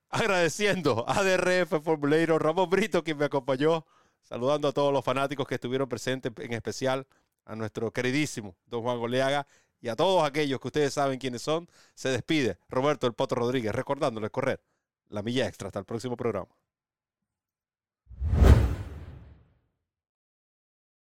agradeciendo 0.10 1.06
a 1.08 1.24
DRF 1.24 1.82
Formulator, 1.84 2.44
Ramón 2.44 2.70
Brito, 2.70 3.04
quien 3.04 3.18
me 3.18 3.26
acompañó, 3.26 3.86
saludando 4.22 4.68
a 4.68 4.72
todos 4.72 4.92
los 4.94 5.04
fanáticos 5.04 5.48
que 5.48 5.56
estuvieron 5.56 5.90
presentes, 5.90 6.32
en 6.38 6.54
especial 6.54 7.08
a 7.46 7.56
nuestro 7.56 7.92
queridísimo 7.92 8.56
don 8.66 8.82
Juan 8.82 8.98
Goleaga 8.98 9.48
y 9.82 9.90
a 9.90 9.96
todos 9.96 10.28
aquellos 10.28 10.60
que 10.60 10.68
ustedes 10.68 10.94
saben 10.94 11.20
quiénes 11.20 11.42
son, 11.42 11.70
se 11.94 12.10
despide 12.10 12.58
Roberto 12.70 13.06
El 13.08 13.14
Poto 13.14 13.36
Rodríguez, 13.36 13.74
recordándoles 13.74 14.32
correr 14.32 14.62
la 15.10 15.22
milla 15.22 15.48
extra. 15.48 15.68
Hasta 15.68 15.80
el 15.80 15.86
próximo 15.86 16.18
programa. 16.18 16.48